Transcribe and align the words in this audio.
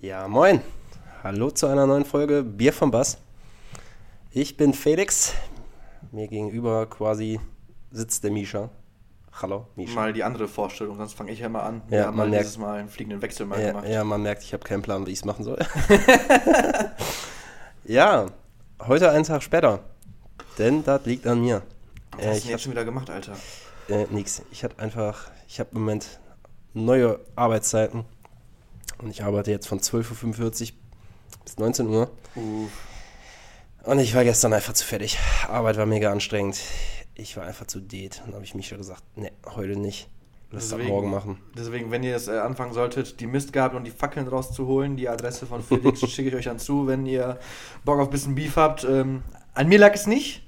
Ja, 0.00 0.28
moin. 0.28 0.60
Hallo 1.22 1.50
zu 1.50 1.66
einer 1.66 1.86
neuen 1.86 2.04
Folge 2.04 2.42
Bier 2.42 2.72
vom 2.72 2.90
Bass. 2.90 3.18
Ich 4.30 4.56
bin 4.56 4.74
Felix. 4.74 5.34
Mir 6.12 6.28
gegenüber 6.28 6.86
quasi 6.86 7.40
sitzt 7.90 8.22
der 8.24 8.30
Misha. 8.30 8.70
Hallo, 9.40 9.66
Misha. 9.74 9.94
Mal 9.94 10.12
die 10.12 10.22
andere 10.24 10.48
Vorstellung, 10.48 10.96
sonst 10.96 11.14
fange 11.14 11.32
ich 11.32 11.40
ja 11.40 11.48
mal 11.48 11.60
an. 11.62 11.82
Ja, 11.86 11.90
Wir 11.90 11.98
haben 12.06 12.16
man 12.16 12.28
mal 12.28 12.30
merkt- 12.30 12.44
dieses 12.44 12.58
Mal 12.58 12.78
einen 12.80 12.88
fliegenden 12.88 13.20
Wechsel 13.22 13.46
mal 13.46 13.60
Ja, 13.60 13.68
gemacht. 13.68 13.88
ja, 13.88 14.04
man 14.04 14.22
merkt, 14.22 14.42
ich 14.42 14.52
habe 14.52 14.64
keinen 14.64 14.82
Plan, 14.82 15.06
wie 15.06 15.10
ich 15.10 15.18
es 15.18 15.24
machen 15.24 15.44
soll. 15.44 15.58
ja, 17.84 18.26
heute 18.86 19.10
einen 19.10 19.24
Tag 19.24 19.42
später. 19.42 19.80
Denn 20.58 20.84
das 20.84 21.04
liegt 21.04 21.26
an 21.26 21.40
mir. 21.42 21.62
Was 22.12 22.24
Äh, 22.24 22.28
hast 22.28 22.32
du 22.32 22.36
ich 22.36 22.42
denn 22.44 22.50
jetzt 22.52 22.62
schon 22.62 22.72
wieder 22.72 22.84
gemacht, 22.84 23.10
Alter? 23.10 23.32
Äh, 23.88 24.06
nix. 24.10 24.42
Ich 24.50 24.64
hatte 24.64 24.78
einfach, 24.78 25.30
ich 25.48 25.60
habe 25.60 25.70
im 25.74 25.80
Moment 25.80 26.18
neue 26.72 27.20
Arbeitszeiten. 27.36 28.04
Und 28.98 29.10
ich 29.10 29.22
arbeite 29.22 29.50
jetzt 29.50 29.68
von 29.68 29.80
12.45 29.80 30.72
Uhr 30.72 30.76
bis 31.44 31.58
19 31.58 31.86
Uhr. 31.88 32.10
Uh, 32.34 32.66
Und 33.84 33.98
ich 33.98 34.14
war 34.14 34.24
gestern 34.24 34.52
einfach 34.52 34.72
zu 34.72 34.84
fertig. 34.84 35.18
Arbeit 35.48 35.76
war 35.76 35.86
mega 35.86 36.10
anstrengend. 36.10 36.58
Ich 37.14 37.36
war 37.36 37.44
einfach 37.44 37.66
zu 37.66 37.80
dead. 37.80 38.20
Dann 38.24 38.34
habe 38.34 38.44
ich 38.44 38.54
mich 38.54 38.68
schon 38.68 38.78
gesagt, 38.78 39.02
ne, 39.16 39.32
heute 39.54 39.78
nicht. 39.78 40.08
Lass 40.50 40.64
das 40.68 40.70
Deswegen- 40.78 40.88
morgen 40.90 41.10
machen. 41.10 41.38
deswegen, 41.58 41.90
wenn 41.90 42.04
ihr 42.04 42.14
es 42.14 42.28
äh, 42.28 42.38
anfangen 42.38 42.72
solltet, 42.72 43.18
die 43.18 43.26
Mistgabel 43.26 43.76
und 43.76 43.84
die 43.84 43.90
Fackeln 43.90 44.28
rauszuholen, 44.28 44.96
die 44.96 45.08
Adresse 45.08 45.44
von 45.44 45.60
Felix 45.62 46.00
schicke 46.08 46.28
ich 46.28 46.34
euch 46.36 46.44
dann 46.44 46.60
zu, 46.60 46.86
wenn 46.86 47.04
ihr 47.04 47.38
Bock 47.84 47.98
auf 47.98 48.06
ein 48.08 48.10
bisschen 48.10 48.34
Beef 48.36 48.54
habt. 48.56 48.84
Ähm, 48.84 49.22
an 49.54 49.68
mir 49.68 49.78
lag 49.78 49.92
es 49.94 50.06
nicht. 50.06 50.46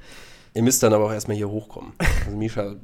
Ihr 0.55 0.63
müsst 0.63 0.83
dann 0.85 0.93
aber 0.93 1.07
auch 1.07 1.13
erstmal 1.13 1.37
hier 1.37 1.49
hochkommen. 1.51 1.93
Also 2.25 2.37
Misha 2.37 2.77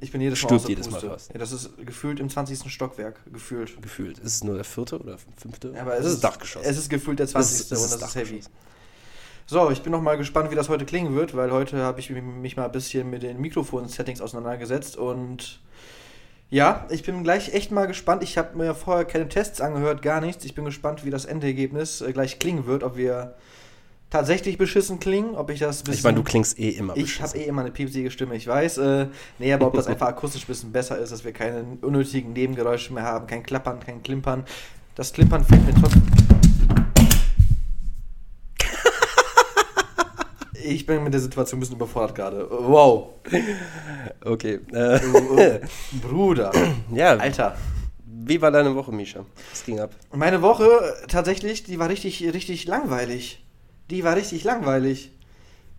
Ich 0.00 0.12
bin 0.12 0.20
jedes 0.20 0.40
Mal 0.42 0.48
Stirbt 0.48 0.68
jedes 0.68 0.90
Mal 0.90 1.00
fast. 1.00 1.32
Ja, 1.32 1.38
das 1.38 1.52
ist 1.52 1.70
gefühlt 1.84 2.20
im 2.20 2.28
20. 2.28 2.70
Stockwerk. 2.72 3.20
Gefühlt. 3.32 3.80
gefühlt. 3.82 4.18
Ist 4.18 4.34
es 4.36 4.44
nur 4.44 4.54
der 4.54 4.64
vierte 4.64 4.98
oder 4.98 5.16
fünfte? 5.36 5.72
Ja, 5.74 5.82
aber 5.82 5.96
es 5.96 6.04
das 6.04 6.12
ist 6.14 6.24
Dachgeschoss. 6.24 6.62
Es 6.64 6.76
ist 6.78 6.88
gefühlt 6.88 7.18
der 7.18 7.26
20. 7.26 7.52
Es 7.54 7.60
ist- 7.60 7.72
es 7.72 7.84
ist 7.84 7.92
und 7.94 8.02
das 8.02 8.08
ist 8.10 8.16
heavy. 8.16 8.40
So, 9.46 9.70
ich 9.70 9.82
bin 9.82 9.92
noch 9.92 10.02
mal 10.02 10.18
gespannt, 10.18 10.50
wie 10.50 10.54
das 10.54 10.68
heute 10.68 10.84
klingen 10.84 11.14
wird, 11.16 11.34
weil 11.34 11.50
heute 11.50 11.78
habe 11.78 12.00
ich 12.00 12.10
mich 12.10 12.56
mal 12.56 12.66
ein 12.66 12.72
bisschen 12.72 13.08
mit 13.08 13.22
den 13.22 13.40
Mikrofon-Settings 13.40 14.20
auseinandergesetzt 14.20 14.96
und 14.98 15.60
ja, 16.50 16.86
ich 16.90 17.02
bin 17.02 17.22
gleich 17.24 17.52
echt 17.54 17.70
mal 17.72 17.86
gespannt. 17.86 18.22
Ich 18.22 18.38
habe 18.38 18.56
mir 18.56 18.74
vorher 18.74 19.04
keine 19.04 19.28
Tests 19.28 19.60
angehört, 19.60 20.02
gar 20.02 20.20
nichts. 20.20 20.44
Ich 20.44 20.54
bin 20.54 20.64
gespannt, 20.64 21.04
wie 21.04 21.10
das 21.10 21.24
Endergebnis 21.24 22.00
äh, 22.02 22.12
gleich 22.12 22.38
klingen 22.38 22.66
wird, 22.66 22.82
ob 22.82 22.96
wir 22.96 23.34
tatsächlich 24.10 24.56
beschissen 24.58 24.98
klingen, 25.00 25.34
ob 25.34 25.50
ich 25.50 25.60
das 25.60 25.82
Ich 25.90 26.02
meine, 26.02 26.16
du 26.16 26.22
klingst 26.22 26.58
eh 26.58 26.70
immer 26.70 26.96
ich 26.96 27.20
habe 27.20 27.22
beschissen. 27.28 27.40
eh 27.40 27.44
immer 27.44 27.60
eine 27.62 27.70
piepsige 27.70 28.10
Stimme, 28.10 28.36
ich 28.36 28.46
weiß. 28.46 28.78
Äh, 28.78 29.06
nee, 29.38 29.52
aber 29.52 29.66
ob 29.66 29.74
das 29.74 29.86
einfach 29.88 30.08
akustisch 30.08 30.44
ein 30.44 30.46
bisschen 30.48 30.72
besser 30.72 30.98
ist, 30.98 31.12
dass 31.12 31.24
wir 31.24 31.32
keine 31.32 31.64
unnötigen 31.82 32.32
Nebengeräusche 32.32 32.92
mehr 32.92 33.04
haben, 33.04 33.26
kein 33.26 33.42
Klappern, 33.42 33.80
kein 33.80 34.02
Klimpern. 34.02 34.44
Das 34.94 35.12
Klimpern 35.12 35.44
fehlt 35.44 35.64
mir 35.66 35.74
trotzdem. 35.74 36.02
Ich 40.64 40.84
bin 40.84 41.02
mit 41.02 41.14
der 41.14 41.20
Situation 41.20 41.58
ein 41.58 41.60
bisschen 41.60 41.76
überfordert 41.76 42.14
gerade. 42.14 42.46
Wow. 42.50 43.10
Okay. 44.22 44.58
Äh, 44.72 45.60
Bruder. 46.02 46.52
ja, 46.92 47.16
Alter. 47.16 47.56
wie 48.04 48.42
war 48.42 48.50
deine 48.50 48.74
Woche, 48.74 48.92
Misha? 48.92 49.24
Was 49.50 49.64
ging 49.64 49.80
ab? 49.80 49.92
Meine 50.14 50.42
Woche 50.42 50.64
äh, 50.64 51.06
tatsächlich, 51.06 51.62
die 51.62 51.78
war 51.78 51.88
richtig, 51.88 52.22
richtig 52.34 52.66
langweilig. 52.66 53.42
Die 53.90 54.04
war 54.04 54.16
richtig 54.16 54.44
langweilig. 54.44 55.12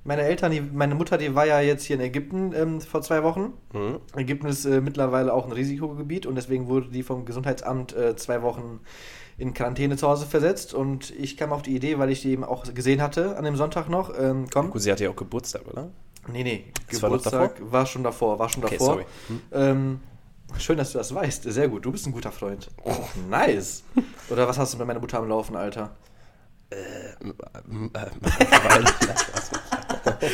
Meine 0.04 0.22
Eltern, 0.24 0.52
die, 0.52 0.62
meine 0.62 0.96
Mutter, 0.96 1.18
die 1.18 1.36
war 1.36 1.46
ja 1.46 1.60
jetzt 1.60 1.84
hier 1.84 1.98
in 1.98 2.02
Ägypten 2.02 2.54
ähm, 2.56 2.82
vor 2.82 3.02
zwei 3.02 3.22
Wochen. 3.24 3.54
Hm? 3.74 4.00
Ägypten 4.16 4.48
ist 4.48 4.66
äh, 4.66 4.82
mittlerweile 4.82 5.34
auch 5.34 5.46
ein 5.46 5.52
Risikogebiet 5.52 6.26
und 6.26 6.36
deswegen 6.36 6.68
wurde 6.68 6.88
die 6.90 7.04
vom 7.04 7.26
Gesundheitsamt 7.26 7.96
äh, 7.96 8.16
zwei 8.16 8.42
Wochen 8.42 8.80
in 9.38 9.54
Quarantäne 9.54 9.98
zu 9.98 10.08
Hause 10.08 10.26
versetzt. 10.26 10.74
Und 10.74 11.12
ich 11.12 11.38
kam 11.38 11.52
auf 11.52 11.62
die 11.62 11.76
Idee, 11.76 12.00
weil 12.00 12.10
ich 12.10 12.22
die 12.22 12.32
eben 12.32 12.44
auch 12.44 12.64
gesehen 12.74 13.02
hatte 13.02 13.38
an 13.38 13.44
dem 13.44 13.56
Sonntag 13.58 13.90
noch. 13.90 14.18
Ähm, 14.18 14.48
komm. 14.52 14.72
Gut, 14.72 14.82
sie 14.82 14.92
hatte 14.92 15.04
ja 15.04 15.10
auch 15.10 15.16
Geburtstag, 15.16 15.68
oder? 15.68 15.90
Nee, 16.32 16.44
nee. 16.44 16.66
Das 16.90 17.02
war 17.02 17.10
Geburtstag 17.10 17.62
war, 17.72 17.86
schon 17.86 18.04
davor, 18.04 18.40
war 18.40 18.50
schon 18.50 18.64
Okay, 18.64 18.78
davor. 18.78 18.94
sorry. 18.94 19.06
Hm? 19.28 19.42
Ähm, 19.52 20.00
schön, 20.58 20.78
dass 20.78 20.94
du 20.94 20.98
das 20.98 21.14
weißt. 21.14 21.44
Sehr 21.44 21.68
gut. 21.68 21.86
Du 21.86 21.92
bist 21.92 22.08
ein 22.08 22.14
guter 22.14 22.32
Freund. 22.32 22.70
nice. 23.30 23.84
Oder 24.30 24.48
was 24.48 24.58
hast 24.58 24.74
du 24.74 24.78
mit 24.78 24.88
meiner 24.88 25.00
Mutter 25.00 25.20
am 25.20 25.28
Laufen, 25.28 25.56
Alter? 25.56 25.96
Ähm, 26.72 27.34
ähm, 27.72 27.92
weil- 27.94 28.86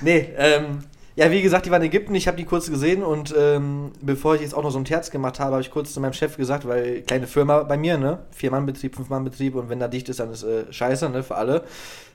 Nee, 0.00 0.28
ähm, 0.36 0.80
ja, 1.14 1.30
wie 1.30 1.42
gesagt, 1.42 1.66
die 1.66 1.70
war 1.70 1.78
in 1.78 1.84
Ägypten, 1.84 2.14
ich 2.14 2.26
habe 2.26 2.36
die 2.38 2.44
kurz 2.44 2.70
gesehen 2.70 3.02
und 3.02 3.34
ähm, 3.36 3.92
bevor 4.00 4.34
ich 4.34 4.40
jetzt 4.40 4.54
auch 4.54 4.62
noch 4.62 4.70
so 4.70 4.78
ein 4.78 4.84
Terz 4.84 5.10
gemacht 5.10 5.38
habe, 5.40 5.52
habe 5.52 5.60
ich 5.60 5.70
kurz 5.70 5.92
zu 5.92 6.00
meinem 6.00 6.14
Chef 6.14 6.36
gesagt, 6.36 6.66
weil 6.66 7.02
kleine 7.02 7.26
Firma 7.26 7.62
bei 7.64 7.76
mir, 7.76 7.98
ne? 7.98 8.20
Vier-Mann-Betrieb, 8.30 8.96
Fünf-Mann-Betrieb 8.96 9.54
und 9.54 9.68
wenn 9.68 9.78
da 9.78 9.88
dicht 9.88 10.08
ist, 10.08 10.20
dann 10.20 10.30
ist 10.32 10.42
äh, 10.42 10.72
scheiße, 10.72 11.10
ne? 11.10 11.22
Für 11.22 11.34
alle. 11.36 11.64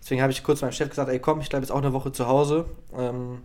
Deswegen 0.02 0.22
habe 0.22 0.32
ich 0.32 0.44
kurz 0.44 0.62
meinem 0.62 0.72
Chef 0.72 0.90
gesagt, 0.90 1.10
ey 1.10 1.20
komm, 1.20 1.42
ich 1.42 1.50
bleibe 1.50 1.64
jetzt 1.64 1.72
auch 1.72 1.78
eine 1.78 1.94
Woche 1.94 2.12
zu 2.12 2.28
Hause. 2.28 2.66
Ähm, 2.98 3.40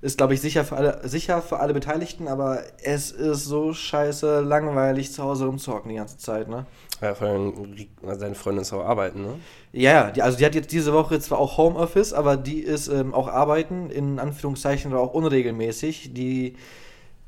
ist, 0.00 0.16
glaube 0.18 0.34
ich, 0.34 0.40
sicher 0.40 0.64
für, 0.64 0.76
alle, 0.76 1.00
sicher 1.08 1.40
für 1.42 1.60
alle 1.60 1.74
Beteiligten, 1.74 2.26
aber 2.26 2.62
es 2.82 3.12
ist 3.12 3.44
so 3.44 3.72
scheiße 3.72 4.40
langweilig, 4.40 5.12
zu 5.12 5.22
Hause 5.22 5.44
rumzuhocken 5.46 5.90
die 5.90 5.94
ganze 5.96 6.18
Zeit, 6.18 6.48
ne? 6.48 6.66
Ja, 7.02 7.14
vor 7.14 7.26
allem, 7.28 7.74
also 8.06 8.32
Freundin 8.34 8.62
ist 8.62 8.72
auch 8.72 8.84
arbeiten, 8.84 9.22
ne? 9.22 9.34
Ja, 9.72 9.90
ja, 9.90 10.10
die, 10.12 10.22
also 10.22 10.38
die 10.38 10.44
hat 10.44 10.54
jetzt 10.54 10.70
diese 10.70 10.92
Woche 10.92 11.18
zwar 11.18 11.38
auch 11.38 11.58
Homeoffice, 11.58 12.12
aber 12.12 12.36
die 12.36 12.60
ist 12.60 12.86
ähm, 12.86 13.12
auch 13.12 13.26
arbeiten, 13.26 13.90
in 13.90 14.20
Anführungszeichen, 14.20 14.92
oder 14.92 15.00
auch 15.00 15.12
unregelmäßig. 15.12 16.14
Die 16.14 16.54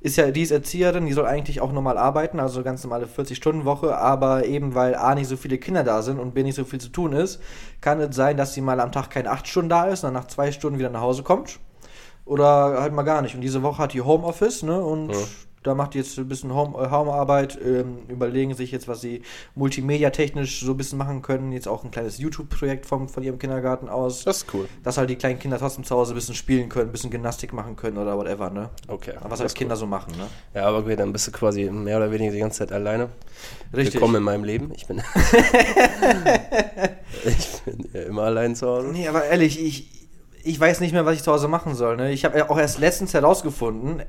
ist 0.01 0.17
ja, 0.17 0.31
die 0.31 0.43
ist 0.43 0.53
Erzieherin, 0.53 1.07
die 1.07 1.13
soll 1.13 1.27
eigentlich 1.27 1.61
auch 1.61 1.73
normal 1.73 1.99
arbeiten, 1.99 2.39
also 2.39 2.63
ganz 2.63 2.85
normale 2.85 3.07
40-Stunden-Woche, 3.07 3.97
aber 3.97 4.45
eben 4.45 4.75
weil 4.77 4.95
A 4.95 5.15
nicht 5.15 5.29
so 5.29 5.37
viele 5.37 5.59
Kinder 5.59 5.83
da 5.83 6.03
sind 6.03 6.21
und 6.21 6.35
B 6.35 6.43
nicht 6.45 6.55
so 6.57 6.65
viel 6.65 6.81
zu 6.81 6.91
tun 6.91 7.13
ist, 7.13 7.43
kann 7.81 8.01
es 8.01 8.15
sein, 8.15 8.37
dass 8.37 8.55
sie 8.55 8.61
mal 8.61 8.79
am 8.81 8.93
Tag 8.93 9.11
keine 9.11 9.31
8 9.31 9.49
Stunden 9.49 9.71
da 9.71 9.87
ist 9.87 10.05
und 10.05 10.09
dann 10.09 10.23
nach 10.23 10.29
zwei 10.29 10.53
Stunden 10.53 10.79
wieder 10.79 10.91
nach 10.91 11.01
Hause 11.01 11.23
kommt. 11.25 11.59
Oder 12.27 12.81
halt 12.81 12.93
mal 12.93 13.03
gar 13.03 13.23
nicht. 13.23 13.35
Und 13.35 13.41
diese 13.41 13.63
Woche 13.63 13.79
hat 13.79 13.93
die 13.93 14.03
Homeoffice, 14.03 14.63
ne? 14.63 14.79
Und 14.79 15.11
Ja. 15.11 15.19
Da 15.65 15.75
macht 15.75 15.95
jetzt 15.95 16.19
ein 16.19 16.29
bisschen 16.29 16.55
Home, 16.55 16.79
äh, 16.79 16.91
Homearbeit, 16.91 17.59
ähm, 17.65 18.01
überlegen 18.09 18.55
sich 18.55 18.71
jetzt, 18.71 18.87
was 18.87 19.01
sie 19.01 19.23
multimedia-technisch 19.55 20.61
so 20.61 20.73
ein 20.73 20.77
bisschen 20.77 20.99
machen 20.99 21.23
können. 21.23 21.53
Jetzt 21.53 21.67
auch 21.67 21.85
ein 21.85 21.91
kleines 21.91 22.19
YouTube-Projekt 22.19 22.85
von 22.87 23.09
ihrem 23.23 23.39
Kindergarten 23.39 23.89
aus. 23.89 24.25
Das 24.25 24.39
ist 24.39 24.55
cool. 24.55 24.69
Dass 24.83 24.99
halt 24.99 25.09
die 25.09 25.17
kleinen 25.17 25.39
Kinder 25.39 25.59
trotzdem 25.59 25.85
zu 25.85 25.97
Hause 25.97 26.13
ein 26.13 26.17
bisschen 26.17 26.35
spielen 26.35 26.69
können, 26.69 26.91
ein 26.91 26.93
bisschen 26.93 27.11
Gymnastik 27.11 27.55
machen 27.55 27.77
können 27.77 27.97
oder 27.97 28.17
whatever, 28.19 28.51
ne? 28.51 28.69
Okay. 28.89 29.15
Was 29.23 29.31
das 29.31 29.41
halt 29.41 29.55
Kinder 29.55 29.77
so 29.77 29.87
machen, 29.87 30.13
ne? 30.19 30.25
cool. 30.25 30.29
Ja, 30.61 30.67
aber 30.69 30.79
okay, 30.79 30.97
dann 30.97 31.13
bist 31.13 31.27
du 31.27 31.33
quasi 31.33 31.65
mehr 31.71 31.97
oder 31.97 32.13
weniger 32.13 32.33
die 32.33 32.41
ganze 32.41 32.59
Zeit 32.59 32.73
alleine. 32.73 33.09
Richtig. 33.75 33.95
Willkommen 33.95 34.17
in 34.17 34.23
meinem 34.23 34.45
Leben. 34.45 34.71
Ich 34.75 34.87
bin, 34.87 34.99
ich 37.25 37.63
bin 37.65 37.89
ja 37.95 38.03
immer 38.03 38.25
allein 38.25 38.55
zu 38.55 38.67
Hause. 38.67 38.89
Nee, 38.89 39.09
aber 39.09 39.25
ehrlich, 39.25 39.59
ich, 39.59 40.09
ich 40.43 40.61
weiß 40.61 40.81
nicht 40.81 40.93
mehr, 40.93 41.07
was 41.07 41.17
ich 41.17 41.23
zu 41.23 41.33
Hause 41.33 41.49
machen 41.49 41.75
soll, 41.75 41.97
ne? 41.97 42.13
Ich 42.13 42.27
habe 42.27 42.37
ja 42.37 42.51
auch 42.51 42.59
erst 42.59 42.79
letztens 42.79 43.15
herausgefunden, 43.15 44.03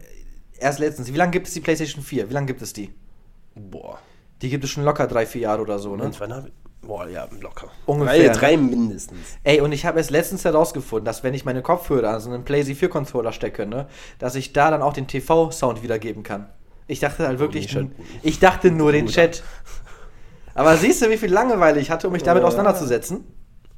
erst 0.59 0.79
letztens, 0.79 1.11
wie 1.13 1.17
lange 1.17 1.31
gibt 1.31 1.47
es 1.47 1.53
die 1.53 1.59
PlayStation 1.61 2.03
4? 2.03 2.29
Wie 2.29 2.33
lange 2.33 2.47
gibt 2.47 2.61
es 2.61 2.73
die? 2.73 2.93
Boah. 3.55 3.99
Die 4.41 4.49
gibt 4.49 4.63
es 4.63 4.69
schon 4.69 4.83
locker 4.83 5.07
drei, 5.07 5.25
vier 5.25 5.41
Jahre 5.41 5.61
oder 5.61 5.79
so, 5.79 5.95
ne? 5.95 6.03
Und 6.03 6.19
wann 6.19 6.33
hab 6.33 6.45
ich, 6.47 6.53
boah, 6.81 7.07
ja, 7.07 7.27
locker. 7.39 7.67
Ungefähr, 7.85 8.31
Drei, 8.31 8.39
drei 8.39 8.55
ne? 8.57 8.61
mindestens. 8.63 9.37
Ey, 9.43 9.61
und 9.61 9.71
ich 9.71 9.85
habe 9.85 9.97
erst 9.97 10.11
letztens 10.11 10.43
herausgefunden, 10.45 11.05
dass 11.05 11.23
wenn 11.23 11.33
ich 11.33 11.45
meine 11.45 11.61
Kopfhörer 11.61 12.09
an 12.09 12.19
so 12.19 12.29
einen 12.29 12.43
PlayStation 12.43 12.79
4 12.79 12.89
Controller 12.89 13.31
stecke, 13.31 13.65
ne, 13.65 13.87
dass 14.19 14.35
ich 14.35 14.51
da 14.53 14.69
dann 14.71 14.81
auch 14.81 14.93
den 14.93 15.07
TV-Sound 15.07 15.83
wiedergeben 15.83 16.23
kann. 16.23 16.49
Ich 16.87 16.99
dachte 16.99 17.25
halt 17.27 17.39
wirklich, 17.39 17.73
Misha, 17.73 17.87
ich 18.21 18.39
dachte 18.39 18.69
nur 18.71 18.91
den. 18.91 19.07
Chat. 19.07 19.41
Aber 20.53 20.77
siehst 20.77 21.01
du, 21.01 21.09
wie 21.09 21.17
viel 21.17 21.31
Langeweile 21.33 21.79
ich 21.79 21.89
hatte, 21.91 22.07
um 22.07 22.13
mich 22.13 22.23
damit 22.23 22.41
Ja. 22.43 22.47
auseinanderzusetzen? 22.47 23.23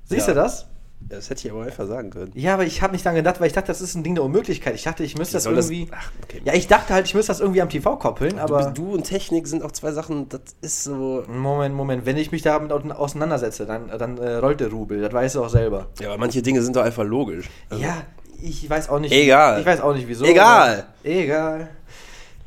Siehst 0.03 0.27
Ja. 0.27 0.33
du 0.33 0.39
das? 0.41 0.67
Das 0.99 1.29
hätte 1.29 1.47
ich 1.47 1.53
aber 1.53 1.63
einfach 1.63 1.87
sagen 1.87 2.09
können. 2.09 2.31
Ja, 2.35 2.55
aber 2.55 2.65
ich 2.65 2.81
habe 2.81 2.91
nicht 2.91 3.05
lange 3.05 3.19
gedacht, 3.19 3.39
weil 3.39 3.47
ich 3.47 3.53
dachte, 3.53 3.67
das 3.67 3.79
ist 3.81 3.95
ein 3.95 4.03
Ding 4.03 4.15
der 4.15 4.25
Unmöglichkeit. 4.25 4.75
Ich 4.75 4.83
dachte, 4.83 5.03
ich 5.05 5.17
müsste 5.17 5.33
das 5.35 5.43
Soll 5.43 5.55
das- 5.55 5.69
irgendwie. 5.69 5.89
Ach, 5.95 6.11
okay. 6.23 6.41
Ja, 6.43 6.53
ich 6.53 6.67
dachte 6.67 6.93
halt, 6.93 7.05
ich 7.05 7.13
müsste 7.13 7.31
das 7.31 7.39
irgendwie 7.39 7.61
am 7.61 7.69
TV 7.69 7.95
koppeln, 7.95 8.37
aber. 8.39 8.71
du, 8.71 8.83
du 8.83 8.93
und 8.93 9.03
Technik 9.03 9.47
sind 9.47 9.63
auch 9.63 9.71
zwei 9.71 9.91
Sachen, 9.93 10.27
das 10.27 10.41
ist 10.61 10.83
so. 10.83 11.23
Moment, 11.27 11.75
Moment, 11.75 12.05
wenn 12.05 12.17
ich 12.17 12.31
mich 12.33 12.41
damit 12.41 12.71
au- 12.73 12.79
auseinandersetze, 12.91 13.65
dann, 13.65 13.87
dann 13.97 14.17
äh, 14.17 14.35
rollt 14.35 14.59
der 14.59 14.69
Rubel, 14.69 14.99
das 15.01 15.13
weißt 15.13 15.35
du 15.35 15.43
auch 15.45 15.49
selber. 15.49 15.87
Ja, 16.01 16.09
aber 16.09 16.17
manche 16.17 16.41
Dinge 16.41 16.61
sind 16.61 16.75
doch 16.75 16.83
einfach 16.83 17.05
logisch. 17.05 17.49
Also, 17.69 17.81
Ja, 17.83 18.01
ich 18.41 18.69
weiß 18.69 18.89
auch 18.89 18.99
nicht. 18.99 19.13
Egal. 19.13 19.61
Ich 19.61 19.65
weiß 19.65 19.79
auch 19.81 19.93
nicht 19.93 20.07
wieso. 20.09 20.25
Egal. 20.25 20.87
Egal. 21.03 21.69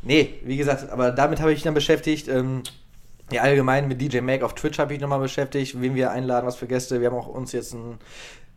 Nee, 0.02 0.34
wie 0.44 0.56
gesagt, 0.56 0.90
aber 0.90 1.12
damit 1.12 1.40
habe 1.40 1.50
ich 1.52 1.56
mich 1.56 1.62
dann 1.64 1.74
beschäftigt. 1.74 2.28
Ähm, 2.28 2.62
ja, 3.32 3.42
allgemein 3.42 3.86
mit 3.86 4.00
DJ 4.00 4.20
Mag 4.22 4.42
auf 4.42 4.54
Twitch 4.54 4.78
habe 4.80 4.92
ich 4.92 5.00
nochmal 5.00 5.20
beschäftigt, 5.20 5.80
wen 5.80 5.94
wir 5.94 6.10
einladen, 6.10 6.46
was 6.46 6.56
für 6.56 6.66
Gäste. 6.66 7.00
Wir 7.00 7.10
haben 7.10 7.16
auch 7.16 7.28
uns 7.28 7.52
jetzt 7.52 7.76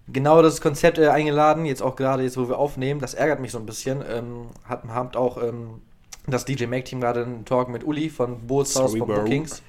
ein 0.08 0.14
genaueres 0.14 0.62
Konzept 0.62 0.98
äh, 0.98 1.08
eingeladen, 1.08 1.66
jetzt 1.66 1.82
auch 1.82 1.96
gerade 1.96 2.24
jetzt, 2.24 2.38
wo 2.38 2.50
wir 2.50 2.58
aufnehmen. 2.58 3.00
Das 3.00 3.14
ärgert 3.14 3.40
mich 3.40 3.52
so 3.52 3.58
ein 3.58 3.66
bisschen. 3.66 4.04
Ähm, 4.08 4.48
hat, 4.66 4.84
habt 4.90 5.16
auch 5.16 5.42
ähm, 5.42 5.82
das 6.28 6.46
DJ 6.46 6.66
Mag-Team 6.66 7.02
gerade 7.02 7.24
einen 7.24 7.46
Talk 7.46 7.70
mit 7.70 7.84
Uli 7.84 8.10
von 8.10 8.46
Bootshaus 8.48 8.96
von. 8.96 9.08
Bookings. 9.08 9.62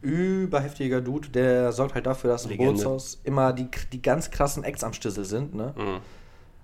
Überheftiger 0.00 1.00
Dude, 1.00 1.28
der 1.28 1.72
sorgt 1.72 1.94
halt 1.94 2.06
dafür, 2.06 2.30
dass 2.30 2.46
im. 2.46 2.56
Bootshaus 2.56 3.20
immer 3.22 3.52
die, 3.52 3.68
die 3.92 4.02
ganz 4.02 4.30
krassen 4.30 4.64
Acts 4.64 4.82
am 4.82 4.92
Stissel 4.92 5.24
sind, 5.24 5.54
ne? 5.54 5.74
Mhm. 5.76 6.00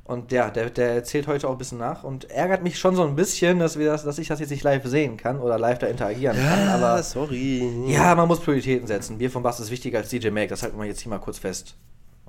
Und 0.05 0.33
der, 0.33 0.51
der, 0.51 0.69
der 0.69 0.95
erzählt 0.95 1.29
heute 1.29 1.47
auch 1.47 1.53
ein 1.53 1.59
bisschen 1.59 1.79
nach 1.79 2.03
und 2.03 2.29
ärgert 2.29 2.65
mich 2.65 2.77
schon 2.77 2.97
so 2.97 3.05
ein 3.05 3.15
bisschen, 3.15 3.61
dass, 3.61 3.79
wir 3.79 3.87
das, 3.87 4.03
dass 4.03 4.19
ich 4.19 4.27
das 4.27 4.41
jetzt 4.41 4.51
nicht 4.51 4.65
live 4.65 4.85
sehen 4.85 5.17
kann 5.17 5.39
oder 5.39 5.59
live 5.59 5.79
da 5.79 5.87
interagieren 5.87 6.37
kann. 6.37 6.69
Aber 6.69 7.01
sorry. 7.05 7.87
ja, 7.87 8.13
man 8.17 8.27
muss 8.27 8.41
Prioritäten 8.41 8.89
setzen. 8.89 9.19
Bier 9.19 9.31
vom 9.31 9.45
Bass 9.45 9.61
ist 9.61 9.71
wichtiger 9.71 9.99
als 9.99 10.09
DJ 10.09 10.31
Mag, 10.31 10.49
das 10.49 10.65
halten 10.65 10.77
wir 10.77 10.87
jetzt 10.87 11.01
hier 11.01 11.11
mal 11.11 11.19
kurz 11.19 11.39
fest. 11.39 11.77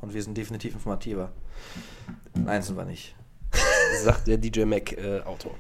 Und 0.03 0.13
wir 0.13 0.21
sind 0.21 0.37
definitiv 0.37 0.73
informativer. 0.73 1.31
Nein, 2.33 2.61
sind 2.61 2.75
wir 2.75 2.83
nicht. 2.83 3.15
Sagt 4.03 4.27
der 4.27 4.37
DJ 4.37 4.65
Mac 4.65 4.91
äh, 4.91 5.21
Autor. 5.21 5.55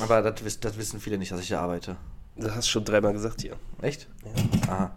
Aber 0.00 0.22
das, 0.22 0.60
das 0.60 0.78
wissen 0.78 1.00
viele 1.00 1.18
nicht, 1.18 1.32
dass 1.32 1.40
ich 1.40 1.48
da 1.48 1.60
arbeite. 1.60 1.96
Das 2.36 2.54
hast 2.54 2.68
du 2.68 2.70
schon 2.70 2.84
dreimal 2.84 3.12
gesagt 3.12 3.42
hier. 3.42 3.56
Echt? 3.82 4.06
Ja. 4.24 4.72
Aha. 4.72 4.90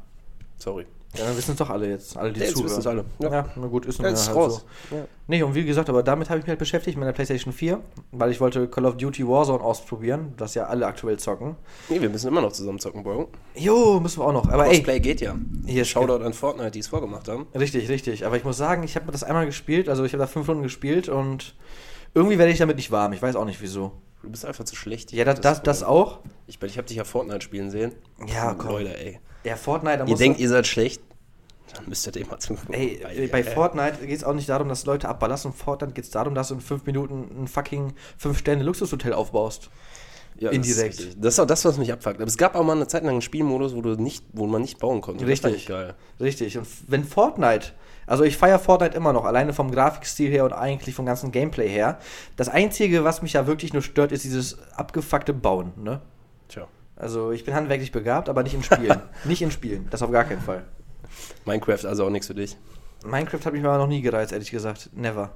Sorry. 0.60 0.86
Ja, 1.18 1.26
dann 1.26 1.38
wissen 1.38 1.52
es 1.52 1.58
doch 1.58 1.70
alle 1.70 1.88
jetzt. 1.90 2.18
Alle, 2.18 2.34
die 2.34 2.40
Ja, 2.40 2.46
jetzt 2.48 2.56
zuhören. 2.56 2.70
wissen's 2.72 2.88
alle. 2.88 3.06
Ja. 3.20 3.32
Ja. 3.32 3.50
na 3.56 3.68
gut, 3.68 3.86
ist 3.86 4.00
Ja, 4.00 4.06
nun 4.06 4.14
ist 4.14 4.28
halt 4.28 4.36
raus. 4.38 4.66
so. 4.90 4.96
Ja. 4.96 5.06
Nee, 5.28 5.44
und 5.44 5.54
wie 5.56 5.64
gesagt, 5.64 5.90
aber 5.90 6.02
damit 6.04 6.30
habe 6.30 6.40
ich 6.40 6.44
mich 6.46 6.50
halt 6.50 6.60
beschäftigt 6.60 6.98
mit 6.98 7.08
der 7.08 7.14
PlayStation 7.14 7.54
4, 7.54 7.80
weil 8.12 8.32
ich 8.32 8.42
wollte 8.42 8.68
Call 8.68 8.86
of 8.86 8.98
Duty 8.98 9.28
Warzone 9.28 9.64
ausprobieren, 9.64 10.34
das 10.38 10.56
ja 10.56 10.66
alle 10.66 10.86
aktuell 10.88 11.18
zocken. 11.18 11.56
Nee, 11.90 12.02
wir 12.02 12.10
müssen 12.10 12.28
immer 12.28 12.42
noch 12.42 12.52
zusammen 12.52 12.80
zocken, 12.80 13.04
Bro. 13.04 13.30
Jo, 13.56 14.00
müssen 14.00 14.20
wir 14.20 14.26
auch 14.28 14.34
noch. 14.34 14.50
Aber 14.50 14.66
ey, 14.66 14.78
Cosplay 14.78 15.00
geht 15.00 15.22
ja. 15.22 15.36
Hier, 15.66 15.86
Shoutout 15.86 16.24
an 16.24 16.34
Fortnite, 16.34 16.72
die 16.72 16.80
es 16.80 16.88
vorgemacht 16.88 17.28
haben. 17.28 17.46
Richtig, 17.54 17.90
richtig. 17.90 18.26
Aber 18.26 18.36
ich 18.38 18.44
muss 18.44 18.58
sagen, 18.58 18.84
ich 18.84 18.96
habe 18.96 19.12
das 19.12 19.24
einmal 19.24 19.46
gespielt, 19.46 19.90
also 19.90 20.04
ich 20.04 20.14
habe 20.14 20.22
da 20.24 20.28
fünf 20.28 20.50
Runden 20.50 20.64
gespielt 20.64 21.10
und 21.10 21.56
irgendwie 22.16 22.38
werde 22.38 22.52
ich 22.52 22.58
damit 22.60 22.76
nicht 22.76 22.92
warm. 22.92 23.14
Ich 23.14 23.22
weiß 23.22 23.36
auch 23.36 23.46
nicht 23.46 23.62
wieso. 23.62 23.92
Du 24.24 24.30
bist 24.30 24.46
einfach 24.46 24.64
zu 24.64 24.76
schlecht. 24.76 25.12
Ja, 25.12 25.26
das, 25.26 25.42
das, 25.42 25.62
das 25.62 25.84
auch. 25.84 26.20
Ich, 26.48 26.62
ich 26.64 26.78
habe 26.78 26.88
dich 26.88 26.96
ja 26.96 27.04
Fortnite 27.04 27.42
spielen 27.42 27.70
sehen. 27.70 27.92
Ja, 28.26 28.54
komm. 28.54 28.72
Leute, 28.72 28.98
ey. 28.98 29.20
Ja, 29.44 29.58
Fortnite, 29.58 30.06
Ihr 30.08 30.16
denkt, 30.16 30.40
ihr 30.40 30.48
seid 30.48 30.66
schlecht? 30.66 31.02
Dann 31.74 31.90
müsstet 31.90 32.16
ihr 32.16 32.26
mal 32.26 32.40
zum 32.40 32.58
Ey, 32.72 33.02
äh, 33.04 33.28
bei 33.28 33.44
Fortnite 33.44 34.06
geht 34.06 34.16
es 34.16 34.24
auch 34.24 34.34
nicht 34.34 34.48
darum, 34.48 34.70
dass 34.70 34.86
Leute 34.86 35.10
abballerst. 35.10 35.46
Und 35.46 35.54
Fortnite 35.54 35.94
geht 35.94 36.06
es 36.06 36.12
darum, 36.12 36.36
dass 36.36 36.48
du 36.48 36.56
in 36.56 36.62
fünf 36.62 36.86
Minuten 36.86 37.44
ein 37.44 37.48
fucking 37.48 37.94
fünf 38.18 38.38
Sterne 38.40 38.64
Luxushotel 38.64 39.12
aufbaust. 39.12 39.70
Ja, 40.40 40.52
indirekt. 40.52 41.00
Das 41.00 41.06
ist, 41.06 41.18
das 41.20 41.34
ist 41.34 41.40
auch 41.40 41.46
das, 41.46 41.66
was 41.66 41.78
mich 41.78 41.92
abfuckt. 41.92 42.18
Aber 42.18 42.28
es 42.28 42.38
gab 42.38 42.56
auch 42.56 42.64
mal 42.64 42.76
eine 42.76 42.88
Zeit 42.88 43.04
lang 43.04 43.12
einen 43.12 43.22
Spielmodus, 43.22 43.76
wo 43.76 43.82
du 43.82 43.96
nicht, 43.96 44.26
wo 44.34 44.48
man 44.48 44.62
nicht 44.62 44.80
bauen 44.80 45.02
konnte. 45.02 45.26
Richtig. 45.26 45.56
ich 45.56 45.66
geil. 45.68 45.96
Richtig. 46.20 46.58
Und 46.58 46.68
wenn 46.88 47.04
Fortnite, 47.04 47.68
also 48.08 48.24
ich 48.24 48.38
feiere 48.38 48.60
Fortnite 48.60 48.96
immer 48.96 49.14
noch, 49.14 49.26
alleine 49.26 49.54
vom 49.54 49.72
Grafikstil 49.72 50.32
her 50.32 50.46
und 50.46 50.54
eigentlich 50.54 50.96
vom 50.96 51.06
ganzen 51.06 51.32
Gameplay 51.32 51.70
her. 51.70 52.00
Das 52.36 52.50
Einzige, 52.50 53.04
was 53.04 53.22
mich 53.22 53.34
ja 53.34 53.48
wirklich 53.48 53.74
nur 53.74 53.82
stört, 53.82 54.12
ist 54.12 54.24
dieses 54.24 54.58
abgefuckte 54.74 55.34
Bauen. 55.34 55.72
Ne? 55.78 56.02
Tja. 56.50 56.68
Also 56.96 57.32
ich 57.32 57.46
bin 57.46 57.54
handwerklich 57.54 57.92
begabt, 57.92 58.30
aber 58.30 58.44
nicht 58.44 58.54
in 58.54 58.64
Spielen. 58.64 59.02
nicht 59.24 59.42
in 59.42 59.52
Spielen. 59.52 59.88
Das 59.90 60.02
auf 60.02 60.12
gar 60.12 60.26
keinen 60.26 60.42
Fall. 60.42 60.64
Minecraft 61.46 61.86
also 61.86 62.06
auch 62.06 62.10
nichts 62.10 62.28
für 62.28 62.36
dich. 62.36 62.58
Minecraft 63.06 63.46
hat 63.46 63.54
mich 63.54 63.64
aber 63.64 63.78
noch 63.78 63.88
nie 63.88 64.02
gereizt, 64.02 64.32
ehrlich 64.32 64.52
gesagt. 64.52 64.90
Never. 64.94 65.32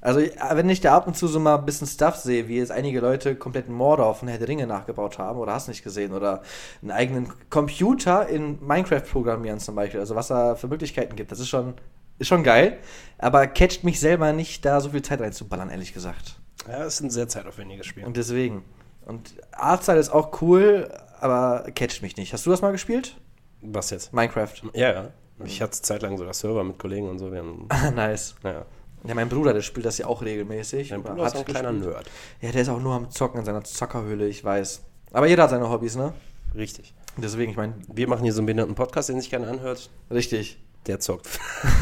Also, 0.00 0.20
wenn 0.20 0.68
ich 0.70 0.80
da 0.80 0.96
ab 0.96 1.06
und 1.06 1.16
zu 1.16 1.28
so 1.28 1.38
mal 1.40 1.56
ein 1.58 1.64
bisschen 1.64 1.86
Stuff 1.86 2.16
sehe, 2.16 2.48
wie 2.48 2.56
jetzt 2.56 2.70
einige 2.70 3.00
Leute 3.00 3.36
komplett 3.36 3.68
Mordor 3.68 4.14
von 4.14 4.28
Herr 4.28 4.38
der 4.38 4.48
Ringe 4.48 4.66
nachgebaut 4.66 5.18
haben, 5.18 5.38
oder 5.38 5.52
hast 5.52 5.68
nicht 5.68 5.84
gesehen, 5.84 6.12
oder 6.12 6.42
einen 6.80 6.90
eigenen 6.90 7.32
Computer 7.50 8.26
in 8.28 8.58
Minecraft 8.66 9.02
programmieren 9.02 9.60
zum 9.60 9.74
Beispiel, 9.74 10.00
also 10.00 10.14
was 10.14 10.28
da 10.28 10.54
für 10.54 10.68
Möglichkeiten 10.68 11.16
gibt, 11.16 11.30
das 11.32 11.40
ist 11.40 11.48
schon, 11.48 11.74
ist 12.18 12.28
schon 12.28 12.42
geil, 12.42 12.78
aber 13.18 13.46
catcht 13.46 13.84
mich 13.84 14.00
selber 14.00 14.32
nicht, 14.32 14.64
da 14.64 14.80
so 14.80 14.90
viel 14.90 15.02
Zeit 15.02 15.20
reinzuballern, 15.20 15.70
ehrlich 15.70 15.92
gesagt. 15.92 16.36
Ja, 16.66 16.84
es 16.84 16.94
ist 16.94 17.00
ein 17.00 17.10
sehr 17.10 17.28
zeitaufwendiges 17.28 17.86
Spiel. 17.86 18.04
Und 18.04 18.16
deswegen. 18.16 18.64
Und 19.06 19.34
Artstyle 19.52 19.98
ist 19.98 20.10
auch 20.10 20.40
cool, 20.42 20.90
aber 21.20 21.66
catcht 21.74 22.02
mich 22.02 22.16
nicht. 22.16 22.32
Hast 22.32 22.46
du 22.46 22.50
das 22.50 22.62
mal 22.62 22.72
gespielt? 22.72 23.16
Was 23.62 23.90
jetzt? 23.90 24.12
Minecraft. 24.12 24.52
Ja, 24.74 24.92
ja. 24.92 25.08
Ich 25.44 25.62
hatte 25.62 25.80
zeitlang 25.80 26.18
sogar 26.18 26.34
Server 26.34 26.62
mit 26.64 26.78
Kollegen 26.78 27.08
und 27.08 27.18
so. 27.18 27.32
Wir 27.32 27.38
haben, 27.38 27.66
nice. 27.94 28.34
ja. 28.44 28.66
Ja, 29.04 29.14
mein 29.14 29.28
Bruder, 29.28 29.52
der 29.54 29.62
spielt 29.62 29.86
das 29.86 29.98
ja 29.98 30.06
auch 30.06 30.22
regelmäßig. 30.22 30.90
Mein 30.90 31.02
Bruder 31.02 31.26
ist 31.26 31.34
hat 31.34 31.40
ein 31.40 31.44
kleiner 31.46 31.72
gespielt. 31.72 31.94
Nerd. 31.94 32.10
Ja, 32.42 32.52
der 32.52 32.62
ist 32.62 32.68
auch 32.68 32.80
nur 32.80 32.94
am 32.94 33.10
Zocken 33.10 33.40
in 33.40 33.46
seiner 33.46 33.64
Zockerhöhle, 33.64 34.28
ich 34.28 34.44
weiß. 34.44 34.82
Aber 35.12 35.26
jeder 35.26 35.44
hat 35.44 35.50
seine 35.50 35.68
Hobbys, 35.70 35.96
ne? 35.96 36.12
Richtig. 36.54 36.94
Deswegen, 37.16 37.50
ich 37.50 37.56
meine, 37.56 37.74
Wir 37.92 38.08
machen 38.08 38.22
hier 38.24 38.32
so 38.32 38.40
einen 38.40 38.46
behinderten 38.46 38.74
Podcast, 38.74 39.08
den 39.08 39.20
sich 39.20 39.30
keiner 39.30 39.48
anhört. 39.48 39.90
richtig. 40.10 40.58
Der 40.86 40.98
zockt. 40.98 41.28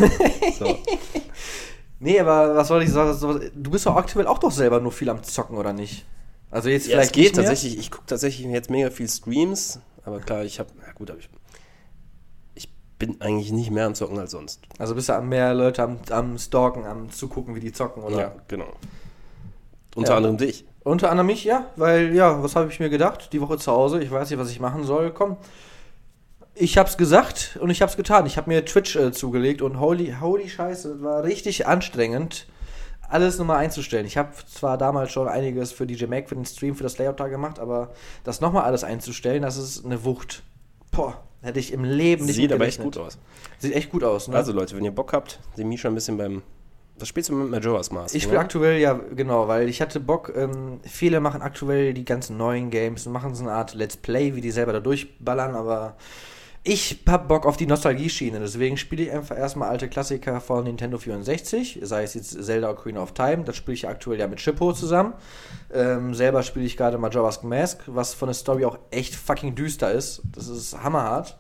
so. 0.59 0.77
Nee, 2.01 2.19
aber 2.21 2.55
was 2.57 2.67
soll 2.69 2.83
ich 2.83 2.91
sagen? 2.91 3.51
Du 3.55 3.71
bist 3.71 3.87
doch 3.87 3.95
aktuell 3.97 4.27
auch 4.27 4.39
doch 4.39 4.51
selber 4.51 4.81
nur 4.81 4.91
viel 4.93 5.09
am 5.09 5.23
Zocken, 5.23 5.57
oder 5.57 5.73
nicht? 5.73 6.05
Also 6.51 6.69
jetzt 6.69 6.87
Ja, 6.87 6.95
es 6.99 7.11
vielleicht 7.11 7.13
geht 7.15 7.25
nicht 7.25 7.37
mehr? 7.37 7.45
tatsächlich. 7.47 7.79
Ich 7.79 7.91
gucke 7.91 8.07
tatsächlich 8.07 8.47
jetzt 8.47 8.71
mega 8.71 8.91
viel 8.91 9.09
Streams. 9.09 9.81
Aber 10.05 10.19
klar, 10.21 10.45
ich 10.45 10.59
habe, 10.59 10.71
na 10.85 10.91
gut, 10.93 11.11
aber 11.11 11.21
ich 11.21 11.29
bin 12.99 13.21
eigentlich 13.21 13.53
nicht 13.53 13.71
mehr 13.71 13.87
am 13.87 13.95
Zocken 13.95 14.19
als 14.19 14.33
sonst. 14.33 14.61
Also 14.79 14.95
bist 14.95 15.09
du 15.09 15.15
am- 15.15 15.29
mehr 15.29 15.55
Leute 15.55 15.83
am, 15.83 15.99
am 16.11 16.39
Stalken, 16.39 16.85
am 16.85 17.11
Zugucken, 17.11 17.55
wie 17.55 17.61
die 17.61 17.73
zocken, 17.73 18.03
oder? 18.03 18.19
Ja, 18.19 18.33
genau. 18.49 18.69
Unter 19.95 20.11
Ja. 20.13 20.17
anderem 20.17 20.37
dich. 20.37 20.65
Unter 20.85 21.11
anderem 21.11 21.27
mich, 21.27 21.45
ja, 21.45 21.67
weil, 21.77 22.15
ja, 22.15 22.43
was 22.43 22.57
habe 22.57 22.71
ich 22.71 22.81
mir 22.81 22.89
gedacht? 22.89 23.33
Die 23.33 23.41
Woche 23.41 23.59
zu 23.59 23.71
Hause, 23.73 24.01
ich 24.03 24.11
weiß 24.11 24.31
nicht, 24.31 24.39
was 24.39 24.51
ich 24.51 24.59
machen 24.61 24.85
soll. 24.85 25.11
Komm, 25.13 25.37
ich 26.55 26.79
hab's 26.79 26.97
gesagt 26.97 27.59
und 27.61 27.71
ich 27.71 27.83
hab's 27.83 27.97
getan. 27.97 28.27
Ich 28.27 28.37
habe 28.37 28.49
mir 28.51 28.65
Twitch 28.65 28.97
äh, 28.97 29.13
zugelegt 29.13 29.61
und 29.63 29.79
holy, 29.81 30.17
holy 30.21 30.49
Scheiße, 30.49 30.95
das 30.95 31.03
war 31.03 31.23
richtig 31.25 31.67
anstrengend, 31.67 32.47
alles 33.09 33.39
nochmal 33.39 33.59
einzustellen. 33.59 34.07
Ich 34.07 34.17
habe 34.17 34.31
zwar 34.51 34.77
damals 34.79 35.13
schon 35.13 35.29
einiges 35.29 35.73
für 35.73 35.87
DJ 35.87 36.07
Mac, 36.07 36.29
für 36.29 36.35
den 36.37 36.47
Stream, 36.47 36.75
für 36.75 36.83
das 36.85 36.99
Layout 36.99 37.21
da 37.21 37.29
gemacht, 37.29 37.59
aber 37.59 37.91
das 38.25 38.41
nochmal 38.41 38.65
alles 38.65 38.83
einzustellen, 38.85 39.43
das 39.43 39.57
ist 39.57 39.85
eine 39.85 40.05
Wucht. 40.05 40.43
Boah, 40.91 41.23
hätte 41.43 41.59
ich 41.59 41.73
im 41.73 41.85
Leben 41.85 42.27
nicht 42.27 42.37
Sieht 42.37 42.53
aber 42.53 42.67
echt 42.67 42.83
gut 42.83 42.97
aus. 42.99 43.19
Sieht 43.59 43.75
echt 43.75 43.91
gut 43.91 44.05
aus, 44.05 44.29
ne? 44.29 44.37
Also 44.37 44.53
Leute, 44.53 44.77
wenn 44.77 44.85
ihr 44.85 44.93
Bock 44.93 45.13
habt, 45.13 45.41
den 45.57 45.69
Misha 45.69 45.89
ein 45.89 45.95
bisschen 45.95 46.17
beim. 46.17 46.43
Was 46.99 47.09
spielst 47.09 47.29
du 47.29 47.35
mit 47.35 47.51
Majora's 47.51 47.93
Mask? 47.93 48.15
Ich 48.15 48.25
spiele 48.25 48.41
aktuell, 48.41 48.81
ja, 48.81 48.95
genau, 49.15 49.47
weil 49.47 49.69
ich 49.69 49.81
hatte 49.81 50.01
Bock, 50.01 50.33
ähm, 50.35 50.81
viele 50.83 51.21
machen 51.21 51.43
aktuell 51.43 51.95
die 51.95 52.05
ganzen 52.05 52.37
neuen 52.37 52.71
Games 52.71 53.07
und 53.07 53.13
machen 53.13 53.37
so 53.37 53.45
eine 53.45 53.53
Art 53.53 53.75
Let's 53.75 53.97
Play, 53.97 54.35
wie 54.35 54.41
die 54.41 54.51
selber 54.51 54.73
da 54.73 54.81
durchballern, 54.81 55.55
aber 55.55 55.97
ich 56.65 57.03
hab 57.09 57.29
Bock 57.29 57.47
auf 57.47 57.57
die 57.57 57.67
Nostalgie-Schiene, 57.67 58.41
deswegen 58.41 58.77
spiele 58.77 59.05
ich 59.05 59.13
einfach 59.13 59.37
erstmal 59.37 59.69
alte 59.69 59.89
Klassiker 59.89 60.41
von 60.41 60.65
Nintendo 60.65 60.99
64, 60.99 61.81
sei 61.83 62.03
es 62.03 62.15
jetzt 62.15 62.45
Zelda 62.45 62.71
Ocarina 62.71 63.03
of 63.03 63.13
Time, 63.13 63.45
das 63.45 63.57
spiele 63.57 63.75
ich 63.75 63.89
aktuell 63.89 64.19
ja 64.19 64.27
mit 64.27 64.41
Shippo 64.41 64.73
zusammen. 64.73 65.15
Ähm, 65.73 66.15
selber 66.15 66.43
spiele 66.43 66.67
ich 66.67 66.77
gerade 66.77 66.99
Majora's 66.99 67.43
Mask, 67.43 67.83
was 67.87 68.15
von 68.15 68.29
der 68.29 68.35
Story 68.35 68.65
auch 68.65 68.79
echt 68.91 69.15
fucking 69.15 69.55
düster 69.55 69.93
ist, 69.93 70.23
das 70.35 70.49
ist 70.49 70.83
hammerhart. 70.83 71.37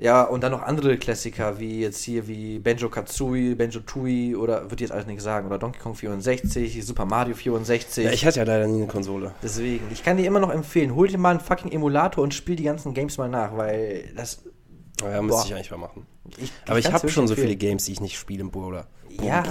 Ja, 0.00 0.22
und 0.22 0.42
dann 0.42 0.52
noch 0.52 0.62
andere 0.62 0.96
Klassiker, 0.96 1.58
wie 1.58 1.80
jetzt 1.80 2.04
hier 2.04 2.28
wie 2.28 2.60
Benjo 2.60 2.88
Kazooie, 2.88 3.56
Benjo 3.56 3.80
Tui 3.80 4.36
oder 4.36 4.70
wird 4.70 4.80
jetzt 4.80 4.92
alles 4.92 5.06
nicht 5.06 5.20
sagen, 5.20 5.48
oder 5.48 5.58
Donkey 5.58 5.80
Kong 5.80 5.96
64, 5.96 6.86
Super 6.86 7.04
Mario 7.04 7.34
64. 7.34 8.04
Ja, 8.04 8.12
ich 8.12 8.24
hatte 8.24 8.38
ja 8.38 8.44
leider 8.44 8.68
nie 8.68 8.76
eine 8.76 8.86
Konsole. 8.86 9.34
Deswegen, 9.42 9.84
ich 9.90 10.04
kann 10.04 10.16
dir 10.16 10.24
immer 10.26 10.38
noch 10.38 10.50
empfehlen, 10.50 10.94
hol 10.94 11.08
dir 11.08 11.18
mal 11.18 11.30
einen 11.30 11.40
fucking 11.40 11.72
Emulator 11.72 12.22
und 12.22 12.32
spiel 12.32 12.54
die 12.54 12.62
ganzen 12.62 12.94
Games 12.94 13.18
mal 13.18 13.28
nach, 13.28 13.56
weil 13.56 14.12
das. 14.14 14.44
Ja, 15.02 15.20
müsste 15.20 15.48
ich 15.48 15.54
eigentlich 15.54 15.70
mal 15.72 15.78
machen. 15.78 16.06
Ich, 16.36 16.52
Aber 16.68 16.78
ich 16.78 16.92
habe 16.92 17.08
schon 17.08 17.26
so 17.26 17.34
empfehlen. 17.34 17.48
viele 17.48 17.70
Games, 17.70 17.84
die 17.84 17.92
ich 17.92 18.00
nicht 18.00 18.18
spiele, 18.18 18.44
Bruder. 18.44 18.86
Ja, 19.20 19.42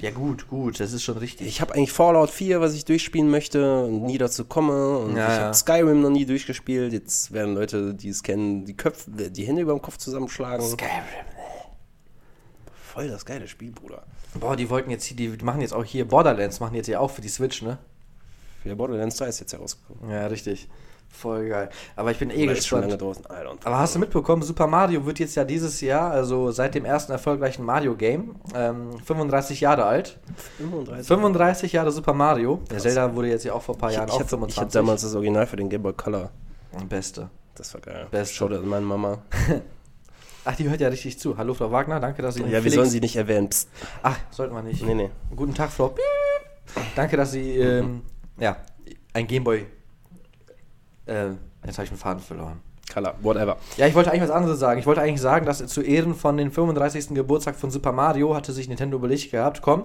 ja, 0.00 0.10
gut, 0.10 0.48
gut, 0.48 0.80
das 0.80 0.92
ist 0.92 1.02
schon 1.02 1.18
richtig. 1.18 1.46
Ich 1.46 1.60
habe 1.60 1.74
eigentlich 1.74 1.92
Fallout 1.92 2.30
4, 2.30 2.60
was 2.60 2.72
ich 2.74 2.84
durchspielen 2.84 3.30
möchte 3.30 3.84
und 3.84 4.04
nie 4.04 4.16
dazu 4.16 4.44
komme. 4.44 4.98
Und 4.98 5.16
Ja, 5.16 5.28
ich 5.28 5.36
ja. 5.36 5.44
habe 5.44 5.54
Skyrim 5.54 6.00
noch 6.00 6.10
nie 6.10 6.24
durchgespielt. 6.24 6.92
Jetzt 6.92 7.30
werden 7.32 7.54
Leute, 7.54 7.94
die 7.94 8.08
es 8.08 8.22
kennen, 8.22 8.64
die 8.64 8.74
Köpfe, 8.74 9.10
die 9.10 9.46
Hände 9.46 9.62
über 9.62 9.72
dem 9.72 9.82
Kopf 9.82 9.98
zusammenschlagen. 9.98 10.66
Skyrim. 10.66 10.90
Voll 12.92 13.08
das 13.08 13.24
geile 13.24 13.48
Spiel, 13.48 13.72
Bruder. 13.72 14.02
Boah, 14.34 14.56
die 14.56 14.70
wollten 14.70 14.90
jetzt 14.90 15.04
hier, 15.04 15.16
die 15.16 15.44
machen 15.44 15.60
jetzt 15.60 15.74
auch 15.74 15.84
hier 15.84 16.06
Borderlands, 16.06 16.60
machen 16.60 16.74
jetzt 16.74 16.88
ja 16.88 16.98
auch 16.98 17.10
für 17.10 17.20
die 17.22 17.28
Switch, 17.28 17.62
ne? 17.62 17.78
Ja, 18.64 18.74
Borderlands 18.74 19.16
2 19.16 19.26
ist 19.26 19.40
jetzt 19.40 19.52
herausgekommen. 19.52 20.10
Ja, 20.10 20.26
richtig. 20.26 20.68
Voll 21.12 21.48
geil. 21.48 21.68
Aber 21.94 22.10
ich 22.10 22.18
bin 22.18 22.30
eh 22.30 22.44
Oder 22.44 22.54
gespannt. 22.54 22.98
Aber 23.64 23.78
hast 23.78 23.94
du 23.94 23.98
mitbekommen, 23.98 24.42
Super 24.42 24.66
Mario 24.66 25.04
wird 25.04 25.18
jetzt 25.18 25.34
ja 25.34 25.44
dieses 25.44 25.80
Jahr, 25.82 26.10
also 26.10 26.50
seit 26.50 26.74
dem 26.74 26.86
ersten 26.86 27.12
erfolgreichen 27.12 27.64
Mario-Game, 27.64 28.34
ähm, 28.54 28.98
35 29.04 29.60
Jahre 29.60 29.84
alt. 29.84 30.18
35. 30.58 31.06
35 31.06 31.72
Jahre 31.74 31.92
Super 31.92 32.14
Mario. 32.14 32.56
Der 32.70 32.78
Krass. 32.78 32.82
Zelda 32.82 33.14
wurde 33.14 33.28
jetzt 33.28 33.44
ja 33.44 33.52
auch 33.52 33.62
vor 33.62 33.76
ein 33.76 33.78
paar 33.78 33.90
Ich, 33.90 33.96
Jahren 33.96 34.08
ich, 34.08 34.14
auch 34.14 34.20
hatte, 34.20 34.30
25. 34.30 34.56
ich 34.56 34.60
hatte 34.62 34.72
damals 34.72 35.02
das 35.02 35.14
Original 35.14 35.46
für 35.46 35.56
den 35.56 35.68
Game 35.68 35.82
Boy 35.82 35.92
Color. 35.92 36.30
Beste. 36.88 37.28
Das 37.54 37.74
war 37.74 37.82
geil. 37.82 38.06
Beste. 38.10 38.34
Schau 38.34 38.46
an 38.46 38.66
meine 38.66 38.86
Mama. 38.86 39.18
Ach, 40.44 40.56
die 40.56 40.68
hört 40.68 40.80
ja 40.80 40.88
richtig 40.88 41.18
zu. 41.20 41.36
Hallo, 41.36 41.54
Frau 41.54 41.70
Wagner, 41.70 42.00
danke, 42.00 42.22
dass 42.22 42.34
Sie... 42.34 42.42
Ja, 42.42 42.64
wir 42.64 42.70
sollen 42.72 42.88
sie 42.88 43.00
nicht 43.00 43.14
erwähnen. 43.14 43.50
Psst. 43.50 43.68
Ach, 44.02 44.18
sollten 44.30 44.54
wir 44.54 44.62
nicht. 44.62 44.84
Nee, 44.84 44.94
nee. 44.94 45.10
Guten 45.36 45.54
Tag, 45.54 45.70
Frau... 45.70 45.94
Danke, 46.96 47.16
dass 47.16 47.32
Sie, 47.32 47.58
ähm, 47.58 48.02
ja, 48.38 48.56
ein 49.12 49.26
Gameboy... 49.26 49.66
Äh, 51.06 51.30
jetzt 51.64 51.78
habe 51.78 51.84
ich 51.84 51.90
den 51.90 51.98
Faden 51.98 52.22
verloren. 52.22 52.60
Color, 52.92 53.14
whatever. 53.22 53.56
Ja, 53.76 53.86
ich 53.86 53.94
wollte 53.94 54.10
eigentlich 54.10 54.22
was 54.22 54.30
anderes 54.30 54.58
sagen. 54.58 54.78
Ich 54.78 54.86
wollte 54.86 55.00
eigentlich 55.00 55.20
sagen, 55.20 55.46
dass 55.46 55.64
zu 55.66 55.82
Ehren 55.82 56.14
von 56.14 56.36
den 56.36 56.50
35. 56.50 57.14
Geburtstag 57.14 57.56
von 57.56 57.70
Super 57.70 57.92
Mario 57.92 58.34
hatte 58.34 58.52
sich 58.52 58.68
Nintendo 58.68 58.98
überlegt 58.98 59.30
gehabt, 59.30 59.62
komm, 59.62 59.84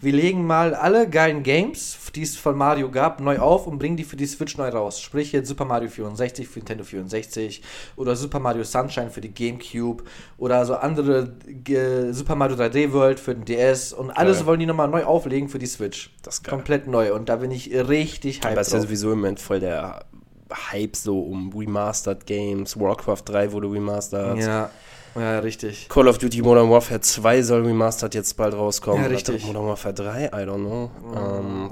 wir 0.00 0.12
legen 0.12 0.46
mal 0.46 0.74
alle 0.74 1.08
geilen 1.08 1.42
Games, 1.42 1.96
die 2.14 2.22
es 2.22 2.36
von 2.36 2.56
Mario 2.56 2.90
gab, 2.90 3.20
neu 3.20 3.38
auf 3.38 3.66
und 3.66 3.78
bringen 3.78 3.96
die 3.96 4.04
für 4.04 4.16
die 4.16 4.26
Switch 4.26 4.56
neu 4.58 4.68
raus. 4.68 5.00
Sprich 5.00 5.32
jetzt 5.32 5.48
Super 5.48 5.64
Mario 5.64 5.88
64 5.88 6.46
für 6.46 6.58
Nintendo 6.58 6.84
64 6.84 7.62
oder 7.96 8.14
Super 8.14 8.38
Mario 8.38 8.64
Sunshine 8.64 9.10
für 9.10 9.20
die 9.20 9.32
GameCube 9.32 10.04
oder 10.36 10.64
so 10.64 10.74
andere 10.74 11.32
äh, 11.68 12.12
Super 12.12 12.36
Mario 12.36 12.56
3D 12.56 12.92
World 12.92 13.18
für 13.18 13.34
den 13.34 13.44
DS 13.44 13.92
und 13.92 14.10
alles 14.10 14.38
Geil. 14.38 14.46
wollen 14.46 14.60
die 14.60 14.66
nochmal 14.66 14.88
neu 14.88 15.04
auflegen 15.04 15.48
für 15.48 15.58
die 15.58 15.66
Switch. 15.66 16.14
Das 16.22 16.34
ist 16.34 16.44
geil. 16.44 16.54
Komplett 16.54 16.86
neu 16.86 17.14
und 17.14 17.28
da 17.28 17.36
bin 17.36 17.50
ich 17.50 17.72
richtig 17.72 18.38
hyped 18.38 18.52
Aber 18.52 18.60
es 18.60 18.68
ist 18.68 18.74
ja 18.74 18.80
sowieso 18.80 19.12
im 19.12 19.20
Moment 19.20 19.40
voll 19.40 19.60
der 19.60 20.04
Hype 20.54 20.96
so 20.96 21.20
um 21.20 21.52
Remastered 21.56 22.26
Games. 22.26 22.78
Warcraft 22.78 23.22
3 23.26 23.52
wurde 23.52 23.70
remastered. 23.70 24.38
Ja, 24.38 24.70
ja, 25.16 25.38
richtig. 25.40 25.88
Call 25.88 26.08
of 26.08 26.18
Duty 26.18 26.42
Modern 26.42 26.70
Warfare 26.70 27.00
2 27.00 27.42
soll 27.42 27.64
remastered 27.66 28.14
jetzt 28.14 28.36
bald 28.36 28.54
rauskommen. 28.54 29.00
Ja, 29.00 29.06
Oder 29.06 29.14
richtig. 29.16 29.44
Modern 29.46 29.66
Warfare 29.66 29.94
3, 29.94 30.26
I 30.26 30.28
don't 30.30 30.64
know. 30.64 30.90
Ähm, 31.14 31.70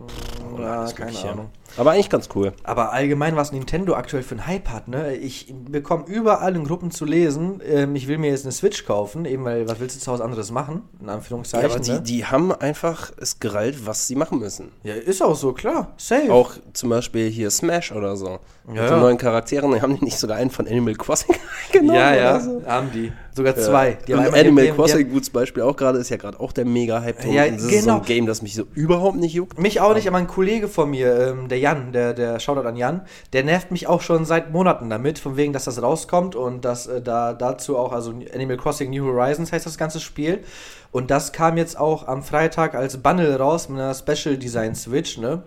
Ja, 0.58 0.80
alles 0.80 0.94
keine 0.94 1.10
Mögliche. 1.10 1.30
Ahnung. 1.30 1.50
Aber 1.76 1.92
eigentlich 1.92 2.10
ganz 2.10 2.28
cool. 2.34 2.52
Aber 2.64 2.92
allgemein, 2.92 3.36
was 3.36 3.52
Nintendo 3.52 3.94
aktuell 3.94 4.22
für 4.22 4.32
einen 4.34 4.46
Hype 4.46 4.68
hat, 4.68 4.88
ne? 4.88 5.14
Ich 5.16 5.52
bekomme 5.70 6.04
überall 6.06 6.54
in 6.56 6.64
Gruppen 6.64 6.90
zu 6.90 7.04
lesen, 7.04 7.60
ähm, 7.66 7.94
ich 7.96 8.08
will 8.08 8.18
mir 8.18 8.30
jetzt 8.30 8.44
eine 8.44 8.52
Switch 8.52 8.84
kaufen, 8.84 9.24
eben 9.24 9.44
weil, 9.44 9.68
was 9.68 9.80
willst 9.80 9.96
du 9.96 10.00
zu 10.00 10.12
Hause 10.12 10.24
anderes 10.24 10.50
machen? 10.50 10.82
In 11.00 11.06
Ja, 11.06 11.14
Anführungszeichen. 11.14 11.70
aber 11.70 11.80
die, 11.80 11.90
ne? 11.92 12.00
die 12.02 12.24
haben 12.26 12.52
einfach 12.52 13.10
es 13.16 13.40
gerallt, 13.40 13.86
was 13.86 14.06
sie 14.06 14.16
machen 14.16 14.38
müssen. 14.38 14.72
ja, 14.82 14.94
ist 14.94 15.22
auch 15.22 15.34
so, 15.36 15.52
klar. 15.52 15.92
Safe. 15.96 16.30
Auch 16.32 16.52
zum 16.72 16.90
Beispiel 16.90 17.28
hier 17.30 17.50
Smash 17.50 17.92
oder 17.92 18.16
so. 18.16 18.38
Mit 18.66 18.76
Ja, 18.76 18.82
den 18.86 18.92
ja. 18.94 19.00
neuen 19.00 19.18
Charakteren, 19.18 19.80
haben 19.82 19.96
die 19.98 20.04
nicht 20.04 20.18
sogar 20.18 20.36
einen 20.36 20.50
von 20.50 20.66
Animal 20.68 20.94
Crossing 20.94 21.34
genommen? 21.72 21.94
ja, 21.94 22.14
ja, 22.14 22.40
so? 22.40 22.62
haben 22.66 22.90
die. 22.92 23.12
Sogar 23.34 23.56
zwei. 23.56 23.96
Die 24.06 24.12
und 24.12 24.20
Animal 24.34 24.66
die- 24.66 24.72
Crossing, 24.72 25.10
gutes 25.10 25.30
Beispiel 25.30 25.62
auch 25.62 25.74
gerade, 25.74 25.98
ist 25.98 26.10
ja 26.10 26.18
gerade 26.18 26.38
auch 26.38 26.52
der 26.52 26.66
Mega-Hype. 26.66 27.22
drum. 27.22 27.32
Ja, 27.34 27.48
das 27.48 27.62
ist 27.62 27.70
so 27.70 27.80
genau. 27.80 27.96
ein 27.96 28.02
Game, 28.04 28.26
das 28.26 28.42
mich 28.42 28.54
so 28.54 28.64
überhaupt 28.74 29.16
nicht 29.16 29.32
juckt. 29.32 29.58
Mich 29.58 29.80
auch 29.80 29.94
nicht, 29.94 30.06
aber 30.06 30.18
ein 30.18 30.26
Kollege 30.26 30.68
von 30.68 30.90
mir, 30.90 31.28
ähm, 31.28 31.48
der 31.48 31.58
Jan, 31.62 31.92
der, 31.92 32.12
der 32.12 32.40
Shoutout 32.40 32.66
an 32.66 32.76
Jan, 32.76 33.02
der 33.32 33.44
nervt 33.44 33.70
mich 33.70 33.86
auch 33.86 34.02
schon 34.02 34.24
seit 34.24 34.52
Monaten 34.52 34.90
damit, 34.90 35.18
von 35.18 35.36
wegen, 35.36 35.52
dass 35.52 35.64
das 35.64 35.80
rauskommt 35.80 36.34
und 36.34 36.64
dass 36.64 36.88
äh, 36.88 37.00
da 37.00 37.32
dazu 37.32 37.78
auch, 37.78 37.92
also 37.92 38.12
Animal 38.34 38.56
Crossing 38.56 38.90
New 38.90 39.06
Horizons 39.06 39.52
heißt 39.52 39.64
das 39.64 39.78
ganze 39.78 40.00
Spiel. 40.00 40.40
Und 40.90 41.10
das 41.10 41.32
kam 41.32 41.56
jetzt 41.56 41.78
auch 41.78 42.06
am 42.06 42.22
Freitag 42.22 42.74
als 42.74 42.98
Bundle 42.98 43.38
raus 43.38 43.68
mit 43.68 43.78
einer 43.78 43.94
Special 43.94 44.36
Design 44.36 44.74
Switch, 44.74 45.16
ne? 45.18 45.42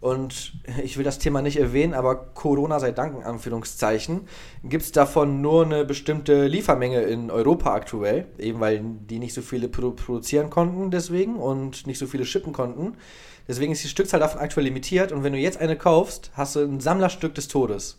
Und 0.00 0.52
ich 0.82 0.98
will 0.98 1.04
das 1.04 1.18
Thema 1.18 1.40
nicht 1.40 1.56
erwähnen, 1.56 1.94
aber 1.94 2.16
Corona 2.34 2.78
sei 2.78 2.92
Dank, 2.92 3.16
in 3.16 3.22
Anführungszeichen, 3.22 4.28
gibt 4.62 4.82
es 4.82 4.92
davon 4.92 5.40
nur 5.40 5.64
eine 5.64 5.86
bestimmte 5.86 6.46
Liefermenge 6.46 7.00
in 7.04 7.30
Europa 7.30 7.72
aktuell, 7.72 8.26
eben 8.38 8.60
weil 8.60 8.82
die 9.08 9.18
nicht 9.18 9.32
so 9.32 9.40
viele 9.40 9.68
produ 9.68 9.92
produzieren 9.92 10.50
konnten 10.50 10.90
deswegen 10.90 11.36
und 11.36 11.86
nicht 11.86 11.98
so 11.98 12.06
viele 12.06 12.26
shippen 12.26 12.52
konnten. 12.52 12.98
Deswegen 13.46 13.72
ist 13.72 13.84
die 13.84 13.88
Stückzahl 13.88 14.20
davon 14.20 14.40
aktuell 14.40 14.64
limitiert 14.64 15.12
und 15.12 15.22
wenn 15.22 15.32
du 15.32 15.38
jetzt 15.38 15.58
eine 15.58 15.76
kaufst, 15.76 16.30
hast 16.34 16.56
du 16.56 16.60
ein 16.60 16.80
Sammlerstück 16.80 17.34
des 17.34 17.48
Todes. 17.48 17.98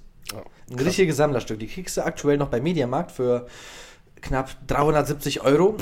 Ein 0.69 0.79
richtiges 0.79 1.17
Sammlerstück. 1.17 1.59
Die 1.59 1.67
kriegst 1.67 1.97
du 1.97 2.05
aktuell 2.05 2.37
noch 2.37 2.49
bei 2.49 2.59
Mediamarkt 2.59 3.11
für 3.11 3.45
knapp 4.21 4.55
370 4.67 5.41
Euro. 5.41 5.75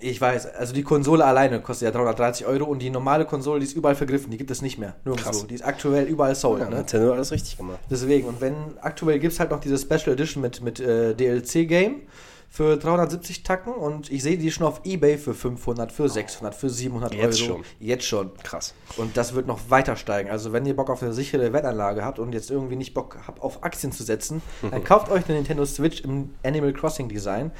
Ich 0.00 0.20
weiß, 0.20 0.54
also 0.54 0.72
die 0.72 0.84
Konsole 0.84 1.24
alleine 1.24 1.60
kostet 1.60 1.86
ja 1.86 1.90
330 1.90 2.46
Euro 2.46 2.66
und 2.66 2.78
die 2.78 2.90
normale 2.90 3.24
Konsole, 3.24 3.58
die 3.58 3.66
ist 3.66 3.74
überall 3.74 3.96
vergriffen, 3.96 4.30
die 4.30 4.36
gibt 4.36 4.52
es 4.52 4.62
nicht 4.62 4.78
mehr. 4.78 4.94
Nirgendwo. 5.04 5.30
Krass. 5.30 5.46
Die 5.48 5.54
ist 5.54 5.64
aktuell 5.64 6.06
überall 6.06 6.36
sold. 6.36 6.62
Ja, 6.62 6.70
ne? 6.70 6.76
Nintendo 6.76 7.12
alles 7.12 7.32
richtig 7.32 7.56
gemacht. 7.56 7.80
Deswegen, 7.90 8.28
und 8.28 8.40
wenn 8.40 8.54
aktuell 8.80 9.18
gibt 9.18 9.32
es 9.32 9.40
halt 9.40 9.50
noch 9.50 9.58
diese 9.58 9.76
Special 9.76 10.12
Edition 10.12 10.40
mit, 10.40 10.62
mit 10.62 10.78
äh, 10.78 11.14
DLC-Game 11.16 12.02
für 12.50 12.76
370 12.76 13.42
Tacken 13.42 13.74
und 13.74 14.10
ich 14.10 14.22
sehe 14.22 14.38
die 14.38 14.50
schon 14.50 14.66
auf 14.66 14.80
Ebay 14.84 15.18
für 15.18 15.34
500, 15.34 15.92
für 15.92 16.08
600, 16.08 16.54
für 16.54 16.70
700 16.70 17.14
Jetzt 17.14 17.42
Euro. 17.42 17.54
schon. 17.54 17.64
Jetzt 17.78 18.04
schon. 18.04 18.34
Krass. 18.42 18.74
Und 18.96 19.16
das 19.16 19.34
wird 19.34 19.46
noch 19.46 19.70
weiter 19.70 19.96
steigen. 19.96 20.30
Also 20.30 20.52
wenn 20.52 20.64
ihr 20.64 20.74
Bock 20.74 20.90
auf 20.90 21.02
eine 21.02 21.12
sichere 21.12 21.52
Wettanlage 21.52 22.04
habt 22.04 22.18
und 22.18 22.32
jetzt 22.32 22.50
irgendwie 22.50 22.76
nicht 22.76 22.94
Bock 22.94 23.18
habt, 23.26 23.42
auf 23.42 23.62
Aktien 23.64 23.92
zu 23.92 24.02
setzen, 24.02 24.42
dann 24.70 24.82
kauft 24.82 25.10
euch 25.10 25.24
eine 25.26 25.36
Nintendo 25.36 25.64
Switch 25.66 26.00
im 26.00 26.30
Animal 26.42 26.72
Crossing 26.72 27.08
Design. 27.08 27.52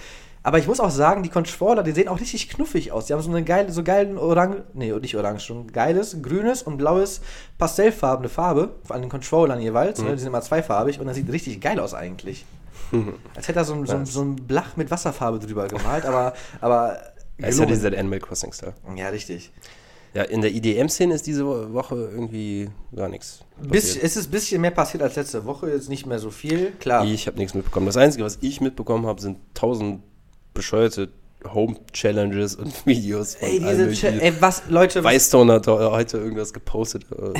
Aber 0.43 0.59
ich 0.59 0.67
muss 0.67 0.81
auch 0.81 0.91
sagen, 0.91 1.23
die 1.23 1.29
Controller, 1.29 1.83
die 1.83 1.93
sehen 1.93 2.09
auch 2.09 2.21
richtig 2.21 2.49
knuffig 2.49 2.93
aus. 2.93 3.07
Die 3.07 3.13
haben 3.13 3.21
so 3.21 3.29
eine 3.29 3.43
geile, 3.43 3.71
so 3.71 3.83
geilen 3.83 4.17
Orange, 4.17 4.63
nee, 4.73 4.93
nicht 4.93 5.17
Orange, 5.17 5.45
schon 5.45 5.71
geiles, 5.73 6.23
grünes 6.23 6.63
und 6.63 6.79
blaues 6.79 7.21
pastellfarbene 7.59 8.29
Farbe 8.29 8.71
an 8.89 9.03
den 9.03 9.11
Controllern 9.11 9.61
jeweils. 9.61 10.01
Ne? 10.01 10.13
Die 10.13 10.19
sind 10.19 10.29
immer 10.29 10.41
zweifarbig 10.41 11.01
und 11.01 11.07
das 11.07 11.17
sieht 11.17 11.31
richtig 11.31 11.61
geil 11.61 11.79
aus 11.81 11.93
eigentlich. 11.93 12.47
Als 13.35 13.49
hätte 13.49 13.59
er 13.61 13.65
so, 13.65 13.75
ein- 13.75 13.87
so, 13.87 13.97
ein- 13.97 14.07
so 14.07 14.23
ein 14.23 14.37
Blach 14.37 14.77
mit 14.77 14.91
Wasserfarbe 14.91 15.39
drüber 15.39 15.69
gemalt, 15.69 16.05
aber, 16.07 16.35
aber 16.61 16.99
Das 17.39 17.51
ist 17.55 17.61
ja 17.61 17.67
dieser 17.67 17.89
Animal 17.99 18.19
Crossing-Style. 18.21 18.75
ja, 18.97 19.09
richtig. 19.09 19.51
Ja, 20.15 20.23
in 20.23 20.41
der 20.41 20.51
IDM-Szene 20.53 21.15
ist 21.15 21.27
diese 21.27 21.45
Woche 21.47 21.95
irgendwie 21.95 22.71
gar 22.97 23.09
nichts. 23.09 23.41
Bis, 23.61 23.95
es 23.95 24.17
ist 24.17 24.29
ein 24.29 24.31
bisschen 24.31 24.61
mehr 24.63 24.71
passiert 24.71 25.03
als 25.03 25.17
letzte 25.17 25.45
Woche, 25.45 25.71
jetzt 25.71 25.91
nicht 25.91 26.07
mehr 26.07 26.19
so 26.19 26.31
viel, 26.31 26.73
klar. 26.81 27.05
Ich 27.05 27.27
habe 27.27 27.37
nichts 27.37 27.53
mitbekommen. 27.55 27.85
Das 27.87 27.99
Einzige, 27.99 28.25
was 28.25 28.39
ich 28.41 28.61
mitbekommen 28.63 29.07
habe, 29.07 29.21
sind 29.21 29.37
tausend 29.53 30.03
bescheuerte 30.55 31.11
Home-Challenges 31.45 32.57
und 32.57 32.75
Videos. 32.87 33.37
von 33.37 33.49
Ey, 33.49 33.61
diese 33.61 34.09
ey, 34.09 34.33
was, 34.41 34.65
Leute, 34.69 35.05
was, 35.05 35.13
Weißstone 35.13 35.53
hat 35.55 35.67
heute 35.69 36.19
irgendwas 36.19 36.53
gepostet. 36.53 37.05
äh, 37.13 37.33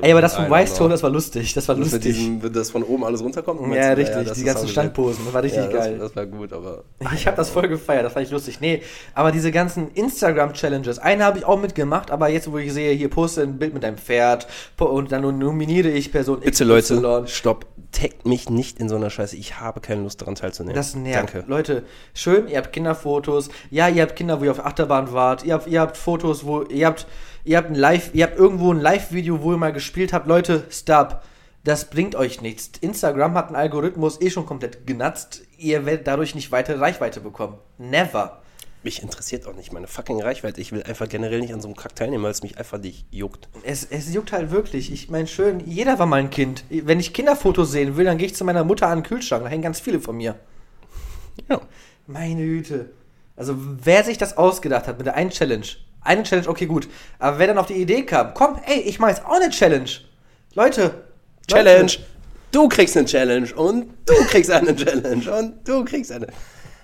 ey, 0.02 0.12
aber 0.12 0.20
das 0.20 0.36
von 0.36 0.46
know. 0.46 0.88
das 0.88 1.02
war 1.02 1.10
lustig, 1.10 1.52
das 1.52 1.66
war 1.66 1.74
lustig. 1.74 2.00
diesem, 2.02 2.52
das 2.52 2.70
von 2.70 2.84
oben 2.84 3.04
alles 3.04 3.22
runterkommt? 3.22 3.60
Ja, 3.60 3.66
Meinst 3.66 3.98
richtig, 3.98 4.28
das 4.28 4.38
die 4.38 4.44
ganzen 4.44 4.68
Standposen, 4.68 5.24
das 5.24 5.34
war 5.34 5.42
richtig 5.42 5.64
ja, 5.64 5.70
geil. 5.70 5.98
Das, 5.98 6.12
das 6.12 6.16
war 6.16 6.26
gut, 6.26 6.52
aber. 6.52 6.84
Ich 7.14 7.26
habe 7.26 7.36
das 7.36 7.50
voll 7.50 7.68
gefeiert, 7.68 8.04
das 8.04 8.12
fand 8.12 8.26
ich 8.26 8.32
lustig. 8.32 8.60
Nee, 8.60 8.82
aber 9.14 9.32
diese 9.32 9.50
ganzen 9.50 9.90
Instagram-Challenges, 9.92 10.98
eine 10.98 11.24
habe 11.24 11.38
ich 11.38 11.44
auch 11.44 11.60
mitgemacht, 11.60 12.10
aber 12.10 12.28
jetzt, 12.28 12.50
wo 12.50 12.58
ich 12.58 12.72
sehe, 12.72 12.92
hier 12.92 13.08
poste 13.10 13.42
ein 13.42 13.58
Bild 13.58 13.74
mit 13.74 13.82
deinem 13.82 13.98
Pferd 13.98 14.46
und 14.78 15.10
dann 15.10 15.22
nominiere 15.38 15.88
ich 15.88 16.12
Person 16.12 16.40
Bitte, 16.40 16.64
XY. 16.64 16.94
Leute, 16.94 17.26
stopp. 17.26 17.66
Taggt 17.92 18.26
mich 18.26 18.50
nicht 18.50 18.80
in 18.80 18.88
so 18.88 18.96
einer 18.96 19.08
Scheiße. 19.08 19.36
Ich 19.36 19.60
habe 19.60 19.80
keine 19.80 20.02
Lust 20.02 20.20
daran 20.20 20.34
teilzunehmen. 20.34 20.74
Das 20.74 20.96
nervt. 20.96 21.32
Danke. 21.32 21.48
Leute, 21.48 21.84
schön, 22.12 22.48
ihr 22.48 22.56
habt 22.56 22.72
Kinderfotos. 22.72 23.23
Ja, 23.70 23.88
ihr 23.88 24.02
habt 24.02 24.16
Kinder, 24.16 24.40
wo 24.40 24.44
ihr 24.44 24.50
auf 24.50 24.64
Achterbahn 24.64 25.12
wart. 25.12 25.44
Ihr 25.44 25.54
habt, 25.54 25.66
ihr 25.66 25.80
habt 25.80 25.96
Fotos, 25.96 26.44
wo 26.44 26.62
ihr 26.62 26.86
habt, 26.86 27.06
ihr 27.44 27.56
habt 27.56 27.70
ein 27.70 27.74
Live, 27.74 28.10
ihr 28.14 28.24
habt 28.24 28.38
irgendwo 28.38 28.72
ein 28.72 28.80
Live-Video, 28.80 29.42
wo 29.42 29.52
ihr 29.52 29.58
mal 29.58 29.72
gespielt 29.72 30.12
habt. 30.12 30.26
Leute, 30.26 30.64
stop. 30.70 31.22
Das 31.64 31.88
bringt 31.88 32.14
euch 32.14 32.42
nichts. 32.42 32.72
Instagram 32.80 33.34
hat 33.34 33.46
einen 33.46 33.56
Algorithmus 33.56 34.20
eh 34.20 34.28
schon 34.28 34.44
komplett 34.44 34.86
genatzt. 34.86 35.42
Ihr 35.56 35.86
werdet 35.86 36.06
dadurch 36.06 36.34
nicht 36.34 36.52
weitere 36.52 36.78
Reichweite 36.78 37.20
bekommen. 37.20 37.56
Never. 37.78 38.42
Mich 38.82 39.02
interessiert 39.02 39.46
auch 39.46 39.54
nicht 39.54 39.72
meine 39.72 39.86
fucking 39.86 40.20
Reichweite. 40.20 40.60
Ich 40.60 40.70
will 40.70 40.82
einfach 40.82 41.08
generell 41.08 41.40
nicht 41.40 41.54
an 41.54 41.62
so 41.62 41.68
einem 41.68 41.76
Kack 41.76 41.96
teilnehmen, 41.96 42.22
weil 42.22 42.32
es 42.32 42.42
mich 42.42 42.58
einfach 42.58 42.78
nicht 42.78 43.06
juckt. 43.10 43.48
Es, 43.62 43.82
es 43.82 44.12
juckt 44.12 44.32
halt 44.32 44.50
wirklich. 44.50 44.92
Ich 44.92 45.08
meine, 45.08 45.26
schön, 45.26 45.60
jeder 45.66 45.98
war 45.98 46.04
mal 46.04 46.20
ein 46.20 46.28
Kind. 46.28 46.64
Wenn 46.68 47.00
ich 47.00 47.14
Kinderfotos 47.14 47.72
sehen 47.72 47.96
will, 47.96 48.04
dann 48.04 48.18
gehe 48.18 48.26
ich 48.26 48.34
zu 48.34 48.44
meiner 48.44 48.62
Mutter 48.62 48.88
an 48.88 48.98
den 48.98 49.04
Kühlschrank. 49.04 49.44
Da 49.44 49.48
hängen 49.48 49.62
ganz 49.62 49.80
viele 49.80 50.00
von 50.00 50.18
mir. 50.18 50.38
Ja. 51.48 51.62
Meine 52.06 52.42
Güte. 52.42 52.90
Also, 53.36 53.54
wer 53.56 54.04
sich 54.04 54.18
das 54.18 54.36
ausgedacht 54.36 54.86
hat 54.86 54.98
mit 54.98 55.06
der 55.06 55.14
einen 55.14 55.30
Challenge. 55.30 55.66
Eine 56.00 56.22
Challenge, 56.22 56.48
okay, 56.48 56.66
gut. 56.66 56.88
Aber 57.18 57.38
wer 57.38 57.48
dann 57.48 57.58
auf 57.58 57.66
die 57.66 57.74
Idee 57.74 58.02
kam, 58.04 58.34
komm, 58.34 58.58
ey, 58.66 58.80
ich 58.80 58.98
mach 58.98 59.08
jetzt 59.08 59.24
auch 59.24 59.36
eine 59.36 59.50
Challenge. 59.50 59.90
Leute. 60.54 61.04
Challenge! 61.48 61.82
Leute, 61.82 61.98
Du 62.54 62.68
kriegst 62.68 62.96
eine 62.96 63.04
Challenge 63.04 63.52
und 63.56 63.86
du 64.06 64.14
kriegst 64.28 64.48
eine 64.48 64.76
Challenge 64.76 65.28
und 65.36 65.68
du 65.68 65.84
kriegst 65.84 66.12
eine. 66.12 66.28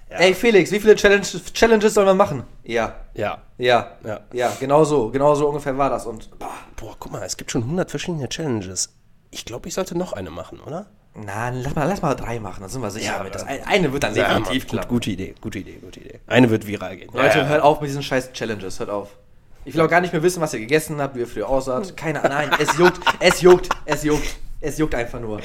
Ey, 0.08 0.34
Felix, 0.34 0.72
wie 0.72 0.80
viele 0.80 0.96
Challenge, 0.96 1.24
Challenges 1.54 1.94
sollen 1.94 2.08
wir 2.08 2.14
machen? 2.14 2.42
Ja. 2.64 2.96
Ja. 3.14 3.40
Ja. 3.56 3.92
Ja. 4.04 4.20
Ja, 4.32 4.52
genau 4.58 4.82
so. 4.82 5.10
Genau 5.10 5.36
so 5.36 5.46
ungefähr 5.46 5.78
war 5.78 5.88
das. 5.88 6.06
Und, 6.06 6.36
boah. 6.40 6.50
Boah, 6.74 6.96
guck 6.98 7.12
mal, 7.12 7.22
es 7.22 7.36
gibt 7.36 7.52
schon 7.52 7.62
100 7.62 7.88
verschiedene 7.88 8.28
Challenges. 8.28 8.96
Ich 9.30 9.44
glaube, 9.44 9.68
ich 9.68 9.74
sollte 9.74 9.96
noch 9.96 10.12
eine 10.12 10.30
machen, 10.30 10.58
oder? 10.58 10.86
Na, 11.26 11.50
lass 11.50 11.74
mal, 11.74 11.86
lass 11.88 12.02
mal 12.02 12.14
drei 12.14 12.38
machen, 12.40 12.60
dann 12.60 12.70
sind 12.70 12.82
wir 12.82 12.90
sicher 12.90 13.12
Ja, 13.12 13.18
damit. 13.18 13.34
Das 13.34 13.44
ein- 13.46 13.64
eine 13.66 13.92
wird 13.92 14.02
dann 14.02 14.14
Ja, 14.14 14.28
definitiv 14.28 14.64
gut, 14.64 14.70
klappen. 14.72 14.88
gute 14.88 15.10
Idee, 15.10 15.34
gute 15.40 15.58
Idee, 15.58 15.78
gute 15.82 16.00
Idee. 16.00 16.20
Eine 16.26 16.50
wird 16.50 16.66
viral 16.66 16.96
gehen. 16.96 17.10
Leute, 17.12 17.38
ja, 17.38 17.46
hört 17.46 17.62
auf 17.62 17.80
mit 17.80 17.88
diesen 17.90 18.02
scheiß 18.02 18.32
Challenges, 18.32 18.78
hört 18.80 18.90
auf. 18.90 19.08
Ich 19.64 19.74
will 19.74 19.82
auch 19.82 19.88
gar 19.90 20.00
nicht 20.00 20.12
mehr 20.12 20.22
wissen, 20.22 20.40
was 20.40 20.54
ihr 20.54 20.60
gegessen 20.60 21.00
habt, 21.00 21.14
wie 21.16 21.20
ihr 21.20 21.26
früher 21.26 21.48
aussaht. 21.48 21.96
Keine 21.96 22.24
Ahnung, 22.24 22.48
nein, 22.50 22.50
es 22.60 22.76
juckt, 22.78 22.98
es 23.20 23.40
juckt, 23.42 23.68
es 23.84 24.02
juckt. 24.04 24.36
Es 24.62 24.78
juckt 24.78 24.94
einfach 24.94 25.20
nur. 25.20 25.40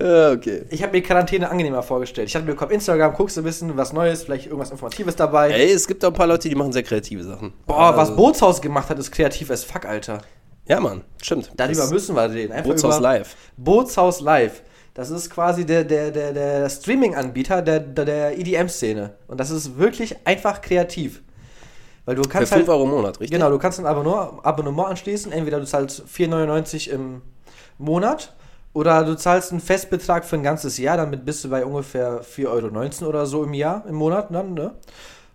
Ja, 0.00 0.30
okay. 0.32 0.64
Ich 0.70 0.82
habe 0.82 0.92
mir 0.92 1.02
Quarantäne 1.02 1.50
angenehmer 1.50 1.82
vorgestellt. 1.82 2.28
Ich 2.28 2.34
hatte 2.36 2.46
mir 2.46 2.60
auf 2.60 2.70
Instagram, 2.70 3.12
guckst 3.14 3.36
du 3.36 3.42
bisschen 3.42 3.76
was 3.76 3.92
Neues, 3.92 4.22
vielleicht 4.22 4.46
irgendwas 4.46 4.70
Informatives 4.70 5.16
dabei. 5.16 5.50
Ey, 5.50 5.72
es 5.72 5.86
gibt 5.86 6.04
auch 6.04 6.08
ein 6.08 6.14
paar 6.14 6.26
Leute, 6.28 6.48
die 6.48 6.54
machen 6.54 6.72
sehr 6.72 6.84
kreative 6.84 7.24
Sachen. 7.24 7.52
Boah, 7.66 7.90
was 7.96 8.10
Also- 8.10 8.16
Bootshaus 8.16 8.62
gemacht 8.62 8.88
hat, 8.88 8.98
ist 8.98 9.10
kreativ 9.10 9.50
as 9.50 9.64
fuck, 9.64 9.84
Alter. 9.84 10.22
Ja, 10.66 10.78
Mann, 10.78 11.02
stimmt. 11.20 11.50
Darüber 11.56 11.80
Das- 11.80 11.90
müssen 11.90 12.14
wir 12.14 12.30
reden. 12.30 12.52
Einfach 12.52 12.70
Bootshaus 12.70 13.00
Live. 13.00 13.34
Bootshaus 13.56 14.20
Live. 14.20 14.62
Das 14.94 15.10
ist 15.10 15.30
quasi 15.30 15.64
der, 15.64 15.84
der, 15.84 16.10
der, 16.10 16.32
der 16.32 16.68
Streaming-Anbieter 16.68 17.62
der, 17.62 17.80
der, 17.80 18.04
der 18.04 18.38
EDM-Szene. 18.38 19.14
Und 19.28 19.38
das 19.38 19.50
ist 19.50 19.78
wirklich 19.78 20.16
einfach 20.26 20.60
kreativ. 20.60 21.22
Weil 22.04 22.16
du 22.16 22.22
Für 22.24 22.28
kannst 22.28 22.52
5 22.52 22.60
halt, 22.60 22.68
Euro 22.70 22.84
im 22.84 22.90
Monat, 22.90 23.20
richtig? 23.20 23.30
Genau, 23.30 23.50
du 23.50 23.58
kannst 23.58 23.78
ein 23.78 23.86
Abonnement, 23.86 24.44
Abonnement 24.44 24.88
anschließen. 24.88 25.30
Entweder 25.32 25.60
du 25.60 25.66
zahlst 25.66 26.02
4,99 26.06 26.90
im 26.90 27.22
Monat 27.78 28.34
Oder 28.72 29.04
du 29.04 29.16
zahlst 29.16 29.50
einen 29.50 29.60
Festbetrag 29.60 30.24
für 30.24 30.36
ein 30.36 30.42
ganzes 30.42 30.78
Jahr, 30.78 30.96
damit 30.96 31.24
bist 31.24 31.42
du 31.44 31.50
bei 31.50 31.64
ungefähr 31.64 32.22
4,19 32.22 32.46
Euro 33.02 33.08
oder 33.08 33.26
so 33.26 33.42
im 33.42 33.54
Jahr, 33.54 33.84
im 33.88 33.96
Monat 33.96 34.28
dann, 34.30 34.54
ne? 34.54 34.74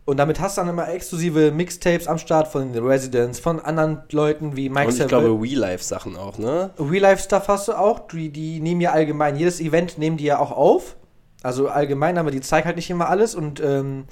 Und 0.05 0.17
damit 0.17 0.39
hast 0.39 0.57
du 0.57 0.61
dann 0.61 0.69
immer 0.69 0.87
exklusive 0.87 1.51
Mixtapes 1.51 2.07
am 2.07 2.19
Start 2.19 2.47
von 2.47 2.71
den 2.71 2.85
Residents, 2.85 3.39
von 3.39 3.59
anderen 3.59 4.03
Leuten 4.11 4.55
wie 4.55 4.69
Mike 4.69 4.89
Und 4.89 4.99
ich 4.99 5.07
glaube, 5.07 5.35
Real-Life-Sachen 5.41 6.15
auch, 6.15 6.37
ne? 6.37 6.69
Real-Life-Stuff 6.79 7.47
hast 7.47 7.67
du 7.69 7.73
auch. 7.73 8.07
Die, 8.07 8.29
die 8.29 8.59
nehmen 8.59 8.81
ja 8.81 8.91
allgemein, 8.91 9.35
jedes 9.35 9.59
Event 9.59 9.97
nehmen 9.97 10.17
die 10.17 10.25
ja 10.25 10.37
auch 10.37 10.51
auf. 10.51 10.95
Also 11.41 11.69
allgemein, 11.69 12.19
aber 12.19 12.29
die 12.29 12.41
zeigen 12.41 12.65
halt 12.67 12.75
nicht 12.75 12.89
immer 12.89 13.09
alles 13.09 13.35
und 13.35 13.59
ähm, 13.59 14.05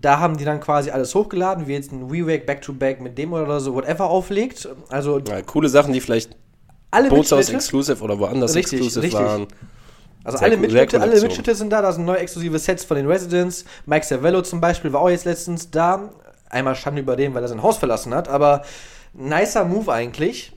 da 0.00 0.20
haben 0.20 0.36
die 0.36 0.44
dann 0.44 0.60
quasi 0.60 0.90
alles 0.90 1.14
hochgeladen, 1.14 1.66
wie 1.66 1.72
jetzt 1.72 1.92
ein 1.92 2.10
WeWake 2.10 2.46
Back-to-Back 2.46 3.00
mit 3.00 3.16
dem 3.18 3.32
oder 3.32 3.60
so, 3.60 3.74
whatever 3.74 4.10
auflegt. 4.10 4.68
Also 4.88 5.18
Ja, 5.18 5.40
coole 5.42 5.68
Sachen, 5.68 5.92
die 5.92 6.00
vielleicht 6.00 6.36
alle 6.90 7.08
Bootshaus 7.08 7.48
Exclusive 7.50 8.02
oder 8.02 8.18
woanders 8.18 8.54
Richtig, 8.54 8.80
Exclusive 8.80 9.02
richtig. 9.02 9.20
waren. 9.20 9.46
Also 10.26 10.38
sehr 10.38 10.46
alle 10.46 10.56
cool, 10.56 10.62
Mitschnitte, 10.62 11.00
alle. 11.00 11.20
Mitschnitte 11.20 11.54
sind 11.54 11.70
da. 11.70 11.82
Da 11.82 11.92
sind 11.92 12.04
neue 12.04 12.18
exklusive 12.18 12.58
Sets 12.58 12.84
von 12.84 12.96
den 12.96 13.06
Residents. 13.06 13.64
Mike 13.86 14.04
Cervello 14.04 14.42
zum 14.42 14.60
Beispiel 14.60 14.92
war 14.92 15.00
auch 15.00 15.08
jetzt 15.08 15.24
letztens 15.24 15.70
da. 15.70 16.10
Einmal 16.50 16.74
Schande 16.74 17.00
über 17.00 17.16
den, 17.16 17.34
weil 17.34 17.42
er 17.42 17.48
sein 17.48 17.62
Haus 17.62 17.76
verlassen 17.76 18.14
hat, 18.14 18.28
aber 18.28 18.62
nicer 19.12 19.64
Move 19.64 19.92
eigentlich. 19.92 20.55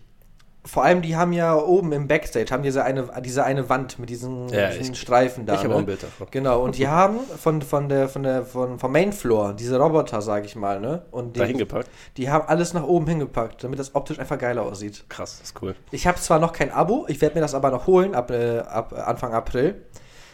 Vor 0.69 0.83
allem, 0.83 1.01
die 1.01 1.15
haben 1.15 1.33
ja 1.33 1.55
oben 1.55 1.91
im 1.93 2.07
Backstage, 2.07 2.51
haben 2.51 2.61
diese 2.61 2.83
eine, 2.83 3.09
diese 3.25 3.43
eine 3.43 3.69
Wand 3.69 3.97
mit 3.97 4.09
diesen, 4.09 4.49
Ja, 4.49 4.69
diesen 4.69 4.93
ich- 4.93 4.99
Streifen 5.01 5.45
da. 5.47 5.53
ich 5.55 5.59
habe 5.61 5.69
ne? 5.69 5.75
ein 5.77 5.85
Bild 5.87 6.03
davon. 6.03 6.27
Genau, 6.29 6.61
und 6.63 6.77
die 6.77 6.87
haben 6.99 7.19
von, 7.21 7.61
von 7.63 7.89
der, 7.89 8.07
von 8.07 8.21
der, 8.23 8.45
von, 8.45 8.77
vom 8.77 8.91
Main 8.91 9.11
Floor, 9.11 9.53
diese 9.53 9.79
Roboter, 9.79 10.21
sag 10.21 10.45
ich 10.45 10.55
mal, 10.55 10.79
ne? 10.79 11.01
Und 11.11 11.35
die, 11.35 11.39
Dahin 11.39 11.57
gepackt. 11.57 11.89
die 12.17 12.29
haben 12.29 12.47
alles 12.47 12.73
nach 12.73 12.83
oben 12.83 13.07
hingepackt, 13.07 13.63
damit 13.63 13.79
das 13.79 13.95
optisch 13.95 14.19
einfach 14.19 14.37
geiler 14.37 14.61
aussieht. 14.61 15.05
Krass, 15.09 15.39
das 15.39 15.49
ist 15.49 15.61
cool. 15.61 15.73
Ich 15.91 16.05
habe 16.05 16.19
zwar 16.19 16.37
noch 16.39 16.53
kein 16.53 16.71
Abo, 16.71 17.05
ich 17.07 17.19
werde 17.21 17.35
mir 17.35 17.41
das 17.41 17.55
aber 17.55 17.71
noch 17.71 17.87
holen 17.87 18.13
ab, 18.13 18.29
äh, 18.29 18.59
ab 18.59 18.93
Anfang 18.93 19.33
April. 19.33 19.75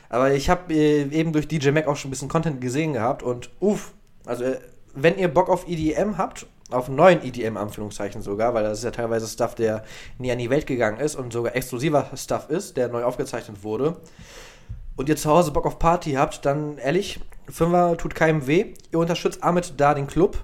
Aber 0.10 0.32
ich 0.34 0.50
habe 0.50 0.74
äh, 0.74 1.04
eben 1.04 1.32
durch 1.34 1.48
DJ 1.48 1.72
Mac 1.72 1.88
auch 1.88 1.96
schon 1.96 2.10
ein 2.10 2.12
bisschen 2.12 2.30
Content 2.30 2.62
gesehen 2.62 2.94
gehabt 2.94 3.24
und 3.24 3.50
uff, 3.60 3.94
also 4.26 4.44
äh, 4.44 4.58
wenn 4.94 5.18
ihr 5.18 5.28
Bock 5.30 5.50
auf 5.50 5.68
EDM 5.68 6.18
habt, 6.18 6.46
auf 6.76 6.90
neuen 6.90 7.24
EDM 7.24 7.58
Anführungszeichen 7.58 8.22
sogar, 8.22 8.54
weil 8.54 8.64
das 8.64 8.80
ist 8.80 8.84
ja 8.84 8.92
teilweise 8.92 9.28
Stuff, 9.28 9.56
der 9.56 9.84
nie 10.18 10.32
an 10.32 10.38
die 10.38 10.50
Welt 10.50 10.68
gegangen 10.68 11.00
ist 11.00 11.16
und 11.16 11.34
sogar 11.34 11.56
exklusiver 11.56 12.10
Stuff 12.16 12.50
ist, 12.50 12.78
der 12.78 12.88
neu 12.90 13.04
aufgezeichnet 13.04 13.64
wurde. 13.64 13.98
Und 14.96 15.10
ihr 15.10 15.16
zu 15.16 15.30
Hause 15.30 15.52
Bock 15.52 15.66
auf 15.66 15.80
Party 15.80 16.14
habt, 16.14 16.46
dann 16.46 16.78
ehrlich, 16.78 17.20
Fünfer 17.50 17.98
tut 17.98 18.16
keinem 18.16 18.48
weh. 18.48 18.74
Ihr 18.92 19.00
unterstützt 19.00 19.40
damit 19.44 19.74
da 19.78 19.94
den 19.94 20.08
Club 20.08 20.44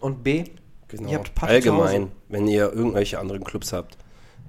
und 0.00 0.22
B, 0.22 0.44
Genau. 0.88 1.08
ihr 1.10 1.18
habt 1.18 1.34
Party. 1.34 1.54
Allgemein, 1.54 2.10
wenn 2.28 2.48
ihr 2.48 2.72
irgendwelche 2.72 3.18
anderen 3.18 3.44
Clubs 3.44 3.72
habt, 3.72 3.96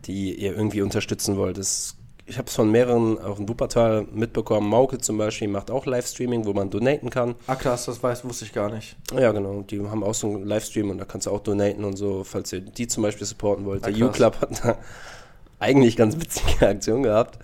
die 0.05 0.33
ihr 0.33 0.55
irgendwie 0.55 0.81
unterstützen 0.81 1.37
wollt. 1.37 1.57
Das, 1.57 1.95
ich 2.25 2.37
habe 2.37 2.47
es 2.47 2.55
von 2.55 2.71
mehreren 2.71 3.19
auch 3.19 3.39
in 3.39 3.49
Wuppertal 3.49 4.05
mitbekommen. 4.13 4.69
Mauke 4.69 4.97
zum 4.99 5.17
Beispiel 5.17 5.47
macht 5.47 5.69
auch 5.71 5.85
Livestreaming, 5.85 6.45
wo 6.45 6.53
man 6.53 6.69
donaten 6.69 7.09
kann. 7.09 7.35
Ah 7.47 7.55
krass, 7.55 7.85
das 7.85 8.01
weiß, 8.01 8.23
wusste 8.25 8.45
ich 8.45 8.53
gar 8.53 8.71
nicht. 8.71 8.95
Ja, 9.13 9.31
genau. 9.31 9.61
Die 9.63 9.81
haben 9.81 10.03
auch 10.03 10.13
so 10.13 10.27
einen 10.27 10.45
Livestream 10.45 10.89
und 10.89 10.97
da 10.97 11.05
kannst 11.05 11.27
du 11.27 11.31
auch 11.31 11.41
donaten 11.41 11.83
und 11.83 11.97
so, 11.97 12.23
falls 12.23 12.53
ihr 12.53 12.61
die 12.61 12.87
zum 12.87 13.03
Beispiel 13.03 13.27
supporten 13.27 13.65
wollt. 13.65 13.85
Ah, 13.85 13.91
Der. 13.91 14.07
U-Club 14.07 14.39
hat 14.41 14.63
da 14.63 14.77
eigentlich 15.59 15.95
ganz 15.97 16.15
witzige 16.19 16.67
Aktion 16.67 17.03
gehabt. 17.03 17.39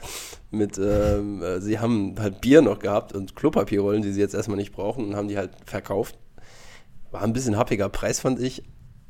Mit, 0.50 0.78
ähm, 0.78 1.42
äh, 1.44 1.60
sie 1.60 1.80
haben 1.80 2.16
halt 2.20 2.40
Bier 2.40 2.62
noch 2.62 2.80
gehabt 2.80 3.14
und 3.14 3.36
Klopapierrollen, 3.36 4.02
die 4.02 4.12
sie 4.14 4.22
jetzt 4.22 4.34
erstmal 4.34 4.58
nicht 4.58 4.72
brauchen, 4.72 5.06
und 5.10 5.16
haben 5.16 5.28
die 5.28 5.38
halt 5.38 5.52
verkauft. 5.66 6.16
War 7.12 7.22
ein 7.22 7.34
bisschen 7.34 7.58
happiger 7.58 7.90
Preis, 7.90 8.22
fand 8.22 8.40
ich. 8.42 8.64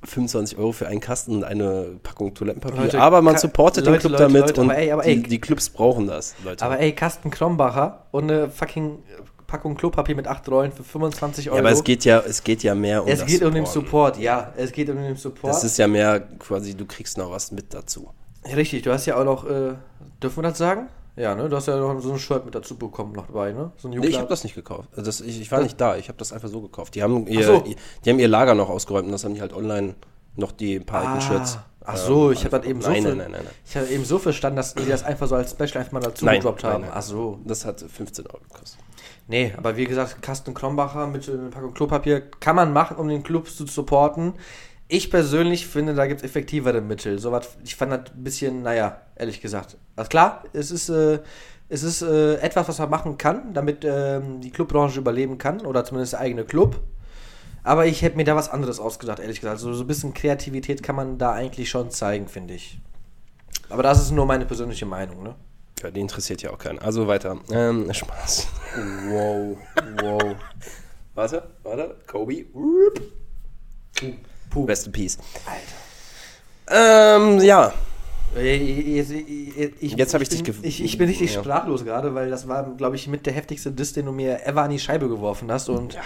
25 0.04 0.58
Euro 0.58 0.72
für 0.72 0.88
einen 0.88 1.00
Kasten 1.00 1.38
und 1.38 1.44
eine 1.44 2.00
Packung 2.04 2.34
Toilettenpapier. 2.34 2.82
Leute, 2.82 3.01
aber 3.01 3.22
man 3.22 3.38
supportet 3.38 3.86
Leute, 3.86 3.98
den 3.98 4.00
Club 4.00 4.12
Leute, 4.13 4.24
damit 4.24 4.58
und 4.58 4.70
aber 4.70 4.77
ey, 4.77 4.92
aber 4.92 5.04
die, 5.04 5.10
ey. 5.10 5.24
die 5.24 5.42
Clubs 5.42 5.70
brauchen 5.70 6.08
das, 6.08 6.36
Leute. 6.44 6.63
Aber 6.63 6.80
ey, 6.80 6.94
Kasten 6.94 7.32
Krombacher 7.32 8.06
und 8.12 8.25
eine 8.25 8.50
fucking 8.50 9.00
Packung 9.48 9.75
Klopapier 9.75 10.16
mit 10.16 10.27
acht 10.27 10.48
Rollen 10.50 10.72
für 10.72 10.84
25 10.84 11.50
Euro. 11.50 11.56
ja, 11.56 11.62
aber 11.62 11.72
es 11.72 11.84
geht 11.84 12.06
ja, 12.06 12.20
es 12.20 12.44
geht 12.44 12.63
ja 12.63 12.75
mehr 12.75 13.04
um 13.04 13.10
es 13.10 13.25
geht 13.25 13.44
um 13.44 13.54
den. 13.54 13.66
Support, 13.66 14.20
ja. 14.20 14.54
Es 14.58 14.72
geht 14.72 14.89
um 14.89 14.98
den 14.98 15.16
Support. 15.16 15.54
Das 15.54 15.63
ist 15.63 15.77
ja 15.77 15.88
mehr 15.88 16.20
quasi, 16.38 16.75
du 16.75 16.86
kriegst 16.86 17.18
noch 17.18 17.32
was 17.32 17.51
mit 17.51 17.74
dazu. 17.74 18.10
Richtig, 18.46 18.84
du 18.84 18.92
hast 18.92 19.06
ja 19.06 19.18
auch 19.18 19.24
noch, 19.24 19.46
äh, 19.50 19.74
dürfen 20.22 20.38
wir 20.38 20.50
das 20.50 20.58
sagen? 20.58 20.88
Ja, 21.18 21.34
ne? 21.34 21.50
Du 21.50 21.56
hast 21.56 21.68
ja 21.68 21.76
noch 21.78 22.00
so 22.00 22.12
ein 22.14 22.20
Shirt 22.20 22.46
mit 22.46 22.54
dazu 22.54 22.78
bekommen 22.78 23.14
noch 23.14 23.26
dabei, 23.26 23.52
ne? 23.52 23.72
So 23.78 23.88
ein 23.88 24.00
Nee, 24.00 24.08
ich 24.08 24.20
habe 24.20 24.30
das 24.30 24.44
nicht 24.44 24.56
gekauft. 24.56 24.90
Also 24.92 25.04
das, 25.04 25.20
ich, 25.20 25.42
ich 25.42 25.52
war 25.52 25.62
nicht 25.62 25.82
da, 25.82 25.98
ich 25.98 26.10
habe 26.10 26.18
das 26.18 26.32
einfach 26.32 26.48
so 26.48 26.62
gekauft. 26.62 26.94
Die 26.94 27.02
haben, 27.02 27.26
ihr, 27.26 27.44
so. 27.44 27.64
die 28.06 28.10
haben 28.10 28.20
ihr 28.20 28.28
Lager 28.28 28.54
noch 28.54 28.70
ausgeräumt 28.70 29.08
und 29.08 29.12
das 29.12 29.24
haben 29.24 29.34
die 29.34 29.42
halt 29.42 29.54
online 29.54 29.96
noch 30.36 30.52
die 30.52 30.80
paar 30.80 31.08
alten 31.08 31.22
Shirts. 31.22 31.58
Ach 31.84 31.98
so, 31.98 32.28
ähm, 32.28 32.34
ich 32.34 32.46
habe 32.46 32.60
das 32.60 32.68
eben 32.68 32.82
so 32.82 32.90
nein, 32.90 33.04
nein, 33.04 33.18
nein, 33.18 33.32
nein, 33.32 33.42
nein. 33.46 33.54
Ich 33.66 33.76
habe 33.76 33.88
eben 33.88 34.06
so 34.06 34.20
verstanden, 34.20 34.58
dass 34.58 34.76
die 34.76 34.86
das 34.86 35.04
einfach 35.04 35.28
so 35.28 35.36
als 35.36 35.52
Special 35.52 35.78
einfach 35.78 35.94
mal 35.94 36.02
dazu 36.02 36.26
Nein, 36.26 36.40
gedroppt 36.40 36.64
nein, 36.64 36.74
haben. 36.74 36.82
nein. 36.82 36.92
Ach 36.94 37.02
so. 37.02 37.40
Das 37.46 37.66
hat 37.66 37.82
15 37.82 38.28
Euro 38.28 38.40
gekostet. 38.40 38.80
Nee, 39.28 39.54
aber 39.58 39.76
wie 39.76 39.86
gesagt, 39.86 40.22
Kasten 40.22 40.54
Krombacher 40.54 41.08
mit 41.08 41.28
einer 41.30 41.50
Packung 41.50 41.74
Klopapier 41.74 42.22
kann 42.22 42.56
man 42.56 42.74
machen, 42.74 42.98
um 42.98 43.08
den 43.08 43.24
Club 43.24 43.50
zu 43.50 43.66
supporten. 43.66 44.34
Ich 44.89 45.12
persönlich 45.12 45.67
finde, 45.67 45.93
da 45.93 46.08
gibt 46.08 46.21
es 46.21 46.26
effektivere 46.26 46.82
Mittel. 46.82 47.19
So 47.19 47.32
was, 47.32 47.58
ich 47.63 47.76
fand 47.76 47.91
das 47.91 48.13
ein 48.15 48.23
bisschen, 48.23 48.62
naja, 48.62 49.02
ehrlich 49.15 49.41
gesagt. 49.41 49.78
Also 49.95 50.10
klar, 50.10 50.45
es 50.54 50.71
ist, 50.71 50.89
äh, 50.89 51.19
es 51.67 51.84
ist 51.84 52.02
äh, 52.02 52.36
etwas, 52.36 52.69
was 52.69 52.80
man 52.80 52.89
machen 52.89 53.17
kann, 53.17 53.54
damit 53.54 53.84
ähm, 53.84 54.39
die 54.39 54.50
Clubbranche 54.50 55.00
überleben 55.00 55.38
kann 55.38 55.65
oder 55.65 55.84
zumindest 55.84 56.13
der 56.13 56.21
eigene 56.21 56.45
Club. 56.45 56.80
Aber 57.63 57.86
ich 57.86 58.02
hätte 58.02 58.15
mir 58.15 58.23
da 58.23 58.36
was 58.36 58.50
anderes 58.50 58.80
ausgedacht, 58.80 59.19
ehrlich 59.19 59.41
gesagt. 59.41 59.60
So, 59.60 59.73
so 59.73 59.84
ein 59.84 59.88
bisschen 59.88 60.13
Kreativität 60.13 60.82
kann 60.82 60.95
man 60.95 61.17
da 61.17 61.34
eigentlich 61.34 61.69
schon 61.69 61.91
zeigen, 61.91 62.30
finde 62.30 62.54
ich. 62.54 62.80
Aber 63.69 63.84
das 63.84 64.02
ist 64.02 64.12
nur 64.12 64.26
meine 64.26 64.45
persönliche 64.45 64.86
Meinung, 64.86 65.21
ne? 65.21 65.36
Ja, 65.84 65.91
die 65.91 66.00
interessiert 66.00 66.41
ja 66.41 66.52
auch 66.52 66.58
keinen. 66.58 66.80
Also 66.80 67.08
weiter. 67.08 67.38
Ähm, 67.52 67.93
Spaß. 67.93 68.47
Wow, 69.10 69.58
wow. 70.02 70.36
Warte, 71.13 71.43
warte. 71.63 71.95
Kobe. 72.06 72.45
Puh. 74.62 74.65
Rest 74.65 74.88
in 74.88 74.91
Peace. 74.91 75.17
Ähm, 76.70 77.39
ja. 77.41 77.74
Äh, 78.36 78.56
Jetzt, 78.98 79.12
ich, 79.12 79.93
Jetzt 79.93 80.13
hab 80.13 80.22
ich 80.22 80.30
bin- 80.30 80.43
dich 80.43 80.56
ich, 80.63 80.84
ich 80.84 80.98
bin 80.98 81.08
richtig 81.08 81.34
Ja. 81.34 81.41
sprachlos 81.41 81.86
gerade, 81.86 82.13
weil 82.13 82.30
das 82.30 82.48
war, 82.48 82.63
glaube 82.76 82.96
ich, 82.98 83.08
mit 83.08 83.26
der 83.26 83.34
heftigste 83.34 83.72
Diss, 83.72 83.93
den 83.93 84.06
du 84.06 84.12
mir 84.12 84.46
ever 84.46 84.63
an 84.63 84.70
die 84.72 84.80
Scheibe 84.80 85.08
geworfen 85.08 85.50
hast. 85.52 85.70
Und 85.70 85.98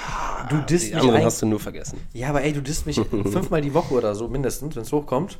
du 0.49 0.57
disst 0.69 0.89
Die 0.91 0.93
mich 0.95 1.03
anderen 1.03 1.25
hast 1.25 1.41
du 1.41 1.47
nur 1.47 1.59
vergessen. 1.59 1.99
Ja, 2.13 2.29
aber 2.29 2.43
ey, 2.43 2.53
du 2.53 2.61
disst 2.61 2.85
mich 2.85 2.95
fünfmal 3.09 3.61
die 3.61 3.73
Woche 3.73 3.93
oder 3.95 4.13
so, 4.13 4.27
mindestens, 4.27 4.75
wenn 4.75 4.83
es 4.83 4.91
hochkommt. 4.91 5.39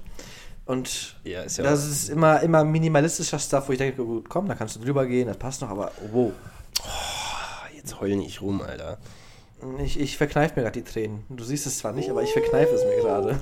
Und 0.66 1.16
Ja, 1.24 1.42
ist 1.42 1.58
ja. 1.58 1.64
das 1.64 1.86
ist 1.86 2.10
immer, 2.10 2.42
immer 2.42 2.64
minimalistischer 2.64 3.40
Stuff, 3.40 3.68
wo 3.68 3.74
ich 3.74 3.78
denke, 3.78 4.04
gut, 4.04 4.28
komm, 4.30 4.48
da 4.48 4.56
kannst 4.56 4.76
du 4.76 4.80
drüber 4.80 5.06
gehen, 5.06 5.28
das 5.28 5.38
passt 5.38 5.62
noch, 5.62 5.70
aber 5.70 5.92
wow. 6.12 6.32
Ah, 6.84 7.68
Jetzt 7.76 8.00
heul 8.00 8.16
nicht 8.16 8.42
rum, 8.42 8.62
Alter. 8.62 8.98
Ich, 9.84 10.00
ich 10.00 10.18
verkneife 10.18 10.56
mir 10.56 10.64
gerade 10.64 10.82
die 10.82 10.90
Tränen. 10.90 11.24
Du 11.30 11.44
siehst 11.44 11.68
es 11.68 11.78
zwar 11.80 11.92
nicht, 11.94 12.10
aber 12.10 12.24
ich 12.24 12.32
verkneife 12.34 12.74
es 12.74 12.84
mir 12.84 12.96
gerade. 12.98 13.40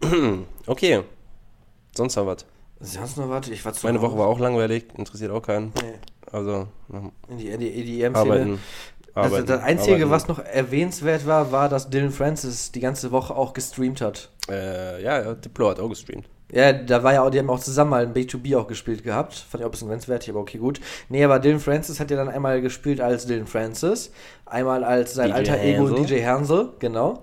Okay. 0.66 1.02
Sonst 1.96 2.16
noch 2.16 2.26
was? 2.26 2.44
Sonst 2.80 3.16
noch 3.16 3.28
was? 3.28 3.48
Ich 3.48 3.64
war 3.64 3.72
zu 3.72 3.86
Meine 3.86 4.02
Woche 4.02 4.18
war 4.18 4.26
auch 4.26 4.38
langweilig, 4.38 4.86
interessiert 4.96 5.30
auch 5.30 5.40
keinen. 5.42 5.72
Nee, 5.82 5.94
Also, 6.30 6.66
die, 7.38 7.48
in 7.48 7.60
die 7.60 7.68
EDM-Szene. 8.00 8.18
arbeiten. 8.18 8.58
Also 9.14 9.42
das 9.42 9.62
Einzige, 9.62 9.94
arbeiten. 9.94 10.10
was 10.10 10.28
noch 10.28 10.38
erwähnenswert 10.40 11.26
war, 11.26 11.52
war, 11.52 11.68
dass 11.68 11.88
Dylan 11.88 12.10
Francis 12.10 12.72
die 12.72 12.80
ganze 12.80 13.12
Woche 13.12 13.34
auch 13.34 13.52
gestreamt 13.52 14.00
hat. 14.00 14.30
Äh, 14.48 15.02
ja, 15.02 15.22
ja, 15.22 15.34
Diplo 15.34 15.70
hat 15.70 15.78
auch 15.78 15.88
gestreamt. 15.88 16.28
Ja, 16.52 16.72
da 16.72 17.02
war 17.02 17.14
ja 17.14 17.22
auch, 17.22 17.30
die 17.30 17.38
haben 17.38 17.50
auch 17.50 17.60
zusammen 17.60 17.90
mal 17.90 18.02
ein 18.02 18.14
B2B 18.14 18.56
auch 18.56 18.66
gespielt 18.66 19.02
gehabt. 19.02 19.34
Fand 19.34 19.60
ich 19.60 19.64
auch 19.64 19.68
ein 19.68 19.70
bisschen 19.72 19.88
grenzwertig, 19.88 20.30
aber 20.30 20.40
okay, 20.40 20.58
gut. 20.58 20.80
Nee, 21.08 21.24
aber 21.24 21.38
Dylan 21.38 21.58
Francis 21.58 21.98
hat 22.00 22.10
ja 22.10 22.16
dann 22.16 22.28
einmal 22.28 22.60
gespielt 22.60 23.00
als 23.00 23.26
Dylan 23.26 23.46
Francis, 23.46 24.12
einmal 24.46 24.84
als 24.84 25.14
sein 25.14 25.30
DJ 25.30 25.36
alter 25.36 25.60
Ego 25.60 25.88
Hansel. 25.88 26.06
DJ 26.06 26.24
Hansel, 26.24 26.68
genau. 26.78 27.22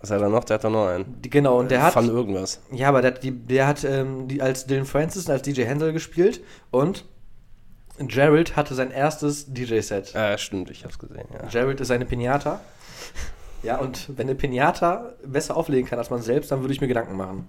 Was 0.00 0.10
hat 0.10 0.20
er 0.20 0.28
noch? 0.30 0.42
Der 0.44 0.54
hat 0.54 0.64
doch 0.64 0.70
noch 0.70 0.88
einen. 0.88 1.20
Die, 1.22 1.30
genau, 1.30 1.60
und 1.60 1.70
der 1.70 1.82
hat. 1.82 1.92
Fun 1.92 2.08
irgendwas. 2.08 2.60
Ja, 2.72 2.88
aber 2.88 3.02
der, 3.02 3.12
hat 3.12 3.22
die, 3.22 3.30
der 3.30 3.66
hat 3.68 3.84
ähm, 3.84 4.26
die, 4.26 4.42
als 4.42 4.66
Dylan 4.66 4.86
Francis 4.86 5.26
und 5.26 5.32
als 5.32 5.42
DJ 5.42 5.66
Hansel 5.66 5.92
gespielt 5.92 6.40
und 6.70 7.04
Gerald 7.98 8.56
hatte 8.56 8.74
sein 8.74 8.90
erstes 8.90 9.52
DJ-Set. 9.52 10.16
Ah, 10.16 10.36
stimmt, 10.38 10.70
ich 10.70 10.84
hab's 10.84 10.98
gesehen, 10.98 11.28
ja. 11.32 11.48
Jared 11.48 11.80
ist 11.80 11.90
eine 11.90 12.06
Pinata. 12.06 12.60
Ja, 13.62 13.78
und 13.78 14.08
wenn 14.16 14.26
eine 14.26 14.34
Pinata 14.34 15.12
besser 15.24 15.56
auflegen 15.56 15.88
kann 15.88 15.98
als 15.98 16.10
man 16.10 16.20
selbst, 16.20 16.50
dann 16.50 16.62
würde 16.62 16.74
ich 16.74 16.80
mir 16.80 16.88
Gedanken 16.88 17.16
machen. 17.16 17.48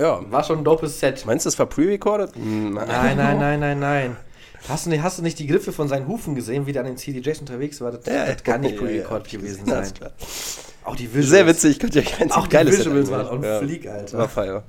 Ja. 0.00 0.20
War 0.30 0.42
schon 0.44 0.58
ein 0.58 0.64
dopes 0.64 0.98
Set. 0.98 1.26
Meinst 1.26 1.44
du, 1.44 1.48
das 1.48 1.58
war 1.58 1.66
pre-recorded? 1.66 2.32
Nein, 2.36 2.72
nein, 2.74 3.16
nein, 3.38 3.60
nein, 3.60 3.78
nein. 3.78 4.16
Hast 4.68 4.86
du, 4.86 4.90
nicht, 4.90 5.02
hast 5.02 5.18
du 5.18 5.22
nicht 5.22 5.38
die 5.38 5.46
Griffe 5.46 5.72
von 5.72 5.88
seinen 5.88 6.06
Hufen 6.06 6.34
gesehen, 6.34 6.66
wie 6.66 6.72
der 6.72 6.82
an 6.82 6.86
den 6.86 6.96
CDJs 6.96 7.40
unterwegs 7.40 7.80
war? 7.80 7.92
Das, 7.92 8.04
das 8.04 8.42
kann 8.42 8.60
nicht 8.60 8.80
Ja, 8.80 8.80
ja, 8.80 8.86
pre-recorded 8.86 9.32
ja, 9.32 9.38
gewesen 9.38 9.66
sein. 9.66 9.92
Auch 10.84 10.96
die 10.96 11.08
Visuals. 11.08 11.28
Sehr 11.28 11.46
witzig, 11.46 11.78
könnt 11.78 11.94
ihr 11.94 12.02
kein 12.02 12.30
Auch 12.32 12.46
die 12.46 12.50
geiles 12.50 12.78
Visuals 12.78 13.08
Set 13.08 13.16
waren 13.16 13.28
on 13.28 13.62
fleek, 13.62 13.86
Alter. 13.86 14.18
War 14.18 14.28
feier. 14.28 14.64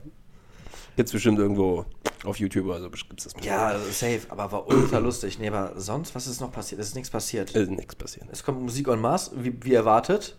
Gibt's 0.97 1.13
bestimmt 1.13 1.39
irgendwo 1.39 1.85
auf 2.25 2.37
YouTube 2.37 2.65
oder 2.65 2.81
so, 2.81 2.89
gibt's 2.89 3.23
das 3.23 3.33
bestimmt. 3.33 3.45
Ja, 3.45 3.77
safe, 3.91 4.21
aber 4.29 4.51
war 4.51 4.67
ultra 4.67 4.97
lustig. 4.97 5.39
Nee, 5.39 5.47
aber 5.47 5.73
sonst, 5.77 6.13
was 6.13 6.27
ist 6.27 6.41
noch 6.41 6.51
passiert? 6.51 6.81
Es 6.81 6.87
ist 6.87 6.95
nichts 6.95 7.09
passiert. 7.09 7.51
Ist 7.51 7.71
nichts 7.71 7.95
passiert. 7.95 8.27
Es 8.31 8.43
kommt 8.43 8.61
Musik 8.61 8.87
en 8.87 8.99
masse, 8.99 9.31
wie, 9.35 9.53
wie 9.61 9.73
erwartet. 9.73 10.37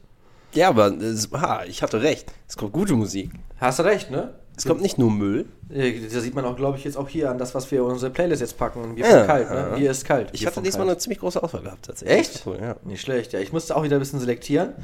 Ja, 0.52 0.68
aber 0.68 0.88
es, 0.88 1.30
ha, 1.32 1.64
ich 1.64 1.82
hatte 1.82 2.02
recht. 2.02 2.30
Es 2.46 2.56
kommt 2.56 2.72
gute 2.72 2.94
Musik. 2.94 3.30
Hast 3.58 3.78
du 3.78 3.84
recht, 3.84 4.10
ne? 4.10 4.34
Es 4.56 4.64
kommt 4.66 4.82
nicht 4.82 4.98
nur 4.98 5.10
Müll. 5.10 5.46
Äh, 5.70 6.00
Das 6.12 6.22
sieht 6.22 6.34
man 6.34 6.44
auch, 6.44 6.56
glaube 6.56 6.76
ich, 6.78 6.84
jetzt 6.84 6.96
auch 6.96 7.08
hier 7.08 7.30
an 7.30 7.38
das, 7.38 7.54
was 7.54 7.70
wir 7.70 7.80
in 7.80 7.86
unsere 7.86 8.12
Playlist 8.12 8.42
jetzt 8.42 8.58
packen. 8.58 8.94
Bier 8.94 9.06
Ja, 9.06 9.24
kalt, 9.24 9.50
ne? 9.50 9.72
Bier 9.76 9.90
ist 9.90 10.04
kalt. 10.04 10.28
Ich 10.32 10.44
hatte 10.46 10.60
diesmal 10.60 10.80
kalt. 10.86 10.90
eine 10.90 10.98
ziemlich 10.98 11.20
große 11.20 11.42
Auswahl 11.42 11.62
gehabt, 11.62 11.86
tatsächlich. 11.86 12.18
Echt? 12.18 12.42
Cool, 12.46 12.58
ja. 12.60 12.76
Nicht 12.84 13.00
schlecht, 13.00 13.32
ja. 13.32 13.40
Ich 13.40 13.52
musste 13.52 13.74
auch 13.74 13.82
wieder 13.82 13.96
ein 13.96 14.00
bisschen 14.00 14.20
selektieren. 14.20 14.74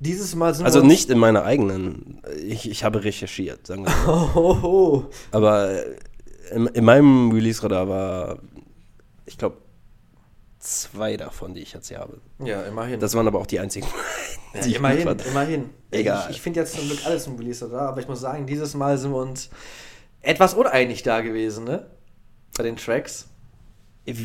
Dieses 0.00 0.36
Mal 0.36 0.54
sind 0.54 0.64
Also 0.64 0.80
nicht 0.80 1.10
in 1.10 1.18
meiner 1.18 1.44
eigenen. 1.44 2.22
Ich, 2.46 2.70
ich 2.70 2.84
habe 2.84 3.02
recherchiert, 3.02 3.66
sagen 3.66 3.84
wir 3.84 3.90
mal. 4.06 4.30
Oh, 4.34 4.38
oh, 4.62 4.66
oh. 4.66 5.04
Aber 5.32 5.70
äh, 5.70 5.84
in, 6.54 6.66
in 6.68 6.84
meinem 6.84 7.32
Release-Radar 7.32 7.88
war, 7.88 8.38
ich 9.26 9.36
glaube, 9.38 9.56
zwei 10.68 11.16
davon, 11.16 11.54
die 11.54 11.60
ich 11.60 11.72
jetzt 11.72 11.88
hier 11.88 11.98
habe. 11.98 12.20
Ja, 12.38 12.62
immerhin. 12.62 13.00
Das 13.00 13.14
waren 13.14 13.26
aber 13.26 13.38
auch 13.38 13.46
die 13.46 13.60
einzigen, 13.60 13.86
ja, 14.54 14.60
die 14.60 14.68
gut 14.68 14.76
immerhin, 14.78 15.08
immerhin. 15.30 15.70
Egal. 15.90 16.26
Ich, 16.30 16.36
ich 16.36 16.42
finde 16.42 16.60
jetzt 16.60 16.74
zum 16.74 16.86
Glück 16.86 17.04
alles 17.04 17.26
im 17.26 17.36
Release 17.36 17.66
da, 17.68 17.88
aber 17.88 18.00
ich 18.00 18.08
muss 18.08 18.20
sagen, 18.20 18.46
dieses 18.46 18.74
Mal 18.74 18.98
sind 18.98 19.12
wir 19.12 19.20
uns 19.20 19.50
etwas 20.20 20.54
uneinig 20.54 21.02
da 21.02 21.20
gewesen, 21.20 21.64
ne? 21.64 21.90
Bei 22.56 22.62
den 22.62 22.76
Tracks. 22.76 23.28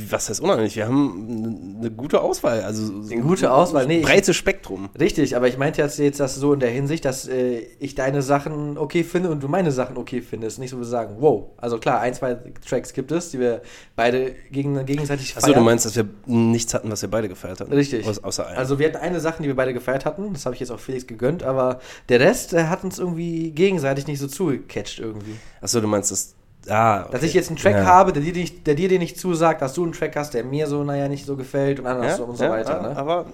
Was 0.10 0.30
heißt 0.30 0.42
unheimlich? 0.42 0.76
Wir 0.76 0.88
haben 0.88 1.78
eine 1.80 1.92
gute 1.92 2.22
Auswahl. 2.22 2.62
Also 2.62 3.02
so 3.02 3.12
Eine 3.12 3.22
gute 3.22 3.52
Auswahl, 3.52 3.88
nee, 3.88 4.02
Breites 4.02 4.36
Spektrum. 4.36 4.90
Richtig, 5.00 5.36
aber 5.36 5.48
ich 5.48 5.58
meinte 5.58 5.82
jetzt, 5.82 6.00
jetzt 6.00 6.20
das 6.20 6.36
so 6.36 6.54
in 6.54 6.60
der 6.60 6.70
Hinsicht, 6.70 7.06
dass 7.06 7.28
äh, 7.28 7.60
ich 7.80 7.96
deine 7.96 8.22
Sachen 8.22 8.78
okay 8.78 9.04
finde 9.04 9.30
und 9.30 9.44
du 9.44 9.48
meine 9.48 9.72
Sachen 9.72 9.98
okay 9.98 10.22
findest. 10.22 10.60
Nicht 10.60 10.72
so 10.72 10.80
wie 10.80 10.86
sagen, 10.86 11.16
wow. 11.20 11.50
Also 11.58 11.78
klar, 11.80 12.00
ein, 12.00 12.14
zwei 12.14 12.38
Tracks 12.68 12.94
gibt 12.94 13.12
es, 13.12 13.32
die 13.32 13.40
wir 13.40 13.62
beide 13.96 14.36
gegen, 14.52 14.86
gegenseitig 14.86 15.36
Achso, 15.36 15.54
du 15.54 15.62
meinst, 15.62 15.86
dass 15.86 15.96
wir 15.96 16.08
nichts 16.26 16.74
hatten, 16.74 16.90
was 16.92 17.02
wir 17.02 17.10
beide 17.10 17.30
gefeiert 17.30 17.60
hatten? 17.60 17.74
Richtig. 17.74 18.08
Außer 18.08 18.48
einen. 18.48 18.58
Also 18.58 18.80
wir 18.80 18.88
hatten 18.88 18.98
eine 18.98 19.20
Sache, 19.20 19.42
die 19.42 19.48
wir 19.48 19.56
beide 19.56 19.74
gefeiert 19.74 20.06
hatten. 20.06 20.34
Das 20.34 20.46
habe 20.46 20.56
ich 20.56 20.60
jetzt 20.60 20.72
auch 20.72 20.80
Felix 20.80 21.08
gegönnt, 21.08 21.44
aber 21.44 21.80
der 22.10 22.20
Rest 22.20 22.54
äh, 22.54 22.66
hat 22.66 22.84
uns 22.84 23.00
irgendwie 23.00 23.52
gegenseitig 23.52 24.08
nicht 24.08 24.20
so 24.20 24.28
zugecatcht 24.28 25.00
irgendwie. 25.00 25.36
Achso, 25.62 25.82
du 25.82 25.88
meinst, 25.88 26.12
dass. 26.12 26.36
Ah, 26.68 27.02
okay. 27.02 27.12
Dass 27.12 27.24
ich 27.24 27.34
jetzt 27.34 27.50
einen 27.50 27.58
Track 27.58 27.76
Ja. 27.76 27.86
habe, 27.86 28.14
der 28.14 28.22
dir, 28.24 28.34
nicht, 28.34 28.66
der 28.68 28.76
dir 28.76 28.88
den 28.90 29.00
nicht 29.00 29.20
zusagt, 29.20 29.62
dass 29.62 29.74
du 29.74 29.84
einen 29.84 29.92
Track 29.92 30.16
hast, 30.16 30.34
der 30.34 30.44
mir 30.44 30.68
so, 30.68 30.84
naja, 30.84 31.08
nicht 31.10 31.26
so 31.26 31.36
gefällt 31.36 31.80
und 31.80 31.86
ja? 31.86 31.92
andersrum 31.92 32.30
und 32.32 32.38
so 32.38 32.46
ja, 32.46 32.52
weiter. 32.52 32.82
ja, 32.82 32.90
Ne? 32.90 32.98
Aber 32.98 33.26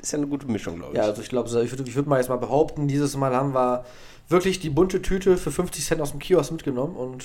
ist 0.00 0.12
ja 0.12 0.18
eine 0.18 0.26
gute 0.26 0.46
Mischung, 0.46 0.76
glaube 0.76 0.92
ich. 0.92 0.98
Ja, 0.98 1.04
also 1.04 1.22
ich 1.22 1.28
glaube, 1.28 1.48
ich 1.48 1.70
würde 1.78 1.94
würd 1.94 2.06
mal 2.06 2.18
jetzt 2.18 2.28
mal 2.28 2.36
behaupten, 2.36 2.88
dieses 2.88 3.16
Mal 3.16 3.34
haben 3.34 3.54
wir 3.54 3.84
wirklich 4.28 4.60
die 4.60 4.70
bunte 4.70 5.02
Tüte 5.02 5.36
für 5.36 5.50
50 5.50 5.84
Cent 5.84 6.00
aus 6.00 6.10
dem 6.10 6.20
Kiosk 6.20 6.50
mitgenommen 6.52 6.96
und 6.96 7.24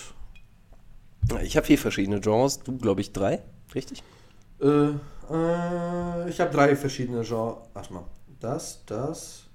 Ich 1.43 1.57
habe 1.57 1.65
vier 1.65 1.77
verschiedene 1.77 2.19
Genres, 2.19 2.59
du, 2.59 2.77
glaube 2.77 3.01
ich, 3.01 3.13
drei, 3.13 3.41
richtig? 3.73 4.03
äh, 4.61 4.67
äh, 4.67 6.29
ich 6.29 6.39
habe 6.39 6.51
drei 6.51 6.75
verschiedene 6.75 7.21
Genres. 7.23 7.57
Warte 7.73 7.93
mal. 7.93 8.03
Das, 8.39 8.83
das. 8.85 9.46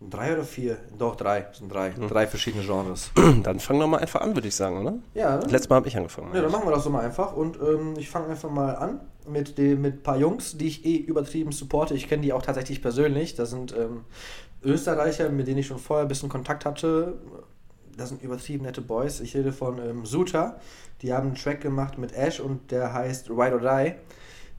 Drei 0.00 0.32
oder 0.32 0.44
vier? 0.44 0.78
Doch, 0.96 1.16
drei. 1.16 1.40
Das 1.40 1.58
sind 1.58 1.72
drei. 1.72 1.90
Drei 1.90 2.26
verschiedene 2.28 2.64
Genres. 2.64 3.10
Dann 3.42 3.58
fang 3.58 3.80
doch 3.80 3.88
mal 3.88 3.98
einfach 3.98 4.20
an, 4.20 4.34
würde 4.34 4.46
ich 4.46 4.54
sagen, 4.54 4.78
oder? 4.80 4.94
Ja, 5.14 5.36
ne? 5.38 5.46
Letztes 5.46 5.68
Mal 5.68 5.76
habe 5.76 5.88
ich 5.88 5.96
angefangen. 5.96 6.32
Ja, 6.34 6.42
dann 6.42 6.52
machen 6.52 6.66
wir 6.66 6.70
das 6.70 6.84
so 6.84 6.90
mal 6.90 7.04
einfach. 7.04 7.34
Und 7.34 7.56
ähm, 7.56 7.94
ich 7.98 8.08
fange 8.08 8.28
einfach 8.28 8.48
mal 8.48 8.76
an 8.76 9.00
mit, 9.26 9.58
dem, 9.58 9.82
mit 9.82 9.94
ein 9.94 10.02
paar 10.02 10.16
Jungs, 10.16 10.56
die 10.56 10.68
ich 10.68 10.84
eh 10.84 10.96
übertrieben 10.96 11.50
supporte. 11.50 11.94
Ich 11.94 12.08
kenne 12.08 12.22
die 12.22 12.32
auch 12.32 12.42
tatsächlich 12.42 12.80
persönlich. 12.80 13.34
Das 13.34 13.50
sind 13.50 13.74
ähm, 13.76 14.04
Österreicher, 14.62 15.30
mit 15.30 15.48
denen 15.48 15.58
ich 15.58 15.66
schon 15.66 15.78
vorher 15.78 16.04
ein 16.04 16.08
bisschen 16.08 16.28
Kontakt 16.28 16.64
hatte. 16.64 17.14
Das 17.96 18.10
sind 18.10 18.22
übertrieben 18.22 18.64
nette 18.64 18.80
Boys. 18.80 19.18
Ich 19.18 19.36
rede 19.36 19.52
von 19.52 19.78
ähm, 19.78 20.06
Suta. 20.06 20.60
Die 21.02 21.12
haben 21.12 21.28
einen 21.28 21.36
Track 21.36 21.60
gemacht 21.60 21.98
mit 21.98 22.12
Ash 22.12 22.38
und 22.38 22.70
der 22.70 22.92
heißt 22.92 23.30
Ride 23.30 23.54
or 23.54 23.60
Die. 23.60 23.94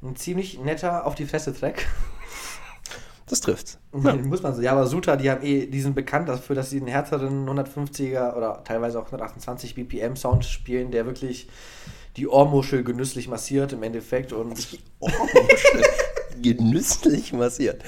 Ein 0.02 0.16
ziemlich 0.18 0.60
netter 0.60 1.06
auf 1.06 1.16
die 1.16 1.26
Fresse 1.26 1.54
Track. 1.54 1.88
Das 3.30 3.42
trifft. 3.42 3.78
Muss 3.92 4.42
man 4.42 4.56
so. 4.56 4.62
Ja, 4.62 4.72
aber 4.72 4.88
Suta, 4.88 5.16
die 5.16 5.30
haben 5.30 5.44
eh, 5.44 5.68
die 5.68 5.82
sind 5.82 5.94
bekannt 5.94 6.30
dafür, 6.30 6.56
dass 6.56 6.72
sie 6.72 6.78
einen 6.78 6.88
härteren 6.88 7.48
150er 7.48 8.36
oder 8.36 8.64
teilweise 8.64 9.00
auch 9.00 9.06
128 9.06 9.76
BPM 9.76 10.16
Sound 10.16 10.46
spielen, 10.46 10.90
der 10.90 11.06
wirklich 11.06 11.48
die 12.18 12.28
Ohrmuschel 12.28 12.84
genüsslich 12.84 13.28
massiert 13.28 13.72
im 13.72 13.84
Endeffekt 13.84 14.34
und 14.34 14.80
Ohrmuschel. 15.00 15.84
Genüsslich 16.42 17.32
massiert. 17.34 17.84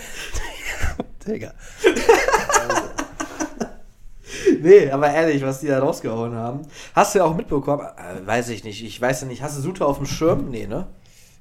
Digga. 1.27 1.53
nee, 4.61 4.91
aber 4.91 5.11
ehrlich, 5.11 5.41
was 5.41 5.61
die 5.61 5.67
da 5.67 5.79
rausgehauen 5.79 6.35
haben. 6.35 6.61
Hast 6.93 7.15
du 7.15 7.19
ja 7.19 7.25
auch 7.25 7.35
mitbekommen? 7.35 7.87
Äh, 7.97 8.27
weiß 8.27 8.49
ich 8.49 8.63
nicht. 8.63 8.83
Ich 8.83 9.01
weiß 9.01 9.21
ja 9.21 9.27
nicht. 9.27 9.41
Hast 9.41 9.57
du 9.57 9.61
Suta 9.61 9.85
auf 9.85 9.97
dem 9.97 10.05
Schirm? 10.05 10.49
Nee, 10.49 10.67
ne? 10.67 10.87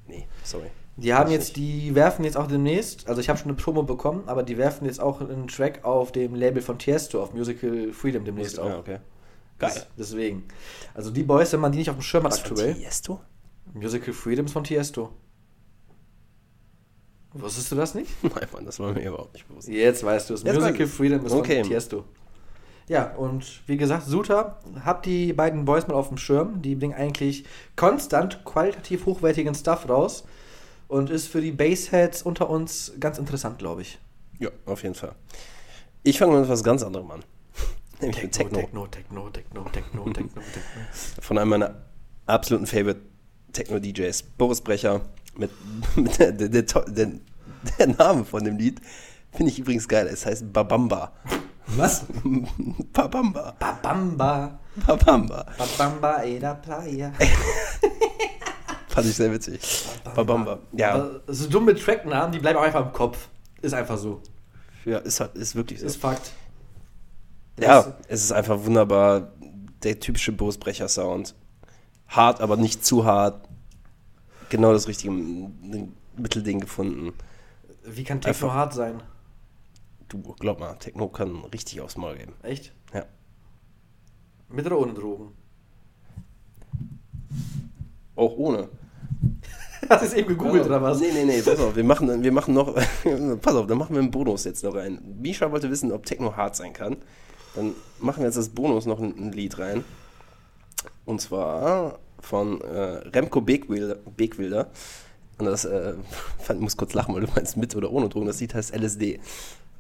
Nee, 0.07 0.27
sorry. 0.43 0.71
Die 1.03 1.15
haben 1.15 1.31
jetzt, 1.31 1.57
die 1.57 1.95
werfen 1.95 2.25
jetzt 2.25 2.37
auch 2.37 2.47
demnächst, 2.47 3.09
also 3.09 3.21
ich 3.23 3.29
habe 3.31 3.39
schon 3.39 3.49
eine 3.49 3.55
Promo 3.57 3.83
bekommen, 3.85 4.25
aber 4.27 4.43
die 4.43 4.59
werfen 4.59 4.85
jetzt 4.85 5.01
auch 5.01 5.21
einen 5.23 5.49
Track 5.49 5.85
auf 5.85 6.13
dem 6.13 6.35
Label 6.35 6.61
von 6.63 6.79
Tiesto, 6.79 7.23
auf 7.23 7.33
Musical 7.33 7.93
Freedom 7.93 8.25
demnächst 8.25 8.59
auch. 8.61 8.69
Ja, 8.69 8.79
okay. 8.79 8.99
Geil. 9.59 9.71
Des- 9.73 9.87
Deswegen. 9.99 10.45
Also 10.95 11.11
die 11.11 11.23
Boys, 11.23 11.53
wenn 11.53 11.61
man 11.61 11.73
die 11.73 11.79
nicht 11.79 11.89
auf 11.91 11.97
dem 11.97 12.03
Schirm 12.03 12.25
hat 12.25 12.33
Was 12.33 12.41
von 12.41 12.51
aktuell. 12.53 12.75
Tiesto? 12.75 13.21
Musical 13.73 14.13
Freedoms 14.13 14.53
von 14.53 14.65
Tiesto. 14.65 15.11
Wusstest 17.33 17.71
du 17.71 17.77
das 17.77 17.95
nicht? 17.95 18.11
Nein, 18.23 18.49
Mann, 18.53 18.65
das 18.67 18.81
war 18.81 18.93
mir 18.93 19.07
überhaupt 19.07 19.35
nicht 19.35 19.47
bewusst. 19.49 19.69
Jetzt 19.69 20.05
weißt 20.05 20.31
du 20.31 20.35
es. 20.35 20.43
Jetzt 20.43 20.55
Musical. 20.61 20.87
Freedom 20.87 21.25
ist 21.25 21.33
Okay. 21.33 21.61
von 21.63 21.71
Tiesto. 21.73 22.05
Ja, 22.89 23.15
und 23.15 23.63
wie 23.69 23.77
gesagt, 23.77 24.05
Suta, 24.07 24.59
habt 24.85 25.07
die 25.07 25.33
beiden 25.33 25.65
Boys 25.65 25.87
mal 25.87 25.95
auf 25.95 26.09
dem 26.09 26.17
Schirm. 26.19 26.61
Die 26.61 26.75
bringen 26.75 26.95
eigentlich 26.95 27.45
konstant 27.77 28.45
qualitativ 28.45 29.07
hochwertigen 29.07 29.55
Stuff 29.55 29.89
raus. 29.89 30.25
Und 30.91 31.09
ist 31.09 31.29
für 31.29 31.41
die 31.41 31.53
Bassheads 31.53 32.23
unter 32.23 32.51
uns 32.51 32.93
ganz 32.99 33.17
interessant, 33.19 33.61
glaube 33.61 33.83
ich. 33.83 34.01
Ja, 34.41 34.51
auf 34.67 34.83
jeden 34.83 34.97
Fall. 34.97 35.15
Ich 36.03 36.19
fange 36.19 36.41
mit 36.41 36.49
was 36.49 36.65
ganz 36.65 36.83
anderem 36.83 37.09
an. 37.13 37.23
Nämlich 38.01 38.29
Techno. 38.33 38.59
Techno, 38.59 38.87
Techno, 38.89 39.31
Techno, 39.31 39.63
Techno, 39.71 40.03
Techno, 40.05 40.13
Techno. 40.13 40.43
Von 41.21 41.39
einem 41.39 41.51
meiner 41.51 41.77
absoluten 42.27 42.67
Favorite 42.67 43.03
Techno-DJs, 43.53 44.25
Boris 44.37 44.61
Brecher. 44.61 45.03
Mit, 45.37 45.53
mit 45.95 46.19
der, 46.19 46.33
der, 46.33 46.49
der, 46.49 47.13
der, 47.79 47.87
Name 47.87 48.25
von 48.25 48.43
dem 48.43 48.57
Lied 48.57 48.81
finde 49.31 49.53
ich 49.53 49.61
übrigens 49.61 49.87
geil. 49.87 50.09
Es 50.09 50.27
heißt 50.27 50.53
Babamba. 50.53 51.13
Was? 51.77 52.05
Babamba. 52.93 53.55
Babamba, 53.61 54.59
Babamba. 54.85 55.47
Babamba, 55.57 56.25
Eda 56.25 56.55
Playa. 56.55 57.13
Fand 58.91 59.07
ich 59.07 59.15
sehr 59.17 59.33
witzig. 59.33 59.61
Babamba. 60.15 60.59
Ja, 60.73 61.21
so 61.27 61.49
dumme 61.49 61.75
Tracknamen, 61.75 62.33
die 62.33 62.39
bleiben 62.41 62.59
auch 62.59 62.63
einfach 62.63 62.85
im 62.87 62.93
Kopf. 62.93 63.29
Ist 63.63 63.73
einfach 63.75 63.97
so. 63.99 64.21
ja 64.85 64.99
ist, 64.99 65.21
halt- 65.21 65.35
ist 65.37 65.55
wirklich 65.55 65.81
so. 65.81 65.87
Ist 65.87 65.97
Fakt. 65.97 66.33
Ja, 67.61 67.95
es 68.09 68.25
ist 68.25 68.33
einfach 68.33 68.65
wunderbar. 68.65 69.33
Der 69.83 69.99
typische 70.01 70.33
Borisbrecher-Sound. 70.33 71.35
Hart, 72.09 72.41
aber 72.41 72.57
nicht 72.57 72.85
zu 72.85 73.05
hart. 73.05 73.49
Genau 74.49 74.73
das 74.73 74.89
richtige 74.89 75.13
Mittelding 76.17 76.61
gefunden. 76.61 77.13
Wie 77.85 78.03
kann 78.05 78.21
Techno 78.21 78.47
Einfach- 78.49 78.55
hart 78.55 78.75
sein? 78.75 79.03
Du, 80.09 80.21
glaub 80.41 80.59
mal, 80.59 80.75
Techno 80.75 81.09
kann 81.09 81.45
richtig 81.45 81.81
aufs 81.81 81.97
Maul 81.97 82.17
geben. 82.17 82.33
Echt? 82.43 82.73
Ja. 82.93 83.05
Mit 84.49 84.67
oder 84.67 84.79
ohne 84.79 84.93
Drogen? 84.93 85.33
Auch 88.21 88.37
ohne. 88.37 88.69
Hast 89.89 90.03
du 90.03 90.07
es 90.09 90.13
eben 90.13 90.29
gegoogelt 90.29 90.67
oder 90.67 90.83
was? 90.83 91.01
Nee, 91.01 91.11
nee, 91.11 91.25
nee, 91.25 91.41
pass 91.41 91.59
auf, 91.59 91.75
wir 91.75 91.85
machen, 91.85 92.23
wir 92.23 92.33
machen 92.33 92.53
noch, 92.53 92.75
pass 93.41 93.55
auf, 93.55 93.67
dann 93.67 93.79
machen 93.79 93.95
wir 93.95 94.03
einen 94.03 94.11
Bonus 94.11 94.45
jetzt 94.45 94.63
noch 94.63 94.75
rein. 94.75 95.01
Misha 95.21 95.51
wollte 95.51 95.71
wissen, 95.71 95.91
ob 95.91 96.05
Techno 96.05 96.37
hart 96.37 96.55
sein 96.55 96.75
kann. 96.75 96.99
Dann 97.55 97.73
machen 97.99 98.19
wir 98.19 98.27
jetzt 98.27 98.37
das 98.37 98.51
Bonus 98.51 98.85
noch 98.85 99.01
ein, 99.01 99.15
ein 99.17 99.33
Lied 99.33 99.59
rein. 99.59 99.85
Und 101.07 101.23
zwar 101.23 101.99
von 102.21 102.61
äh, 102.61 103.09
Remco 103.09 103.41
Begwilder, 103.41 103.97
Begwilder. 104.17 104.69
Und 105.39 105.47
das, 105.47 105.65
äh, 105.65 105.95
ich 106.47 106.55
muss 106.61 106.77
kurz 106.77 106.93
lachen, 106.93 107.15
weil 107.15 107.23
du 107.23 107.33
meinst 107.35 107.57
mit 107.57 107.75
oder 107.75 107.91
ohne 107.91 108.11
Drogen. 108.11 108.27
Das 108.27 108.39
Lied 108.39 108.53
heißt 108.53 108.77
LSD. 108.77 109.19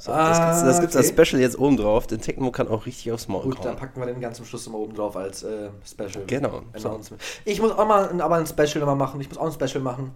So, 0.02 0.12
das 0.12 0.38
Ah, 0.38 0.46
gibt's, 0.46 0.62
das 0.64 0.80
gibt's 0.80 0.96
als 0.96 1.10
okay. 1.12 1.24
Special 1.26 1.42
jetzt 1.42 1.58
oben 1.58 1.76
drauf. 1.76 2.06
Den 2.06 2.22
Techno 2.22 2.50
kann 2.50 2.68
auch 2.68 2.86
richtig 2.86 3.12
aufs 3.12 3.28
Maul 3.28 3.42
Gut, 3.42 3.62
dann 3.62 3.76
packen 3.76 4.00
wir 4.00 4.06
den 4.06 4.18
ganz 4.18 4.38
zum 4.38 4.46
Schluss 4.46 4.66
immer 4.66 4.78
oben 4.78 4.94
drauf 4.94 5.14
als 5.14 5.42
äh, 5.42 5.68
Special. 5.86 6.24
Genau. 6.26 6.62
Announcement. 6.72 7.20
Ich 7.44 7.60
muss 7.60 7.72
auch 7.72 7.86
mal 7.86 8.08
ein, 8.08 8.22
aber 8.22 8.36
ein 8.36 8.46
Special 8.46 8.80
immer 8.82 8.94
machen. 8.94 9.20
Ich 9.20 9.28
muss 9.28 9.36
auch 9.36 9.44
ein 9.44 9.52
Special 9.52 9.82
machen. 9.84 10.12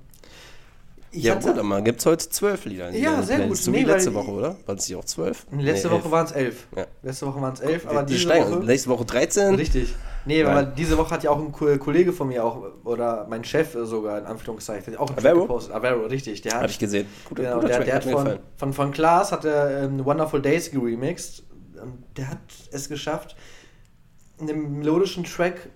Ich 1.11 1.25
Ja, 1.25 1.35
hatte- 1.35 1.49
gut, 1.53 1.59
aber 1.59 1.83
gibt 1.83 2.01
es 2.01 2.07
heute 2.07 2.29
zwölf 2.31 2.65
Lieder. 2.65 2.91
Ja, 2.93 3.23
sehr 3.23 3.37
Playlist. 3.37 3.49
gut. 3.49 3.57
So 3.59 3.73
wie 3.73 3.77
Nee, 3.83 3.87
weil- 3.87 3.93
letzte 3.93 4.15
Woche, 4.15 4.31
oder? 4.31 4.57
Waren 4.65 4.79
es 4.79 4.89
nicht 4.89 4.97
auch 4.99 5.05
zwölf? 5.05 5.47
Letzte 5.53 5.89
Nee, 5.89 5.95
Woche 5.95 6.11
waren 6.11 6.25
es 6.27 6.33
elf. 6.33 6.67
Ja. 6.75 6.87
Letzte 7.03 7.27
Woche 7.27 7.43
waren 7.43 7.53
es 7.53 7.61
elf, 7.61 7.87
aber 7.87 8.09
steigern. 8.09 8.53
Woche... 8.53 8.65
Nächste 8.65 8.89
Woche 8.89 9.05
13. 9.05 9.55
Richtig. 9.55 9.95
Nee, 10.27 10.43
aber 10.45 10.63
diese 10.63 10.97
Woche 10.97 11.11
hat 11.15 11.23
ja 11.23 11.31
auch 11.31 11.39
ein 11.39 11.53
Ko- 11.53 11.77
Kollege 11.79 12.13
von 12.13 12.29
mir 12.29 12.45
auch, 12.45 12.63
oder 12.85 13.27
mein 13.29 13.45
Chef 13.45 13.77
sogar, 13.85 14.19
in 14.19 14.25
Anführungszeichen, 14.27 14.97
auch 14.97 15.09
einen 15.09 15.17
Track 15.17 15.27
Avero? 15.27 15.43
gepostet. 15.43 15.75
Avero, 15.75 16.07
richtig. 16.07 16.41
Der 16.43 16.53
hat, 16.55 16.63
Habe 16.63 16.71
ich 16.73 16.79
gesehen. 16.79 17.07
Guter, 17.29 17.43
genau, 17.43 17.55
guter 17.57 17.69
der, 17.69 17.77
Track, 17.77 17.87
der 17.87 17.95
hat 17.97 18.07
hat 18.07 18.13
von, 18.13 18.39
von, 18.57 18.73
von 18.73 18.91
Klaas 18.93 19.33
hat 19.33 19.45
er 19.45 19.83
ähm, 19.85 20.05
Wonderful 20.05 20.41
Days 20.41 20.71
geremixed. 20.71 21.43
Und 21.83 22.03
der 22.17 22.31
hat 22.31 22.39
es 22.73 22.89
geschafft, 22.89 23.37
einen 24.41 24.79
melodischen 24.79 25.25
Track 25.25 25.69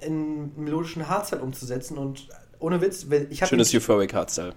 in 0.00 0.52
melodischen 0.62 1.08
Hardstyle 1.08 1.40
umzusetzen 1.42 1.96
und 1.98 2.28
ohne 2.58 2.80
Witz, 2.80 3.06
ich 3.30 3.40
habe 3.42 3.48
Schönes 3.48 3.74
Euphoric 3.74 4.12
Hardstyle. 4.14 4.52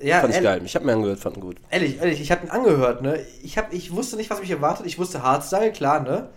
ja, 0.00 0.20
fand 0.20 0.30
ich 0.30 0.36
ehrlich- 0.36 0.42
geil. 0.50 0.62
Ich 0.64 0.74
habe 0.74 0.84
mir 0.84 0.92
angehört, 0.92 1.18
fand 1.20 1.36
ihn 1.36 1.40
gut. 1.42 1.56
Ehrlich, 1.70 1.98
ehrlich, 1.98 2.20
ich 2.20 2.30
habe 2.30 2.44
ihn 2.46 2.50
angehört, 2.50 3.02
ne? 3.02 3.18
Ich, 3.42 3.56
hab, 3.58 3.72
ich 3.72 3.92
wusste 3.92 4.16
nicht, 4.16 4.28
was 4.30 4.40
mich 4.40 4.50
erwartet. 4.50 4.84
Ich 4.86 4.98
wusste 4.98 5.22
Hardstyle, 5.22 5.72
klar, 5.72 6.00
ne? 6.00 6.28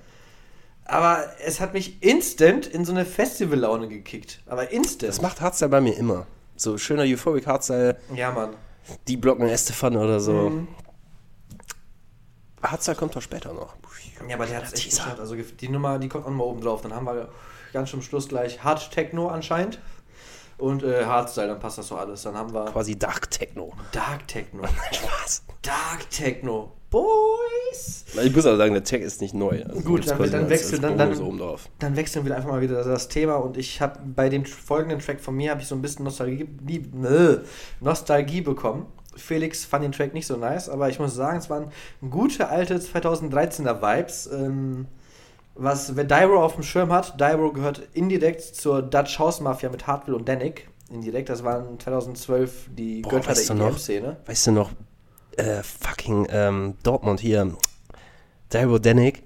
Aber 0.86 1.26
es 1.46 1.60
hat 1.60 1.74
mich 1.74 2.02
instant 2.04 2.66
in 2.68 2.86
so 2.86 2.92
eine 2.92 3.06
Festival-Laune 3.06 3.88
gekickt. 3.88 4.42
Aber 4.46 4.72
instant. 4.72 5.10
Das 5.10 5.22
macht 5.22 5.42
Hardstyle 5.42 5.70
bei 5.70 5.82
mir 5.82 5.96
immer. 5.98 6.28
So 6.56 6.78
schöner 6.78 7.04
Euphoric 7.04 7.48
Hardstyle, 7.48 7.98
ja, 8.14 8.32
Mann. 8.32 8.56
die 9.08 9.18
blocken 9.18 9.48
Estefan 9.48 9.96
oder 9.96 10.20
so. 10.20 10.50
Mhm. 10.50 10.68
Hardstyle 12.62 12.96
kommt 12.96 13.16
doch 13.16 13.22
später 13.22 13.54
noch. 13.54 13.76
Ja, 14.28 14.36
aber 14.36 14.46
der 14.46 14.58
hat 14.58 14.66
es 14.66 14.74
echt 14.74 14.92
geschafft. 14.92 15.20
Also 15.20 15.36
die 15.36 15.70
Nummer, 15.70 16.00
die 16.00 16.08
kommt 16.08 16.26
auch 16.26 16.30
mal 16.30 16.44
oben 16.44 16.62
drauf. 16.62 16.82
Dann 16.82 16.94
haben 16.94 17.06
wir 17.06 17.28
ganz 17.74 17.90
zum 17.90 18.02
Schluss 18.02 18.30
gleich 18.30 18.64
Hard 18.64 18.92
Techno 18.92 19.28
anscheinend. 19.28 19.80
Und 20.58 20.84
äh, 20.84 21.04
Hardstyle, 21.06 21.48
dann 21.48 21.60
passt 21.60 21.78
das 21.80 21.88
so 21.88 21.98
alles. 21.98 22.22
Dann 22.22 22.36
haben 22.38 22.54
wir 22.54 22.66
Quasi 22.66 22.98
Dark 22.98 23.30
Techno. 23.32 23.74
Dark 23.92 24.28
Techno. 24.28 24.64
Spaß. 24.92 25.44
Dark 25.62 26.10
Techno. 26.10 26.72
Boys! 26.94 28.06
Ich 28.24 28.36
muss 28.36 28.46
aber 28.46 28.58
sagen, 28.58 28.74
der 28.74 28.84
Tag 28.84 29.02
ist 29.02 29.20
nicht 29.22 29.34
neu. 29.34 29.64
Also 29.68 29.82
Gut, 29.82 30.08
dann- 30.08 30.30
dann 30.32 30.50
wechseln- 30.50 30.82
dann- 30.82 30.98
dann-. 30.98 31.40
Dann 31.80 31.96
wechseln 31.96 32.24
wir 32.26 32.36
einfach 32.36 32.50
mal 32.50 32.62
wieder 32.62 32.84
das 32.84 33.08
Thema 33.08 33.36
und 33.38 33.58
ich 33.58 33.82
habe 33.82 34.00
bei 34.16 34.30
dem 34.30 34.46
folgenden 34.46 35.00
Track 35.00 35.20
von 35.20 35.36
mir 35.36 35.52
habe 35.52 35.62
ich 35.62 35.68
so 35.68 35.74
ein 35.76 35.82
bisschen 35.82 36.06
Nostalgie, 36.06 36.48
äh, 37.04 37.38
Nostalgie 37.82 38.42
bekommen. 38.42 38.86
Felix 39.16 39.66
fand 39.66 39.84
den 39.84 39.92
Track 39.92 40.14
nicht 40.14 40.28
so 40.28 40.38
nice, 40.38 40.70
aber 40.70 40.90
ich 40.90 41.00
muss 41.00 41.16
sagen, 41.16 41.38
es 41.40 41.50
waren 41.50 41.68
gute 42.10 42.50
alte 42.50 42.80
2013er 42.80 43.82
Vibes. 43.82 44.30
Ähm, 44.32 44.86
was 45.56 45.96
wer 45.96 46.04
Dyro 46.04 46.44
auf 46.44 46.56
dem 46.56 46.64
Schirm 46.64 46.92
hat, 46.92 47.20
Dyro 47.20 47.52
gehört 47.52 47.82
indirekt 47.94 48.42
zur 48.42 48.82
Dutch 48.82 49.20
House 49.20 49.40
Mafia 49.42 49.70
mit 49.70 49.86
Hartwell 49.88 50.16
und 50.16 50.28
Danik. 50.30 50.68
Indirekt, 50.92 51.30
das 51.30 51.44
waren 51.44 51.80
2012 51.80 52.70
die 52.76 53.02
Boah, 53.02 53.10
Götter 53.14 53.30
weißt 53.32 53.50
der? 53.50 53.56
EDM-Szene. 53.56 54.18
Weißt 54.26 54.48
du 54.48 54.52
noch, 54.52 54.72
äh, 55.38 55.64
fucking 55.64 56.28
ähm, 56.30 56.76
Dortmund 56.84 57.20
hier, 57.20 57.52
Daryl 58.50 58.80
Danik 58.80 59.24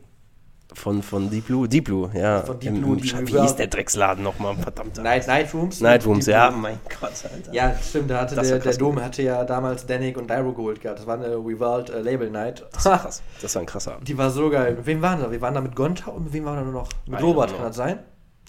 von, 0.74 1.02
von 1.02 1.30
Deep 1.30 1.48
Blue, 1.48 1.68
Deep 1.68 1.86
Blue, 1.86 2.10
ja. 2.14 2.42
Von 2.44 2.60
Deep 2.60 2.70
Im- 2.70 2.82
Blue, 2.82 2.98
im 2.98 3.04
Scha- 3.04 3.26
Wie 3.28 3.40
hieß 3.42 3.56
der 3.56 3.68
Drecksladen 3.68 4.24
nochmal, 4.24 4.56
verdammt. 4.58 4.98
Night, 4.98 5.26
Night 5.28 5.54
Rooms. 5.54 5.82
Night 5.82 6.06
Rooms, 6.06 6.26
Die- 6.26 6.32
ja, 6.32 6.52
mein 6.52 6.80
Gott, 7.00 7.12
Alter. 7.34 7.52
Ja, 7.54 7.76
stimmt, 7.82 8.12
da 8.12 8.22
hatte 8.22 8.36
Das 8.36 8.48
der, 8.48 8.60
der 8.60 8.78
Dom 8.78 9.02
hatte 9.02 9.24
ja 9.24 9.44
damals 9.44 9.86
Danik 9.86 10.18
und 10.18 10.30
Dyro 10.30 10.54
geholt 10.54 10.82
gehabt. 10.82 11.00
Das 11.00 11.08
war 11.08 11.16
eine 11.16 11.36
Revolt 11.36 11.90
äh, 11.90 12.00
Label 12.02 12.30
Night. 12.30 12.64
Das 12.74 12.86
war 12.86 13.00
krass. 13.00 13.22
Das 13.42 13.56
war 13.56 13.62
ein 13.62 13.66
krasser 13.66 13.94
Abend. 13.96 14.08
Die 14.08 14.18
war 14.18 14.30
so 14.30 14.50
geil. 14.50 14.76
Mit 14.76 14.86
wem 14.86 15.02
waren 15.02 15.20
da? 15.22 15.32
Wir 15.32 15.42
waren 15.42 15.54
da 15.56 15.62
mit 15.62 15.76
Gonta 15.76 16.12
und 16.12 16.26
mit 16.26 16.34
wem 16.34 16.46
waren 16.46 16.56
wir 16.58 16.60
da 16.66 16.66
nur 16.72 16.82
noch? 16.82 16.90
Mit 17.08 17.22
Robert, 17.22 17.52
kann 17.56 17.64
das 17.66 17.76
sein? 17.76 18.00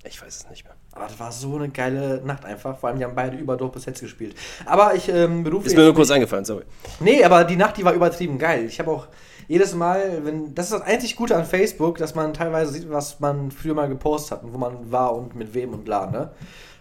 Ich 0.04 0.20
weiß 0.22 0.36
es 0.36 0.50
nicht 0.50 0.64
mehr. 0.64 0.74
Aber 0.98 1.06
das 1.06 1.20
war 1.20 1.30
so 1.30 1.54
eine 1.54 1.68
geile 1.68 2.20
Nacht 2.24 2.44
einfach. 2.44 2.76
Vor 2.76 2.88
allem, 2.88 2.98
die 2.98 3.04
haben 3.04 3.14
beide 3.14 3.36
über 3.36 3.56
dope 3.56 3.78
Sets 3.78 4.00
gespielt. 4.00 4.34
Aber 4.66 4.94
ich 4.96 5.08
ähm, 5.08 5.44
berufe 5.44 5.66
Ist 5.66 5.74
mir 5.74 5.78
nur 5.82 5.88
jetzt 5.90 5.96
kurz 5.96 6.10
eingefallen, 6.10 6.44
sorry. 6.44 6.64
Nee, 6.98 7.22
aber 7.22 7.44
die 7.44 7.54
Nacht, 7.54 7.76
die 7.76 7.84
war 7.84 7.92
übertrieben 7.92 8.36
geil. 8.36 8.64
Ich 8.64 8.80
habe 8.80 8.90
auch 8.90 9.06
jedes 9.46 9.74
Mal, 9.76 10.24
wenn 10.24 10.54
das 10.56 10.66
ist 10.66 10.72
das 10.72 10.82
einzig 10.82 11.14
Gute 11.14 11.36
an 11.36 11.44
Facebook, 11.44 11.98
dass 11.98 12.16
man 12.16 12.34
teilweise 12.34 12.72
sieht, 12.72 12.90
was 12.90 13.20
man 13.20 13.52
früher 13.52 13.74
mal 13.74 13.88
gepostet 13.88 14.32
hat 14.32 14.42
und 14.44 14.52
wo 14.52 14.58
man 14.58 14.90
war 14.90 15.14
und 15.14 15.36
mit 15.36 15.54
wem 15.54 15.72
und 15.72 15.84
bla, 15.84 16.06
ne? 16.10 16.32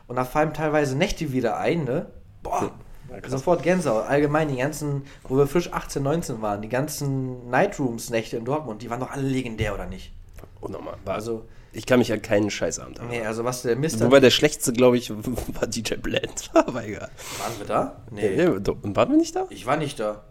Und 0.08 0.16
da 0.16 0.26
fallen 0.26 0.52
teilweise 0.54 0.98
Nächte 0.98 1.32
wieder 1.32 1.58
ein, 1.58 1.84
ne? 1.84 2.08
Boah, 2.42 2.72
Ja, 3.12 3.20
krass. 3.20 3.32
sofort 3.32 3.62
Gänsehaut. 3.62 4.08
Allgemein 4.08 4.48
die 4.48 4.58
ganzen, 4.58 5.04
wo 5.28 5.38
wir 5.38 5.46
frisch 5.46 5.72
18, 5.72 6.02
19 6.02 6.42
waren, 6.42 6.62
die 6.64 6.70
ganzen 6.70 7.50
Nightrooms-Nächte 7.52 8.38
in 8.38 8.46
Dortmund, 8.46 8.82
die 8.82 8.90
waren 8.90 9.00
doch 9.00 9.12
alle 9.12 9.28
legendär, 9.28 9.76
oder 9.76 9.86
nicht? 9.86 10.12
Unnormal. 10.60 10.96
War, 11.06 11.14
Also, 11.16 11.46
ich 11.74 11.86
kann 11.86 12.00
mich 12.00 12.12
an 12.12 12.22
keinen 12.22 12.50
Scheißabend 12.50 12.98
erinnern. 12.98 13.16
nee, 13.16 13.26
also 13.26 13.44
was 13.44 13.62
der 13.62 13.76
Mr. 13.76 14.00
Wobei 14.02 14.20
der 14.20 14.32
schlechteste, 14.32 14.74
glaube 14.74 14.98
ich, 14.98 15.10
war 15.16 15.68
DJ 15.68 15.96
Blend. 15.96 16.50
Aber 16.54 16.86
egal. 16.86 17.10
Waren 17.40 17.58
wir 17.60 17.66
da? 17.66 18.02
Nee. 18.12 18.36
Ja, 18.36 18.60
do- 18.60 18.78
und 18.82 18.96
waren 18.96 19.10
wir 19.12 19.18
nicht 19.18 19.36
da? 19.36 19.46
Ich 19.50 19.66
war 19.66 19.78
nicht 19.78 20.00
da. 20.00 20.24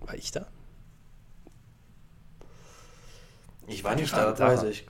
War 0.00 0.14
ich 0.14 0.30
da? 0.32 0.46
Ich 3.66 3.82
war 3.82 3.94
nicht 3.94 4.12
War 4.12 4.26
da, 4.26 4.30
das 4.32 4.62
weiß 4.62 4.70
ich. 4.70 4.86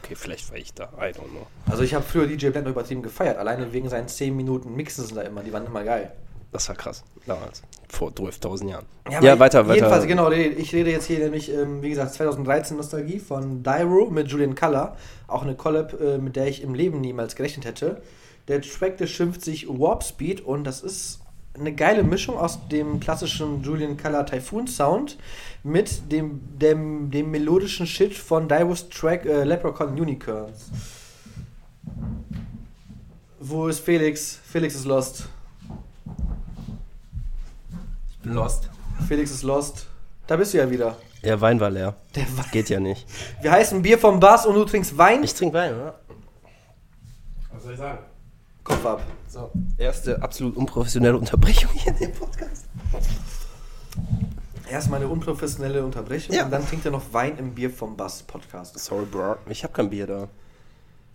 Okay, 0.00 0.14
vielleicht 0.14 0.48
war 0.50 0.56
ich 0.56 0.72
da. 0.74 0.84
I 0.96 1.06
don't 1.10 1.30
know. 1.30 1.46
Also 1.66 1.82
ich 1.82 1.92
habe 1.94 2.04
früher 2.04 2.26
DJ 2.28 2.50
Blend 2.50 2.66
noch 2.66 2.72
übertrieben 2.72 3.02
gefeiert, 3.02 3.36
alleine 3.36 3.72
wegen 3.72 3.88
seinen 3.88 4.06
10 4.06 4.36
Minuten 4.36 4.74
Mixen 4.76 5.04
sind 5.04 5.16
da 5.16 5.22
immer, 5.22 5.42
die 5.42 5.52
waren 5.52 5.66
immer 5.66 5.82
geil. 5.82 6.12
Das 6.52 6.68
war 6.68 6.76
krass. 6.76 7.02
Damals. 7.26 7.62
Vor 7.88 8.10
12.000 8.10 8.68
Jahren. 8.68 8.86
aber 9.04 9.24
Ja, 9.24 9.38
weiter, 9.38 9.66
weiter. 9.66 9.74
Jedenfalls, 9.76 10.06
genau, 10.06 10.30
ich 10.30 10.74
rede 10.74 10.90
jetzt 10.90 11.06
hier 11.06 11.18
nämlich, 11.18 11.50
ähm, 11.52 11.82
wie 11.82 11.88
gesagt, 11.88 12.14
2013 12.14 12.76
Nostalgie 12.76 13.18
von 13.18 13.62
Dyro 13.62 14.10
mit 14.10 14.28
Julian 14.28 14.54
Color. 14.54 14.96
Auch 15.28 15.42
eine 15.42 15.54
Collab, 15.54 15.98
äh, 16.00 16.18
mit 16.18 16.36
der 16.36 16.46
ich 16.46 16.62
im 16.62 16.74
Leben 16.74 17.00
niemals 17.00 17.36
gerechnet 17.36 17.64
hätte. 17.64 18.02
Der 18.48 18.60
Track, 18.60 18.98
der 18.98 19.06
schimpft 19.06 19.42
sich 19.42 19.66
Warp 19.68 20.04
Speed 20.04 20.42
und 20.42 20.64
das 20.64 20.82
ist 20.82 21.20
eine 21.54 21.72
geile 21.74 22.02
Mischung 22.02 22.36
aus 22.36 22.66
dem 22.68 22.98
klassischen 23.00 23.62
Julian 23.62 23.96
Color 23.96 24.26
Typhoon 24.26 24.66
Sound 24.66 25.18
mit 25.62 26.10
dem, 26.10 26.40
dem, 26.58 27.10
dem 27.10 27.30
melodischen 27.30 27.86
Shit 27.86 28.14
von 28.14 28.48
Dyros 28.48 28.88
Track 28.88 29.24
äh, 29.26 29.44
Leprechaun 29.44 29.98
Unicorns. 29.98 30.70
Wo 33.38 33.68
ist 33.68 33.80
Felix? 33.80 34.38
Felix 34.44 34.74
ist 34.74 34.86
lost. 34.86 35.28
Lost. 38.24 38.70
Felix 39.08 39.30
ist 39.30 39.42
lost. 39.42 39.86
Da 40.26 40.36
bist 40.36 40.54
du 40.54 40.58
ja 40.58 40.70
wieder. 40.70 40.96
Ja, 41.22 41.40
Wein 41.40 41.58
war 41.60 41.70
leer. 41.70 41.94
Der 42.14 42.24
Wein. 42.36 42.44
Geht 42.52 42.68
ja 42.68 42.80
nicht. 42.80 43.06
Wir 43.40 43.52
heißen 43.52 43.82
Bier 43.82 43.98
vom 43.98 44.20
Bass 44.20 44.46
und 44.46 44.54
du 44.54 44.64
trinkst 44.64 44.96
Wein? 44.96 45.22
Ich 45.24 45.34
trinke 45.34 45.54
Wein, 45.56 45.74
oder? 45.74 45.98
Was 47.52 47.62
soll 47.64 47.72
ich 47.72 47.78
sagen? 47.78 47.98
Kopf 48.64 48.84
ab. 48.86 49.02
So, 49.28 49.50
erste 49.78 50.22
absolut 50.22 50.56
unprofessionelle 50.56 51.16
Unterbrechung 51.16 51.70
hier 51.74 51.92
in 51.92 51.98
dem 51.98 52.12
Podcast. 52.12 52.66
Erstmal 54.70 55.00
eine 55.00 55.08
unprofessionelle 55.08 55.84
Unterbrechung 55.84 56.34
Ja. 56.34 56.44
und 56.44 56.50
dann 56.50 56.66
trinkt 56.66 56.84
er 56.84 56.92
noch 56.92 57.02
Wein 57.12 57.36
im 57.38 57.54
Bier 57.54 57.70
vom 57.70 57.96
Bass 57.96 58.22
Podcast. 58.22 58.78
Sorry, 58.78 59.04
Bro. 59.04 59.36
Ich 59.48 59.64
habe 59.64 59.72
kein 59.72 59.90
Bier 59.90 60.06
da. 60.06 60.28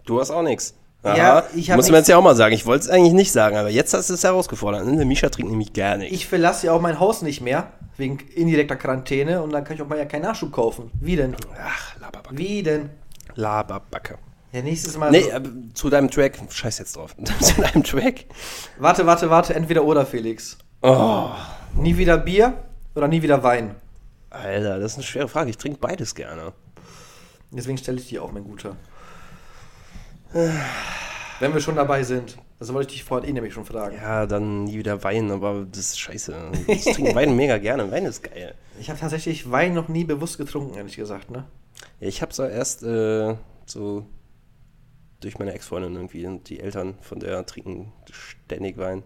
Du 0.05 0.19
hast 0.19 0.29
auch 0.31 0.41
nichts. 0.43 0.73
Ja, 1.03 1.43
ich 1.55 1.69
Muss 1.69 1.87
man 1.89 1.99
jetzt 1.99 2.07
ja 2.07 2.17
auch 2.17 2.23
mal 2.23 2.35
sagen. 2.35 2.53
Ich 2.53 2.65
wollte 2.65 2.85
es 2.85 2.89
eigentlich 2.89 3.13
nicht 3.13 3.31
sagen, 3.31 3.55
aber 3.55 3.69
jetzt 3.69 3.93
hast 3.93 4.09
du 4.09 4.13
es 4.15 4.23
herausgefordert. 4.23 4.85
Ne? 4.85 5.05
Misha 5.05 5.29
trinkt 5.29 5.51
nämlich 5.51 5.71
gar 5.71 5.95
nicht. 5.97 6.11
Ich 6.11 6.27
verlasse 6.27 6.67
ja 6.67 6.73
auch 6.73 6.81
mein 6.81 6.99
Haus 6.99 7.21
nicht 7.21 7.39
mehr, 7.39 7.71
wegen 7.95 8.17
indirekter 8.35 8.75
Quarantäne 8.75 9.41
und 9.41 9.51
dann 9.53 9.63
kann 9.63 9.75
ich 9.75 9.81
auch 9.81 9.87
mal 9.87 9.97
ja 9.97 10.05
keinen 10.05 10.23
Nachschub 10.23 10.51
kaufen. 10.51 10.91
Wie 10.99 11.15
denn? 11.15 11.35
Ach, 11.63 11.95
Laberbacke. 11.99 12.37
Wie 12.37 12.63
denn? 12.63 12.89
Laberbacke. 13.35 14.17
Ja, 14.51 14.61
nächstes 14.61 14.97
Mal. 14.97 15.11
Nee, 15.11 15.21
so- 15.31 15.39
zu 15.73 15.89
deinem 15.89 16.09
Track. 16.09 16.39
Scheiß 16.49 16.79
jetzt 16.79 16.95
drauf. 16.95 17.15
zu 17.41 17.61
deinem 17.61 17.83
Track. 17.83 18.25
Warte, 18.77 19.05
warte, 19.05 19.29
warte, 19.29 19.53
entweder 19.53 19.83
oder, 19.85 20.05
Felix. 20.05 20.57
Oh, 20.81 21.29
Nie 21.75 21.97
wieder 21.97 22.17
Bier 22.17 22.53
oder 22.95 23.07
nie 23.07 23.21
wieder 23.21 23.43
Wein? 23.43 23.75
Alter, 24.29 24.79
das 24.79 24.93
ist 24.93 24.97
eine 24.97 25.03
schwere 25.03 25.27
Frage. 25.27 25.49
Ich 25.51 25.57
trinke 25.57 25.79
beides 25.79 26.15
gerne. 26.15 26.53
Deswegen 27.51 27.77
stelle 27.77 27.99
ich 27.99 28.09
die 28.09 28.19
auch, 28.19 28.31
mein 28.31 28.43
Guter. 28.43 28.75
Wenn 31.39 31.53
wir 31.53 31.61
schon 31.61 31.75
dabei 31.75 32.03
sind, 32.03 32.37
das 32.59 32.73
wollte 32.73 32.89
ich 32.89 32.97
dich 32.97 33.03
vorhin 33.03 33.29
eh 33.29 33.33
nämlich 33.33 33.53
schon 33.53 33.65
fragen. 33.65 33.95
Ja, 33.95 34.25
dann 34.25 34.63
nie 34.63 34.79
wieder 34.79 35.03
Wein, 35.03 35.29
aber 35.29 35.65
das 35.69 35.79
ist 35.81 35.99
scheiße. 35.99 36.35
Ich 36.67 36.85
trinke 36.85 37.13
Wein 37.13 37.35
mega 37.35 37.59
gerne. 37.59 37.91
Wein 37.91 38.05
ist 38.05 38.23
geil. 38.23 38.55
Ich 38.79 38.89
habe 38.89 38.99
tatsächlich 38.99 39.51
Wein 39.51 39.75
noch 39.75 39.87
nie 39.87 40.03
bewusst 40.03 40.37
getrunken, 40.39 40.75
ehrlich 40.75 40.95
gesagt, 40.95 41.29
ne? 41.29 41.45
Ja, 41.99 42.07
ich 42.07 42.21
habe 42.23 42.33
so 42.33 42.43
erst 42.43 42.81
äh, 42.81 43.35
so 43.67 44.05
durch 45.19 45.37
meine 45.37 45.53
Ex-Freundin 45.53 45.95
irgendwie 45.95 46.25
und 46.25 46.49
die 46.49 46.59
Eltern 46.59 46.95
von 47.01 47.19
der 47.19 47.45
trinken 47.45 47.93
ständig 48.11 48.77
Wein. 48.77 49.03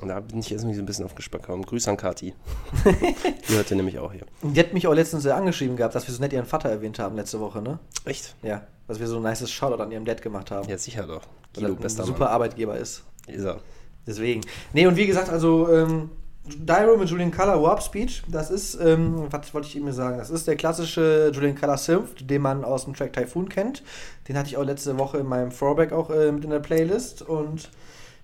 Und 0.00 0.08
da 0.08 0.20
bin 0.20 0.38
ich 0.38 0.52
erst 0.52 0.62
irgendwie 0.62 0.76
so 0.76 0.82
ein 0.82 0.86
bisschen 0.86 1.04
auf 1.04 1.16
Geschmack 1.16 1.42
gekommen. 1.42 1.64
Grüße 1.64 1.90
an 1.90 1.96
Kati. 1.96 2.34
die 2.84 3.54
hört 3.54 3.70
ja 3.70 3.76
nämlich 3.76 3.98
auch 3.98 4.12
hier. 4.12 4.26
Die 4.42 4.60
hat 4.60 4.72
mich 4.72 4.86
auch 4.86 4.94
letztens 4.94 5.24
äh, 5.24 5.30
angeschrieben 5.30 5.76
gehabt, 5.76 5.96
dass 5.96 6.06
wir 6.06 6.14
so 6.14 6.20
nett 6.20 6.32
ihren 6.32 6.46
Vater 6.46 6.68
erwähnt 6.68 7.00
haben 7.00 7.16
letzte 7.16 7.40
Woche, 7.40 7.60
ne? 7.62 7.80
Echt? 8.04 8.36
Ja, 8.42 8.62
dass 8.88 8.98
wir 8.98 9.06
so 9.06 9.18
ein 9.18 9.22
nices 9.22 9.50
Shoutout 9.50 9.82
an 9.82 9.92
ihrem 9.92 10.04
Dad 10.04 10.20
gemacht 10.20 10.50
haben. 10.50 10.68
Ja, 10.68 10.78
sicher 10.78 11.06
doch. 11.06 11.22
Guido, 11.54 11.68
ein 11.68 11.76
bester 11.76 12.04
super 12.04 12.24
Mann. 12.24 12.34
Arbeitgeber 12.34 12.76
ist. 12.76 13.04
Ist 13.26 13.44
er. 13.44 13.60
Deswegen. 14.06 14.40
Nee, 14.72 14.86
und 14.86 14.96
wie 14.96 15.06
gesagt, 15.06 15.28
also 15.28 15.70
ähm, 15.72 16.10
Dyro 16.46 16.96
mit 16.96 17.10
Julian 17.10 17.30
Color 17.30 17.62
Warp 17.62 17.82
Speed, 17.82 18.22
das 18.28 18.50
ist, 18.50 18.74
ähm, 18.80 19.26
was 19.30 19.52
wollte 19.52 19.68
ich 19.68 19.76
ihm 19.76 19.92
sagen? 19.92 20.16
Das 20.16 20.30
ist 20.30 20.46
der 20.46 20.56
klassische 20.56 21.30
Julian 21.34 21.54
Color 21.54 21.76
Synth, 21.76 22.30
den 22.30 22.40
man 22.40 22.64
aus 22.64 22.84
dem 22.84 22.94
Track 22.94 23.12
Typhoon 23.12 23.48
kennt. 23.48 23.82
Den 24.28 24.38
hatte 24.38 24.48
ich 24.48 24.56
auch 24.56 24.64
letzte 24.64 24.96
Woche 24.98 25.18
in 25.18 25.26
meinem 25.26 25.50
Throwback 25.50 25.92
auch 25.92 26.10
äh, 26.10 26.32
mit 26.32 26.44
in 26.44 26.50
der 26.50 26.60
Playlist. 26.60 27.22
Und 27.22 27.70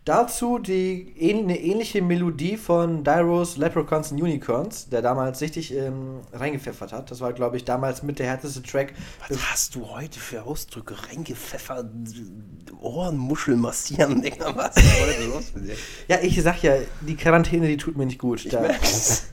dazu 0.05 0.59
die, 0.59 1.15
eine 1.21 1.59
ähnliche 1.59 2.03
Melodie 2.03 2.57
von 2.57 3.05
Dyros 3.05 3.57
Leprechauns 3.57 4.13
and 4.13 4.21
Unicorns, 4.21 4.89
der 4.89 5.03
damals 5.03 5.41
richtig 5.41 5.75
ähm, 5.75 6.21
reingepfeffert 6.33 6.93
hat. 6.93 7.11
Das 7.11 7.21
war, 7.21 7.33
glaube 7.33 7.57
ich, 7.57 7.65
damals 7.65 8.03
mit 8.03 8.19
der 8.19 8.27
härteste 8.27 8.63
Track. 8.63 8.95
Was 9.29 9.51
hast 9.51 9.75
du 9.75 9.89
heute 9.89 10.21
für 10.21 10.45
Ausdrücke 10.45 10.95
reingepfeffert? 11.09 11.91
Ohrenmuschel 12.81 13.57
massieren, 13.57 14.21
Digga. 14.23 14.55
Was 14.55 14.77
ist 14.77 15.01
heute 15.01 15.25
los 15.27 15.53
mit 15.55 15.69
dir? 15.69 15.77
Ja, 16.09 16.19
ich 16.23 16.41
sag 16.43 16.63
ja, 16.63 16.75
die 17.01 17.17
Quarantäne, 17.17 17.67
die 17.67 17.77
tut 17.77 17.97
mir 17.97 18.07
nicht 18.07 18.19
gut. 18.19 18.45
Ich 18.45 18.51
Da, 18.53 18.61
merk's. 18.61 19.33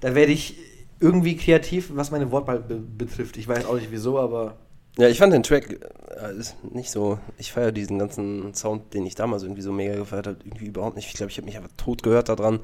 da 0.00 0.14
werde 0.14 0.32
ich 0.32 0.56
irgendwie 0.98 1.36
kreativ, 1.36 1.90
was 1.94 2.10
meine 2.10 2.30
Wortwahl 2.30 2.58
be 2.60 2.76
betrifft. 2.76 3.36
Ich 3.36 3.48
weiß 3.48 3.64
auch 3.64 3.74
nicht 3.74 3.90
wieso, 3.90 4.18
aber 4.18 4.56
Ja, 4.98 5.08
ich 5.08 5.18
fand 5.18 5.32
den 5.32 5.42
Track 5.42 5.70
äh, 5.72 6.32
nicht 6.74 6.90
so. 6.90 7.18
Ich 7.38 7.52
feiere 7.52 7.72
diesen 7.72 7.98
ganzen 7.98 8.54
Sound, 8.54 8.92
den 8.92 9.06
ich 9.06 9.14
damals 9.14 9.42
irgendwie 9.42 9.62
so 9.62 9.72
mega 9.72 9.94
gefeiert 9.94 10.26
habe, 10.26 10.38
irgendwie 10.44 10.66
überhaupt 10.66 10.96
nicht. 10.96 11.06
Ich 11.08 11.14
glaube, 11.14 11.30
ich 11.30 11.38
habe 11.38 11.46
mich 11.46 11.56
einfach 11.56 11.70
tot 11.76 12.02
gehört 12.02 12.28
daran. 12.28 12.60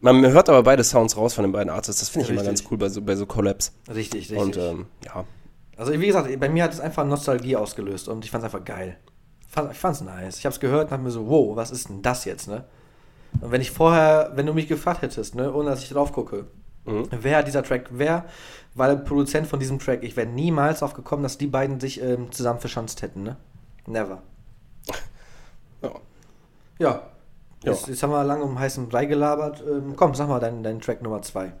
Man 0.00 0.22
hört 0.26 0.48
aber 0.48 0.62
beide 0.62 0.84
Sounds 0.84 1.16
raus 1.16 1.34
von 1.34 1.44
den 1.44 1.52
beiden 1.52 1.70
Artists. 1.70 2.00
Das 2.00 2.08
finde 2.08 2.24
ich 2.24 2.28
Ja, 2.28 2.34
immer 2.34 2.44
ganz 2.44 2.60
richtig. 2.60 2.72
cool 2.72 2.78
bei 2.78 2.88
so, 2.88 3.02
bei 3.02 3.16
so 3.16 3.26
Collabs. 3.26 3.72
richtig, 3.88 4.30
richtig. 4.30 4.38
Und 4.38 4.56
ähm, 4.56 4.86
ja, 5.04 5.24
Also 5.76 5.92
wie 5.92 6.06
gesagt, 6.06 6.38
bei 6.40 6.48
mir 6.48 6.64
hat 6.64 6.72
es 6.72 6.80
einfach 6.80 7.06
Nostalgie 7.06 7.56
ausgelöst 7.56 8.08
und 8.08 8.24
ich 8.24 8.30
fand 8.30 8.44
es 8.44 8.52
einfach 8.52 8.64
geil. 8.64 8.98
Ich 9.70 9.78
fand 9.78 9.94
es 9.96 10.00
nice. 10.00 10.38
Ich 10.38 10.46
habe 10.46 10.52
es 10.54 10.60
gehört 10.60 10.84
und 10.84 10.90
dachte 10.92 11.02
mir 11.04 11.10
so, 11.10 11.28
wow, 11.28 11.54
was 11.56 11.70
ist 11.70 11.88
denn 11.88 12.02
das 12.02 12.24
jetzt, 12.24 12.48
ne? 12.48 12.64
Und 13.40 13.50
wenn 13.52 13.60
ich 13.60 13.70
vorher, 13.70 14.32
wenn 14.34 14.46
du 14.46 14.52
mich 14.54 14.66
gefragt 14.68 15.02
hättest, 15.02 15.34
ne, 15.36 15.52
ohne 15.52 15.70
dass 15.70 15.82
ich 15.82 15.90
drauf 15.90 16.12
gucke, 16.12 16.46
mhm. 16.84 17.08
wer 17.10 17.42
dieser 17.42 17.62
Track, 17.62 17.88
wer 17.90 18.26
war 18.74 18.88
der 18.88 18.96
Produzent 18.96 19.46
von 19.46 19.60
diesem 19.60 19.78
Track, 19.78 20.02
ich 20.02 20.16
wäre 20.16 20.26
niemals 20.26 20.80
drauf 20.80 20.94
gekommen, 20.94 21.22
dass 21.22 21.38
die 21.38 21.46
beiden 21.46 21.80
sich 21.80 22.02
ähm, 22.02 22.32
zusammen 22.32 22.60
verschanzt 22.60 23.02
hätten, 23.02 23.22
ne? 23.22 23.36
Never. 23.86 24.22
Ja. 25.82 25.90
Ja. 26.78 27.02
Jetzt, 27.62 27.88
jetzt, 27.88 28.02
haben 28.02 28.10
wir 28.10 28.24
lange 28.24 28.42
um 28.42 28.58
heißen 28.58 28.88
Brei 28.88 29.04
gelabert. 29.04 29.62
Ähm, 29.66 29.94
komm, 29.96 30.14
sag 30.14 30.28
mal 30.28 30.40
deinen 30.40 30.62
dein 30.62 30.80
Track 30.80 31.02
Nummer 31.02 31.20
2. 31.20 31.52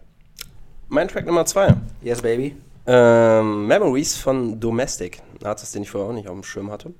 Mein 0.88 1.08
Track 1.08 1.26
Nummer 1.26 1.44
2. 1.44 1.74
Yes, 2.02 2.22
baby. 2.22 2.56
Ähm, 2.86 3.66
Memories 3.66 4.16
von 4.16 4.60
Domestic. 4.60 5.22
Ein 5.40 5.46
Artist, 5.46 5.74
den 5.74 5.82
ich 5.82 5.90
vorher 5.90 6.10
auch 6.10 6.14
nicht 6.14 6.28
auf 6.28 6.34
dem 6.34 6.42
Schirm 6.42 6.70
hatte. 6.70 6.92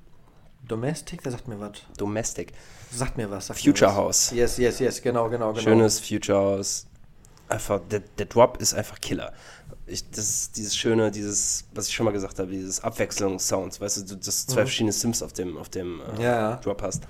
Domestic? 0.66 1.22
Der 1.22 1.32
sagt 1.32 1.48
mir 1.48 1.60
was. 1.60 1.72
Domestic. 1.98 2.52
Sagt 2.90 3.16
mir 3.18 3.30
was. 3.30 3.48
Sagt 3.48 3.60
Future 3.60 3.90
was. 3.90 3.96
House. 3.96 4.30
Yes, 4.30 4.56
yes, 4.56 4.78
yes, 4.78 5.02
genau, 5.02 5.28
genau, 5.28 5.52
genau. 5.52 5.62
Schönes 5.62 6.00
Future 6.00 6.38
House. 6.38 6.87
Einfach, 7.48 7.80
der, 7.90 8.00
der 8.00 8.26
Drop 8.26 8.57
ist 8.59 8.74
einfach 8.74 9.00
Killer. 9.00 9.33
Ich, 9.87 10.09
das 10.11 10.28
ist 10.28 10.57
dieses 10.57 10.76
schöne, 10.76 11.11
dieses, 11.11 11.64
was 11.74 11.88
ich 11.88 11.94
schon 11.94 12.04
mal 12.04 12.12
gesagt 12.12 12.38
habe, 12.38 12.50
dieses 12.50 12.83
Abwechslungssounds, 12.83 13.80
weißt 13.80 14.11
du, 14.11 14.16
dass 14.16 14.46
du 14.46 14.52
zwei 14.52 14.62
mhm. 14.62 14.66
verschiedene 14.66 14.92
Sims 14.92 15.22
auf 15.22 15.33
dem, 15.33 15.59
auf 15.59 15.68
dem 15.68 16.00
äh, 16.18 16.22
ja. 16.22 16.57
Drop 16.57 16.80
hast. 16.83 17.04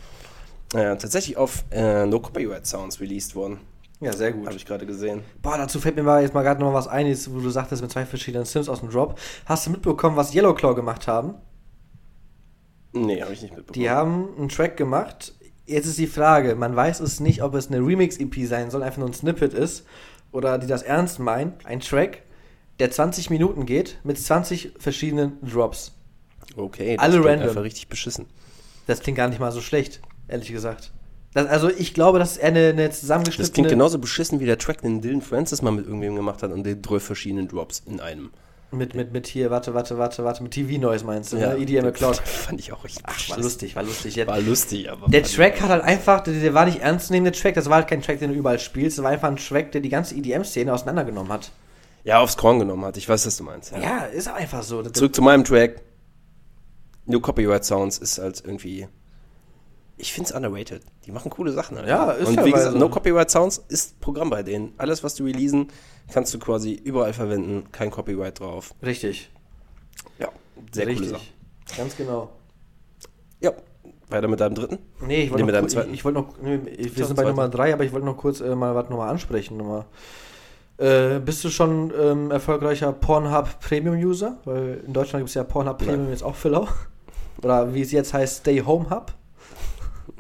Äh, 0.72 0.96
tatsächlich 0.96 1.36
auf 1.36 1.64
äh, 1.70 2.04
No 2.04 2.18
Copyright 2.18 2.66
Sounds 2.66 3.00
released 3.00 3.36
worden. 3.36 3.60
Ja, 4.00 4.12
sehr 4.12 4.32
gut. 4.32 4.46
Habe 4.46 4.56
ich 4.56 4.66
gerade 4.66 4.86
gesehen. 4.86 5.22
Boah, 5.40 5.56
dazu 5.56 5.80
fällt 5.80 5.96
mir 5.96 6.02
mal 6.02 6.22
jetzt 6.22 6.34
mal 6.34 6.42
gerade 6.42 6.60
noch 6.60 6.74
was 6.74 6.88
ein, 6.88 7.06
wo 7.28 7.40
du 7.40 7.50
sagtest 7.50 7.80
mit 7.80 7.92
zwei 7.92 8.04
verschiedenen 8.04 8.44
Sims 8.44 8.68
aus 8.68 8.80
dem 8.80 8.90
Drop. 8.90 9.18
Hast 9.46 9.66
du 9.66 9.70
mitbekommen, 9.70 10.16
was 10.16 10.34
Yellowclaw 10.34 10.74
gemacht 10.74 11.06
haben? 11.06 11.34
Nee, 12.92 13.22
habe 13.22 13.32
ich 13.32 13.42
nicht 13.42 13.56
mitbekommen. 13.56 13.82
Die 13.82 13.90
haben 13.90 14.28
einen 14.36 14.48
Track 14.48 14.76
gemacht. 14.76 15.34
Jetzt 15.66 15.86
ist 15.86 15.98
die 15.98 16.06
Frage, 16.06 16.56
man 16.56 16.76
weiß 16.76 17.00
es 17.00 17.20
nicht, 17.20 17.42
ob 17.42 17.54
es 17.54 17.68
eine 17.68 17.78
Remix-EP 17.78 18.46
sein 18.46 18.70
soll, 18.70 18.82
einfach 18.82 18.98
nur 18.98 19.08
ein 19.08 19.14
Snippet 19.14 19.54
ist, 19.54 19.86
oder 20.34 20.58
die 20.58 20.66
das 20.66 20.82
ernst 20.82 21.18
meinen. 21.18 21.54
Ein 21.64 21.80
Track, 21.80 22.22
der 22.80 22.90
20 22.90 23.30
Minuten 23.30 23.66
geht, 23.66 23.98
mit 24.02 24.18
20 24.18 24.72
verschiedenen 24.78 25.38
Drops. 25.42 25.92
Okay, 26.56 26.96
das 26.96 27.04
Alle 27.04 27.24
random. 27.24 27.48
einfach 27.48 27.62
richtig 27.62 27.88
beschissen. 27.88 28.26
Das 28.86 29.00
klingt 29.00 29.16
gar 29.16 29.28
nicht 29.28 29.40
mal 29.40 29.52
so 29.52 29.60
schlecht, 29.60 30.00
ehrlich 30.28 30.50
gesagt. 30.52 30.92
Das, 31.32 31.46
also 31.46 31.70
ich 31.70 31.94
glaube, 31.94 32.18
das 32.18 32.32
ist 32.32 32.36
eher 32.38 32.48
eine, 32.48 32.68
eine 32.68 32.90
zusammengeschnittene... 32.90 33.46
Das 33.48 33.54
klingt 33.54 33.68
genauso 33.68 33.98
beschissen 33.98 34.40
wie 34.40 34.46
der 34.46 34.58
Track, 34.58 34.82
den 34.82 35.00
Dylan 35.00 35.22
Francis 35.22 35.62
mal 35.62 35.70
mit 35.70 35.86
irgendwem 35.86 36.16
gemacht 36.16 36.42
hat 36.42 36.52
und 36.52 36.64
den 36.64 36.82
drei 36.82 37.00
verschiedenen 37.00 37.48
Drops 37.48 37.82
in 37.86 38.00
einem. 38.00 38.30
Mit, 38.76 38.94
mit, 38.94 39.12
mit 39.12 39.26
hier, 39.26 39.50
warte, 39.50 39.74
warte, 39.74 39.98
warte, 39.98 40.24
warte, 40.24 40.42
mit 40.42 40.52
TV-Noise 40.52 41.04
meinst 41.04 41.32
du, 41.32 41.36
ne? 41.36 41.42
ja, 41.42 41.54
ne? 41.54 41.58
EDM 41.58 41.92
Cloud. 41.92 42.16
Fand 42.16 42.60
ich 42.60 42.72
auch 42.72 42.84
richtig 42.84 43.02
Ach, 43.06 43.30
war 43.30 43.38
lustig, 43.38 43.76
war 43.76 43.82
lustig. 43.82 44.26
War 44.26 44.40
lustig, 44.40 44.90
aber. 44.90 45.08
Der 45.08 45.22
Track 45.22 45.60
hat 45.60 45.70
halt 45.70 45.82
einfach, 45.82 46.20
der, 46.22 46.34
der 46.34 46.54
war 46.54 46.66
nicht 46.66 46.80
ernst 46.80 47.08
zu 47.08 47.12
nehmen, 47.12 47.24
der 47.24 47.32
Track, 47.32 47.54
das 47.54 47.68
war 47.68 47.76
halt 47.76 47.88
kein 47.88 48.02
Track, 48.02 48.18
den 48.18 48.30
du 48.30 48.36
überall 48.36 48.58
spielst, 48.58 48.98
das 48.98 49.04
war 49.04 49.10
einfach 49.10 49.28
ein 49.28 49.36
Track, 49.36 49.72
der 49.72 49.80
die 49.80 49.88
ganze 49.88 50.14
EDM-Szene 50.14 50.72
auseinandergenommen 50.72 51.32
hat. 51.32 51.50
Ja, 52.04 52.20
aufs 52.20 52.36
Korn 52.36 52.58
genommen 52.58 52.84
hat, 52.84 52.96
ich 52.96 53.08
weiß, 53.08 53.26
was 53.26 53.36
du 53.36 53.44
meinst. 53.44 53.72
Ja, 53.72 53.80
ja 53.80 53.98
ist 54.04 54.28
einfach 54.28 54.62
so. 54.62 54.82
Zurück 54.82 55.14
zu 55.14 55.22
meinem 55.22 55.44
Track. 55.44 55.80
New 57.06 57.20
Copyright 57.20 57.64
Sounds 57.64 57.98
ist 57.98 58.18
halt 58.18 58.42
irgendwie 58.44 58.88
ich 59.96 60.12
finde 60.12 60.30
es 60.30 60.34
underrated. 60.34 60.82
Die 61.06 61.12
machen 61.12 61.30
coole 61.30 61.52
Sachen. 61.52 61.76
Alter. 61.76 61.88
Ja, 61.88 62.10
ist 62.12 62.28
Und 62.28 62.34
ja 62.34 62.44
wie 62.44 62.52
gesagt, 62.52 62.76
No 62.76 62.88
Copyright 62.88 63.30
Sounds 63.30 63.62
ist 63.68 64.00
Programm 64.00 64.30
bei 64.30 64.42
denen. 64.42 64.74
Alles, 64.76 65.04
was 65.04 65.14
du 65.14 65.24
releasen, 65.24 65.68
kannst 66.12 66.32
du 66.34 66.38
quasi 66.38 66.72
überall 66.72 67.12
verwenden. 67.12 67.64
Kein 67.72 67.90
Copyright 67.90 68.40
drauf. 68.40 68.74
Richtig. 68.82 69.30
Ja, 70.18 70.28
sehr 70.72 70.86
Richtig. 70.86 71.08
coole 71.08 71.18
Sache. 71.18 71.30
Ganz 71.76 71.96
genau. 71.96 72.30
Ja, 73.40 73.52
weiter 74.08 74.28
mit 74.28 74.40
deinem 74.40 74.54
dritten? 74.54 74.78
Nee, 75.06 75.24
ich 75.24 75.30
wollte 75.30 75.44
noch, 75.44 75.84
ich, 75.84 75.92
ich 75.92 76.04
wollt 76.04 76.14
noch 76.14 76.34
nee, 76.42 76.60
wir 76.76 77.06
sind 77.06 77.16
bei 77.16 77.24
Nummer 77.24 77.48
drei, 77.48 77.72
aber 77.72 77.84
ich 77.84 77.92
wollte 77.92 78.06
noch 78.06 78.16
kurz 78.16 78.40
äh, 78.40 78.54
mal 78.54 78.74
was 78.74 78.88
nochmal 78.88 79.10
ansprechen. 79.10 79.56
Nochmal. 79.56 79.86
Äh, 80.76 81.20
bist 81.20 81.44
du 81.44 81.50
schon 81.50 81.92
ähm, 81.98 82.30
erfolgreicher 82.30 82.92
Pornhub 82.92 83.60
Premium 83.60 83.96
User? 83.96 84.38
Weil 84.44 84.82
in 84.86 84.92
Deutschland 84.92 85.22
gibt 85.22 85.28
es 85.28 85.34
ja 85.34 85.44
Pornhub 85.44 85.78
Premium 85.78 86.02
Nein. 86.02 86.10
jetzt 86.10 86.22
auch 86.22 86.34
für 86.34 86.48
lau. 86.48 86.68
Oder 87.42 87.74
wie 87.74 87.82
es 87.82 87.92
jetzt 87.92 88.12
heißt, 88.12 88.40
Stay 88.40 88.60
Home 88.60 88.90
Hub. 88.90 89.12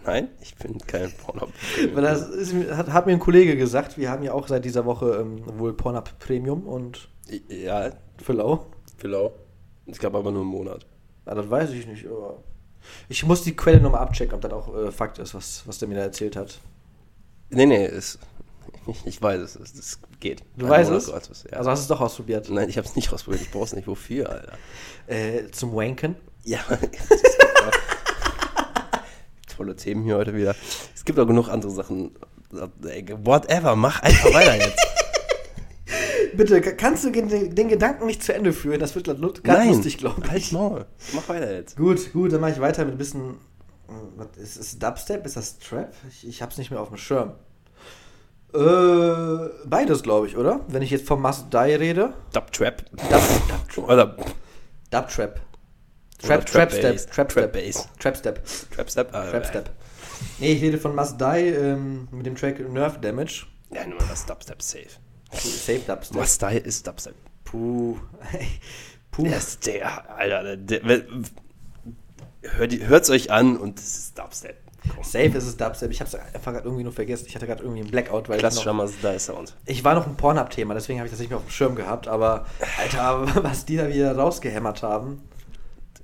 Nein, 0.06 0.28
ich 0.40 0.54
bin 0.56 0.78
kein 0.78 1.10
Pornhub. 1.12 1.50
das 1.94 2.28
ist, 2.28 2.54
hat, 2.70 2.92
hat, 2.92 3.06
mir 3.06 3.12
ein 3.12 3.18
Kollege 3.18 3.56
gesagt, 3.56 3.96
wir 3.96 4.10
haben 4.10 4.22
ja 4.22 4.32
auch 4.32 4.48
seit 4.48 4.64
dieser 4.64 4.84
Woche 4.84 5.18
ähm, 5.20 5.42
wohl 5.58 5.72
Pornhub 5.72 6.18
Premium 6.18 6.66
und. 6.66 7.08
Ja. 7.48 7.90
Für 8.22 8.34
lau. 8.34 8.66
Für 8.98 9.08
lau. 9.08 9.32
Ich 9.86 9.98
glaube 9.98 10.18
aber 10.18 10.30
nur 10.30 10.42
einen 10.42 10.50
Monat. 10.50 10.86
Ja, 11.26 11.34
das 11.34 11.48
weiß 11.48 11.70
ich 11.70 11.86
nicht, 11.86 12.06
aber. 12.06 12.42
Ich 13.08 13.24
muss 13.24 13.42
die 13.42 13.56
Quelle 13.56 13.80
nochmal 13.80 14.02
abchecken, 14.02 14.34
ob 14.34 14.42
das 14.42 14.52
auch 14.52 14.74
äh, 14.76 14.92
Fakt 14.92 15.18
ist, 15.18 15.34
was, 15.34 15.66
was 15.66 15.78
der 15.78 15.88
mir 15.88 15.94
da 15.94 16.02
erzählt 16.02 16.36
hat. 16.36 16.58
Nee, 17.48 17.64
nee, 17.66 17.86
ist, 17.86 18.18
ich 19.06 19.20
weiß 19.20 19.40
es, 19.40 19.56
es 19.56 19.98
geht. 20.20 20.42
Du 20.56 20.68
weißt 20.68 20.90
es? 20.90 21.06
Ja. 21.50 21.58
Also 21.58 21.70
hast 21.70 21.80
du 21.80 21.82
es 21.82 21.88
doch 21.88 22.00
ausprobiert? 22.00 22.50
Nein, 22.50 22.68
ich 22.68 22.76
habe 22.76 22.86
es 22.86 22.96
nicht 22.96 23.12
ausprobiert, 23.12 23.42
ich 23.42 23.50
brauche 23.50 23.64
es 23.64 23.74
nicht. 23.74 23.86
Wofür, 23.86 24.28
Alter? 24.28 24.52
Äh, 25.06 25.50
zum 25.50 25.74
Wanken? 25.74 26.16
Ja. 26.44 26.60
tolle 29.54 29.76
Themen 29.76 30.04
hier 30.04 30.16
heute 30.16 30.34
wieder. 30.34 30.54
Es 30.94 31.04
gibt 31.04 31.18
auch 31.18 31.26
genug 31.26 31.48
andere 31.48 31.70
Sachen. 31.70 32.12
Whatever, 32.50 33.76
mach 33.76 34.00
einfach 34.02 34.32
weiter 34.32 34.56
jetzt. 34.56 34.78
Bitte, 36.36 36.60
kannst 36.60 37.04
du 37.04 37.10
den, 37.10 37.54
den, 37.54 37.68
Gedanken 37.68 38.06
nicht 38.06 38.22
zu 38.22 38.34
Ende 38.34 38.52
führen? 38.52 38.80
Das 38.80 38.94
wird 38.94 39.06
ganz 39.06 39.18
lustig, 39.20 39.98
glaube 39.98 40.22
ich. 40.24 40.30
Halt 40.30 40.52
Maul. 40.52 40.86
Mach 41.12 41.28
weiter 41.28 41.52
jetzt. 41.52 41.76
Gut, 41.76 42.12
gut, 42.12 42.32
dann 42.32 42.40
mache 42.40 42.52
ich 42.52 42.60
weiter 42.60 42.84
mit 42.84 42.94
ein 42.94 42.98
bisschen. 42.98 43.34
Was, 44.16 44.36
ist 44.36 44.56
es 44.56 44.78
Dubstep? 44.78 45.24
Ist 45.26 45.36
das 45.36 45.58
Trap? 45.58 45.92
Ich, 46.08 46.26
ich 46.26 46.42
hab's 46.42 46.58
nicht 46.58 46.70
mehr 46.70 46.80
auf 46.80 46.88
dem 46.88 46.96
Schirm. 46.96 47.34
Äh, 48.54 49.50
beides, 49.66 50.02
glaube 50.02 50.26
ich, 50.26 50.36
oder? 50.36 50.60
Wenn 50.68 50.82
ich 50.82 50.90
jetzt 50.90 51.06
vom 51.06 51.20
Must 51.20 51.52
Die 51.52 51.56
rede. 51.56 52.14
Dub-Trap. 52.32 52.84
Dub, 52.90 53.22
Dub, 53.76 54.16
Dub-Trap. 54.90 55.08
Trap, 55.08 55.40
Trap, 56.24 56.48
Step. 56.72 57.10
Trap, 57.10 57.28
Trap 57.28 57.52
Bass. 57.52 57.88
Trap 57.98 58.16
Step. 58.16 58.44
Trap 58.74 58.90
Step? 58.90 59.12
Trap 59.12 59.46
Step. 59.46 59.70
Nee, 60.38 60.52
ich 60.52 60.62
rede 60.62 60.78
von 60.78 60.94
Must 60.94 61.20
Die 61.20 61.24
ähm, 61.24 62.08
mit 62.10 62.26
dem 62.26 62.36
Track 62.36 62.60
Nerve 62.68 62.98
Damage. 62.98 63.46
Ja, 63.70 63.86
nur 63.86 63.98
das 63.98 64.26
Dubstep 64.26 64.62
safe. 64.62 64.86
Safe 65.32 65.80
Dubstep. 65.80 66.16
Must 66.16 66.42
Die 66.42 66.56
ist 66.58 66.86
Dubstep. 66.86 67.14
Puh. 67.44 67.96
Puh. 69.10 69.26
Ist 69.26 69.66
der, 69.66 70.10
Alter. 70.16 70.56
Der, 70.56 70.80
der, 70.80 71.04
hört 72.42 73.04
es 73.04 73.10
euch 73.10 73.30
an 73.30 73.56
und 73.56 73.78
das 73.78 73.96
ist 73.96 74.18
Dubstep. 74.18 74.56
Safe 75.02 75.26
ist 75.26 75.46
es 75.46 75.56
Dubstep. 75.56 75.90
Ich 75.90 76.00
habe 76.00 76.08
es 76.08 76.14
einfach 76.34 76.52
irgendwie 76.64 76.84
nur 76.84 76.92
vergessen. 76.92 77.26
Ich 77.26 77.34
hatte 77.34 77.46
gerade 77.46 77.62
irgendwie 77.62 77.80
einen 77.82 77.90
Blackout. 77.90 78.28
Weil 78.28 78.38
Klassischer 78.38 78.72
Must 78.72 78.96
Die 79.02 79.18
Sound. 79.18 79.56
Ich 79.66 79.82
war 79.82 79.94
noch 79.94 80.06
ein 80.06 80.16
Pornhub-Thema, 80.16 80.74
deswegen 80.74 80.98
habe 80.98 81.06
ich 81.06 81.12
das 81.12 81.20
nicht 81.20 81.30
mehr 81.30 81.38
auf 81.38 81.44
dem 81.44 81.50
Schirm 81.50 81.74
gehabt. 81.74 82.06
Aber, 82.06 82.46
Alter, 82.78 83.26
was 83.42 83.64
die 83.64 83.76
da 83.76 83.88
wieder 83.88 84.14
rausgehämmert 84.16 84.82
haben. 84.82 85.22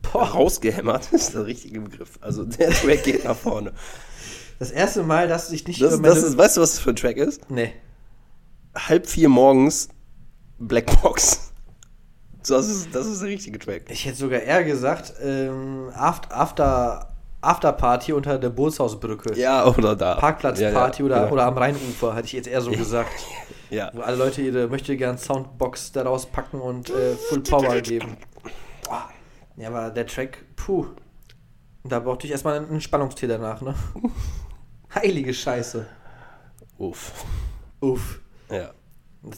Boah. 0.03 0.25
rausgehämmert 0.25 1.13
ist 1.13 1.35
der 1.35 1.47
richtige 1.47 1.81
Begriff. 1.81 2.19
Also 2.21 2.45
der 2.45 2.71
Track 2.71 3.05
geht 3.05 3.25
nach 3.25 3.37
vorne. 3.37 3.73
Das 4.59 4.71
erste 4.71 5.03
Mal, 5.03 5.29
dass 5.29 5.51
ich 5.51 5.67
nicht. 5.67 5.81
Das, 5.81 6.01
das 6.01 6.23
ist, 6.23 6.37
weißt 6.37 6.57
du, 6.57 6.61
was 6.61 6.73
das 6.73 6.81
für 6.81 6.91
ein 6.91 6.97
Track 6.97 7.17
ist? 7.17 7.51
Nee. 7.51 7.73
Halb 8.75 9.07
vier 9.07 9.29
morgens 9.29 9.89
Blackbox. 10.59 11.51
Das 12.47 12.69
ist, 12.69 12.95
das 12.95 13.07
ist 13.07 13.21
der 13.23 13.29
richtige 13.29 13.59
Track. 13.59 13.83
Ich 13.89 14.07
hätte 14.07 14.17
sogar 14.17 14.41
eher 14.41 14.65
gesagt, 14.65 15.15
ähm, 15.23 15.91
After, 15.95 17.09
After, 17.41 17.73
Party 17.73 18.13
unter 18.13 18.39
der 18.39 18.51
Bootshausbrücke. 18.51 19.39
Ja, 19.39 19.67
oder 19.67 19.97
da. 19.97 20.15
Parkplatzparty 20.15 21.03
ja, 21.03 21.09
ja, 21.09 21.15
oder, 21.15 21.27
ja. 21.27 21.33
oder 21.33 21.45
am 21.47 21.57
Rheinufer, 21.59 22.15
hätte 22.15 22.27
ich 22.27 22.33
jetzt 22.33 22.49
eher 22.49 22.61
so 22.61 22.71
gesagt. 22.71 23.13
Ja. 23.71 23.91
Wo 23.93 24.01
alle 24.01 24.17
Leute 24.17 24.43
ihre 24.43 24.69
möchte 24.69 24.97
gern 24.97 25.17
Soundbox 25.17 25.93
daraus 25.93 26.27
packen 26.27 26.61
und 26.61 26.91
äh, 26.91 27.15
Full 27.29 27.41
Power 27.43 27.81
geben. 27.81 28.17
Ja, 29.61 29.68
aber 29.68 29.90
der 29.90 30.07
Track, 30.07 30.44
puh. 30.57 30.87
Da 31.85 32.01
brauchte 32.01 32.27
ich 32.27 32.33
erstmal 32.33 32.59
einen 32.59 32.81
Spannungstee 32.81 33.27
danach, 33.27 33.61
ne? 33.61 33.75
Heilige 34.94 35.35
Scheiße. 35.35 35.87
Uff. 36.79 37.12
Uff. 37.81 38.20
Ja. 38.51 38.70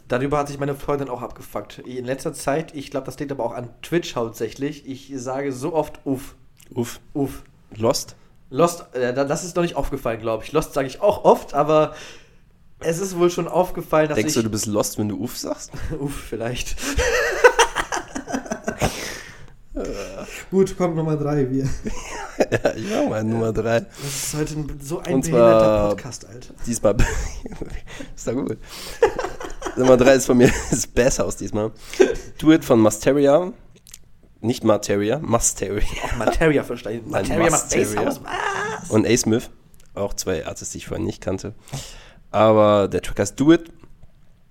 Darüber 0.06 0.38
hat 0.38 0.46
sich 0.46 0.60
meine 0.60 0.76
Freundin 0.76 1.08
auch 1.08 1.22
abgefuckt. 1.22 1.80
In 1.80 2.04
letzter 2.04 2.32
Zeit, 2.32 2.72
ich 2.74 2.92
glaube, 2.92 3.06
das 3.06 3.18
liegt 3.18 3.32
aber 3.32 3.44
auch 3.44 3.52
an 3.52 3.70
Twitch 3.82 4.14
hauptsächlich. 4.14 4.88
Ich 4.88 5.12
sage 5.16 5.52
so 5.52 5.74
oft 5.74 6.00
Uff. 6.06 6.36
Uff. 6.72 7.00
Uff. 7.14 7.42
Lost? 7.76 8.14
Lost, 8.48 8.94
äh, 8.94 9.12
das 9.12 9.42
ist 9.42 9.56
noch 9.56 9.62
nicht 9.62 9.74
aufgefallen, 9.74 10.20
glaube 10.20 10.44
ich. 10.44 10.52
Lost 10.52 10.72
sage 10.72 10.86
ich 10.86 11.00
auch 11.00 11.24
oft, 11.24 11.52
aber 11.52 11.96
es 12.78 13.00
ist 13.00 13.18
wohl 13.18 13.30
schon 13.30 13.48
aufgefallen, 13.48 14.08
dass 14.08 14.16
Denkst 14.16 14.30
ich... 14.30 14.34
Denkst 14.34 14.44
du, 14.44 14.48
du 14.48 14.52
bist 14.52 14.66
lost, 14.66 14.98
wenn 14.98 15.08
du 15.08 15.16
Uff 15.16 15.36
sagst? 15.36 15.72
Uff, 15.98 16.14
vielleicht. 16.14 16.76
Gut, 20.50 20.76
kommt 20.76 20.96
Nummer 20.96 21.16
3, 21.16 21.50
wir. 21.50 21.64
ja, 22.38 22.74
ich 22.74 22.84
mach 22.90 23.08
mal 23.08 23.24
Nummer 23.24 23.52
3. 23.52 23.80
Das 23.80 23.88
ist 24.04 24.34
heute 24.34 24.54
ein, 24.54 24.80
so 24.82 24.98
ein 25.00 25.14
Und 25.14 25.20
behinderter 25.22 25.88
Podcast, 25.90 26.26
Alter. 26.28 26.54
Diesmal. 26.66 26.96
ist 28.16 28.26
doch 28.26 28.34
gut. 28.34 28.58
Nummer 29.76 29.96
3 29.96 30.14
ist 30.14 30.26
von 30.26 30.36
mir 30.36 30.50
das 30.70 30.86
Basshaus 30.86 31.36
diesmal. 31.36 31.72
Do 32.38 32.52
It 32.52 32.64
von 32.64 32.80
Masteria. 32.80 33.52
nicht 34.40 34.64
Materia, 34.64 35.18
Musteria. 35.20 35.86
Auch 36.04 36.16
Materia 36.16 36.62
verstanden. 36.64 37.10
Materia 37.10 37.50
macht. 37.50 37.70
Basshouse. 37.70 38.20
Was? 38.22 38.90
Und 38.90 39.06
A. 39.06 39.16
Smith, 39.16 39.48
auch 39.94 40.12
zwei 40.14 40.44
Artists, 40.46 40.72
die 40.72 40.78
ich 40.78 40.86
vorhin 40.86 41.06
nicht 41.06 41.22
kannte. 41.22 41.54
Aber 42.30 42.88
der 42.88 43.00
Track 43.00 43.20
heißt 43.20 43.40
Do 43.40 43.52
It. 43.52 43.70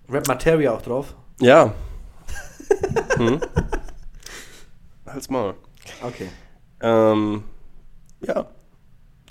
Rap 0.10 0.28
Materia 0.28 0.72
auch 0.74 0.82
drauf. 0.82 1.16
Ja. 1.40 1.74
hm. 3.18 3.40
Halt's 5.06 5.30
Maul. 5.30 5.56
Okay. 6.04 6.30
Ähm, 6.82 7.44
ja. 8.22 8.48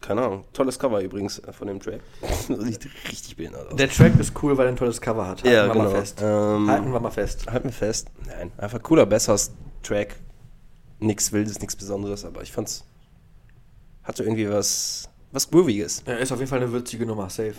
Keine 0.01 0.23
Ahnung. 0.23 0.45
Tolles 0.55 0.79
Cover 0.79 1.01
übrigens 1.01 1.39
äh, 1.41 1.53
von 1.53 1.69
dem 1.69 1.79
Track. 1.79 2.01
Sieht 2.49 2.89
richtig 3.11 3.37
behindert 3.37 3.71
aus. 3.71 3.77
Der 3.77 3.89
Track 3.91 4.19
ist 4.19 4.33
cool, 4.43 4.57
weil 4.57 4.67
er 4.67 4.73
ein 4.73 4.77
tolles 4.77 5.01
Cover 5.01 5.27
hat. 5.27 5.43
Halten 5.43 5.49
Ja, 5.49 5.67
wir 5.67 5.73
genau. 5.73 5.85
mal 5.85 5.91
fest. 5.91 6.19
Ähm, 6.23 6.71
Halten 6.71 6.93
wir 6.93 7.01
mal 7.01 7.11
fest. 7.11 7.47
Halt 7.51 7.65
mir 7.65 7.73
fest. 7.73 8.09
Nein, 8.27 8.51
einfach 8.57 8.83
cooler, 8.83 9.05
besser 9.07 9.37
Track. 9.83 10.17
Nix 11.01 11.33
Wildes, 11.33 11.59
nichts 11.61 11.77
Besonderes, 11.77 12.25
aber 12.25 12.43
ich 12.43 12.53
fand's. 12.53 12.85
Hatte 14.03 14.23
irgendwie 14.23 14.49
was. 14.49 15.09
Was 15.33 15.49
Grooviges. 15.49 16.03
Ja, 16.07 16.15
ist 16.15 16.33
auf 16.33 16.39
jeden 16.41 16.49
Fall 16.51 16.61
eine 16.61 16.73
würzige 16.73 17.07
Nummer, 17.07 17.31
safe. 17.31 17.55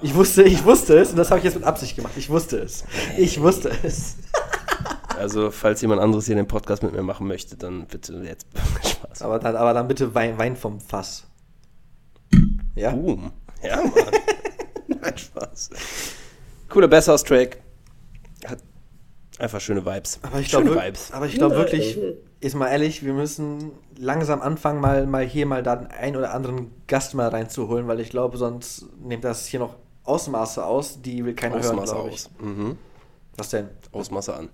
Ich 0.00 0.14
wusste, 0.14 0.42
ich 0.44 0.64
wusste 0.64 0.96
es 0.98 1.10
und 1.10 1.16
das 1.16 1.30
habe 1.30 1.38
ich 1.38 1.44
jetzt 1.44 1.54
mit 1.56 1.64
Absicht 1.64 1.94
gemacht. 1.94 2.14
Ich 2.16 2.30
wusste 2.30 2.58
es. 2.58 2.84
Ich 3.18 3.40
wusste 3.42 3.70
es. 3.82 4.16
Also, 5.20 5.50
falls 5.50 5.80
jemand 5.82 6.00
anderes 6.00 6.26
hier 6.26 6.34
den 6.34 6.46
Podcast 6.46 6.82
mit 6.82 6.92
mir 6.92 7.02
machen 7.02 7.26
möchte, 7.26 7.56
dann 7.56 7.86
bitte 7.86 8.14
jetzt. 8.24 8.46
Spaß. 8.88 9.22
Aber 9.22 9.38
dann, 9.38 9.54
aber 9.54 9.74
dann 9.74 9.86
bitte 9.86 10.14
Wein, 10.14 10.38
Wein 10.38 10.56
vom 10.56 10.80
Fass. 10.80 11.26
Ja? 12.74 12.92
Boom. 12.92 13.30
Ja, 13.62 13.76
Mann. 13.82 13.92
Nein, 14.88 15.18
Spaß. 15.18 15.70
Cooler 16.70 16.88
Bessers-Track. 16.88 17.58
Hat 18.46 18.58
einfach 19.38 19.60
schöne 19.60 19.84
Vibes. 19.84 20.18
Aber 20.22 20.40
ich 20.40 20.48
schöne 20.48 20.70
glaube 20.70 20.92
aber 21.12 21.26
ich 21.26 21.34
glaube 21.34 21.56
wirklich, 21.56 21.98
ist 22.40 22.54
mal 22.54 22.68
ehrlich, 22.68 23.04
wir 23.04 23.12
müssen 23.12 23.72
langsam 23.98 24.40
anfangen, 24.40 24.80
mal, 24.80 25.06
mal 25.06 25.24
hier 25.26 25.44
mal 25.44 25.62
da 25.62 25.74
einen 25.74 26.16
oder 26.16 26.32
anderen 26.32 26.70
Gast 26.86 27.14
mal 27.14 27.28
reinzuholen, 27.28 27.86
weil 27.88 28.00
ich 28.00 28.08
glaube, 28.08 28.38
sonst 28.38 28.86
nimmt 29.02 29.24
das 29.24 29.46
hier 29.46 29.60
noch 29.60 29.76
Ausmaße 30.04 30.64
aus, 30.64 31.02
die 31.02 31.24
will 31.24 31.34
keiner 31.34 31.56
hören, 31.56 31.78
Ausmaße 31.78 31.92
glaube 31.94 32.08
ich. 32.08 32.14
aus. 32.14 32.30
Mhm. 32.40 32.78
Was 33.36 33.50
denn? 33.50 33.68
Ausmaße 33.92 34.34
an. 34.34 34.48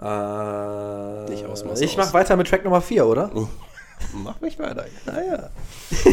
Äh, 0.00 1.30
Nicht 1.30 1.44
Ausmaße 1.46 1.84
ich 1.84 1.90
aus. 1.92 1.96
mach 2.06 2.12
weiter 2.14 2.36
mit 2.36 2.48
Track 2.48 2.64
Nummer 2.64 2.80
4, 2.80 3.06
oder? 3.06 3.30
Mach 4.14 4.40
mich 4.40 4.58
weiter. 4.58 4.86
Naja. 5.04 5.50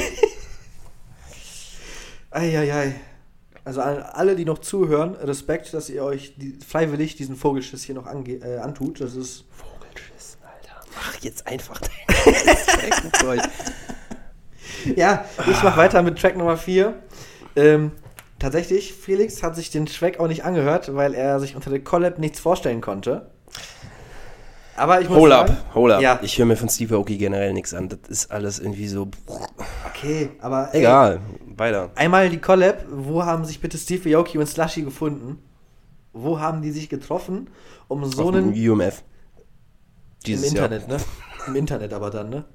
Eieiei. 2.32 2.96
Also 3.64 3.82
an 3.82 4.02
alle, 4.02 4.36
die 4.36 4.46
noch 4.46 4.60
zuhören, 4.60 5.16
Respekt, 5.16 5.74
dass 5.74 5.90
ihr 5.90 6.04
euch 6.04 6.36
die, 6.38 6.58
freiwillig 6.66 7.16
diesen 7.16 7.36
Vogelschiss 7.36 7.84
hier 7.84 7.96
noch 7.96 8.06
ange 8.06 8.34
äh, 8.36 8.58
antut. 8.60 9.02
Das 9.02 9.16
ist. 9.16 9.46
Vogelschiss, 9.52 10.38
Alter. 10.44 10.82
Mach 10.96 11.16
jetzt 11.22 11.48
einfach 11.48 11.80
ich- 14.86 14.96
Ja, 14.98 15.26
ich 15.50 15.64
mach 15.64 15.76
weiter 15.78 16.02
mit 16.02 16.20
Track 16.20 16.38
Nummer 16.38 16.58
4. 16.58 16.94
Ähm, 17.56 17.92
tatsächlich, 18.40 18.94
Felix 18.94 19.42
hat 19.44 19.56
sich 19.56 19.70
den 19.72 19.86
Track 19.86 20.20
auch 20.20 20.28
nicht 20.28 20.44
angehört, 20.46 20.94
weil 20.96 21.14
er 21.14 21.40
sich 21.40 21.56
unter 21.56 21.70
der 21.70 21.84
Collab 21.84 22.20
nichts 22.20 22.40
vorstellen 22.40 22.82
konnte. 22.82 23.30
Aber 24.78 25.02
ich 25.02 25.10
muss 25.10 25.18
Hold 25.18 25.32
up, 25.32 25.48
sagen, 25.48 25.60
hold 25.74 25.94
up. 25.94 26.02
Ja, 26.02 26.20
Ich 26.22 26.38
höre 26.38 26.46
mir 26.46 26.56
von 26.56 26.70
Steve 26.70 26.96
Aoki 26.96 27.18
generell 27.18 27.52
nichts 27.54 27.74
an. 27.74 27.90
Das 27.90 28.00
ist 28.08 28.32
alles 28.32 28.60
irgendwie 28.60 28.88
so. 28.88 29.10
okay, 29.88 30.30
aber 30.40 30.70
ey, 30.74 30.82
Egal. 30.82 31.20
Weiter. 31.58 31.92
Einmal 31.96 32.30
die 32.30 32.38
Collab, 32.38 32.86
wo 32.90 33.26
haben 33.26 33.44
sich 33.44 33.60
bitte 33.60 33.78
Steve 33.78 34.16
Aoki 34.16 34.38
und 34.38 34.46
Slushy 34.46 34.84
gefunden? 34.84 35.40
Wo 36.14 36.40
haben 36.40 36.62
die 36.62 36.72
sich 36.72 36.90
getroffen, 36.90 37.50
um 37.88 38.06
so 38.06 38.30
Auf 38.30 38.36
einen 38.36 38.54
UMF. 38.54 39.00
Im 39.00 40.24
Dieses 40.26 40.50
Internet, 40.50 40.88
ne? 40.88 40.98
Im 41.48 41.56
Internet 41.56 41.94
aber 41.94 42.10
dann, 42.12 42.30
ne? 42.30 42.46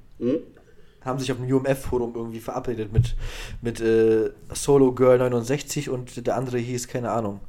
Haben 1.01 1.19
sich 1.19 1.31
auf 1.31 1.37
dem 1.37 1.53
UMF-Forum 1.53 2.13
irgendwie 2.15 2.39
verabredet 2.39 2.93
mit, 2.93 3.15
mit 3.61 3.81
äh, 3.81 4.31
Solo 4.53 4.93
Girl 4.93 5.17
69 5.17 5.89
und 5.89 6.25
der 6.25 6.37
andere 6.37 6.57
hieß, 6.57 6.87
keine 6.87 7.11
Ahnung. 7.11 7.41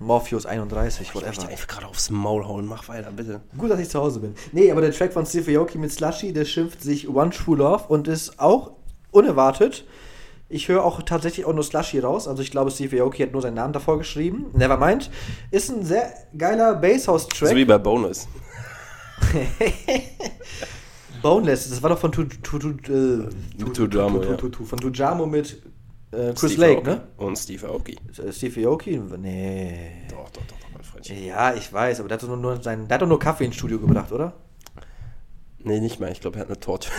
Morpheus 0.00 0.46
31, 0.46 1.00
Jahr. 1.00 1.08
Ich 1.08 1.14
möchte 1.14 1.30
whatever. 1.40 1.50
einfach 1.52 1.66
gerade 1.66 1.86
aufs 1.86 2.10
Maul 2.10 2.46
hauen. 2.46 2.66
Mach 2.66 2.88
weiter, 2.88 3.10
bitte. 3.10 3.40
Gut, 3.56 3.70
dass 3.70 3.80
ich 3.80 3.88
zu 3.88 3.98
Hause 4.00 4.20
bin. 4.20 4.34
Nee, 4.52 4.70
aber 4.70 4.80
der 4.80 4.92
Track 4.92 5.12
von 5.12 5.26
Steve 5.26 5.58
Aoki 5.58 5.78
mit 5.78 5.92
Slushy, 5.92 6.32
der 6.32 6.44
schimpft 6.44 6.82
sich 6.82 7.08
One 7.08 7.30
True 7.30 7.56
Love 7.58 7.84
und 7.88 8.06
ist 8.08 8.38
auch 8.38 8.72
unerwartet. 9.10 9.84
Ich 10.50 10.68
höre 10.68 10.82
auch 10.84 11.02
tatsächlich 11.02 11.44
auch 11.46 11.52
nur 11.52 11.64
Slushy 11.64 11.98
raus. 11.98 12.26
Also 12.28 12.42
ich 12.42 12.50
glaube, 12.50 12.70
Steve 12.70 13.02
Aoki 13.02 13.22
hat 13.22 13.32
nur 13.32 13.42
seinen 13.42 13.54
Namen 13.54 13.72
davor 13.72 13.98
geschrieben. 13.98 14.46
Nevermind. 14.54 15.10
Ist 15.50 15.68
ein 15.70 15.84
sehr 15.84 16.12
geiler 16.36 16.74
Basshouse-Track. 16.76 17.50
So 17.50 17.56
wie 17.56 17.64
bei 17.64 17.76
Bonus. 17.78 18.28
Boneless, 21.22 21.68
das 21.68 21.82
war 21.82 21.90
doch 21.90 21.98
von 21.98 22.12
Tu- 22.12 22.24
Tu- 22.24 22.58
Tu- 22.58 22.68
äh, 22.70 23.28
Tu- 23.58 23.72
Tujamo, 23.72 24.20
Tu- 24.20 24.48
Tu- 24.48 25.26
mit 25.26 25.62
äh, 26.12 26.32
Chris 26.34 26.52
Steve 26.52 26.60
Lake, 26.60 26.78
Aoki. 26.78 26.90
ne? 26.90 27.08
Und 27.16 27.36
Steve 27.36 27.66
Aoki. 27.68 27.96
Äh, 28.18 28.32
Steve 28.32 28.68
Aoki? 28.68 28.98
Nee. 29.18 29.90
Doch, 30.10 30.30
doch, 30.30 30.42
doch, 30.46 30.58
doch, 30.58 30.68
mein 30.72 30.82
Freundchen. 30.82 31.24
Ja, 31.24 31.54
ich 31.54 31.72
weiß, 31.72 32.00
aber 32.00 32.08
der 32.08 32.16
hat 32.16 32.22
doch 32.22 32.28
nur, 32.28 32.36
nur 32.36 32.62
sein, 32.62 32.88
der 32.88 32.94
hat 32.94 33.02
doch 33.02 33.08
nur 33.08 33.18
Kaffee 33.18 33.44
ins 33.44 33.56
Studio 33.56 33.78
gebracht, 33.78 34.12
oder? 34.12 34.32
Nee, 35.58 35.80
nicht 35.80 36.00
mal. 36.00 36.10
Ich 36.12 36.20
glaube, 36.20 36.38
er 36.38 36.42
hat 36.42 36.48
eine 36.48 36.60
Torte. 36.60 36.88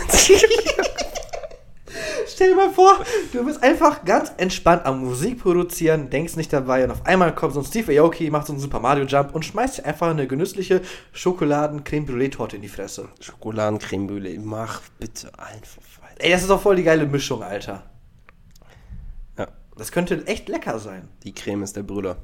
Stell 2.26 2.50
dir 2.50 2.56
mal 2.56 2.70
vor, 2.70 3.04
du 3.32 3.44
bist 3.44 3.62
einfach 3.62 4.04
ganz 4.04 4.32
entspannt 4.36 4.86
am 4.86 5.04
Musik 5.04 5.40
produzieren, 5.40 6.08
denkst 6.10 6.36
nicht 6.36 6.52
dabei 6.52 6.84
und 6.84 6.90
auf 6.90 7.04
einmal 7.04 7.34
kommt 7.34 7.54
so 7.54 7.60
ein 7.60 7.66
Steve 7.66 8.00
Aoki, 8.00 8.30
macht 8.30 8.46
so 8.46 8.52
einen 8.52 8.60
Super 8.60 8.80
Mario 8.80 9.04
Jump 9.04 9.34
und 9.34 9.44
schmeißt 9.44 9.78
dir 9.78 9.84
einfach 9.84 10.08
eine 10.08 10.26
genüssliche 10.26 10.82
Schokoladen-Creme 11.12 12.06
Brûlée-Torte 12.06 12.56
in 12.56 12.62
die 12.62 12.68
Fresse. 12.68 13.08
Schokoladencreme 13.20 14.06
Brûlée. 14.06 14.38
Mach 14.40 14.82
bitte 14.98 15.30
einfach 15.38 15.82
weiter. 16.00 16.16
Ey, 16.18 16.30
das 16.30 16.42
ist 16.42 16.50
doch 16.50 16.62
voll 16.62 16.76
die 16.76 16.84
geile 16.84 17.06
Mischung, 17.06 17.42
Alter. 17.42 17.89
Das 19.80 19.92
könnte 19.92 20.26
echt 20.26 20.50
lecker 20.50 20.78
sein. 20.78 21.08
die 21.22 21.32
Creme 21.32 21.62
ist 21.62 21.74
der 21.74 21.82
Brüller. 21.82 22.18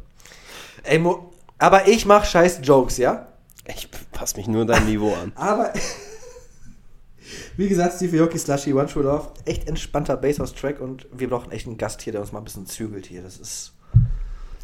Ey, 0.82 0.98
Mo 0.98 1.32
aber 1.56 1.88
ich 1.88 2.04
mach 2.04 2.26
scheiß 2.26 2.60
Jokes, 2.62 2.98
ja? 2.98 3.28
Ich 3.66 3.88
passe 4.12 4.36
mich 4.36 4.46
nur 4.46 4.66
dein 4.66 4.84
Niveau 4.84 5.14
an. 5.14 5.32
Aber 5.36 5.72
wie 7.56 7.66
gesagt, 7.66 7.94
Steve 7.94 8.22
Aoki 8.22 8.38
Slushy 8.38 8.74
One 8.74 8.88
True 8.88 9.04
Love, 9.04 9.30
echt 9.46 9.66
entspannter 9.68 10.18
Basshouse-Track 10.18 10.82
und 10.82 11.06
wir 11.10 11.30
brauchen 11.30 11.50
echt 11.50 11.66
einen 11.66 11.78
Gast 11.78 12.02
hier, 12.02 12.12
der 12.12 12.20
uns 12.20 12.30
mal 12.30 12.40
ein 12.40 12.44
bisschen 12.44 12.66
zügelt 12.66 13.06
hier. 13.06 13.22
Das 13.22 13.38
ist. 13.38 13.72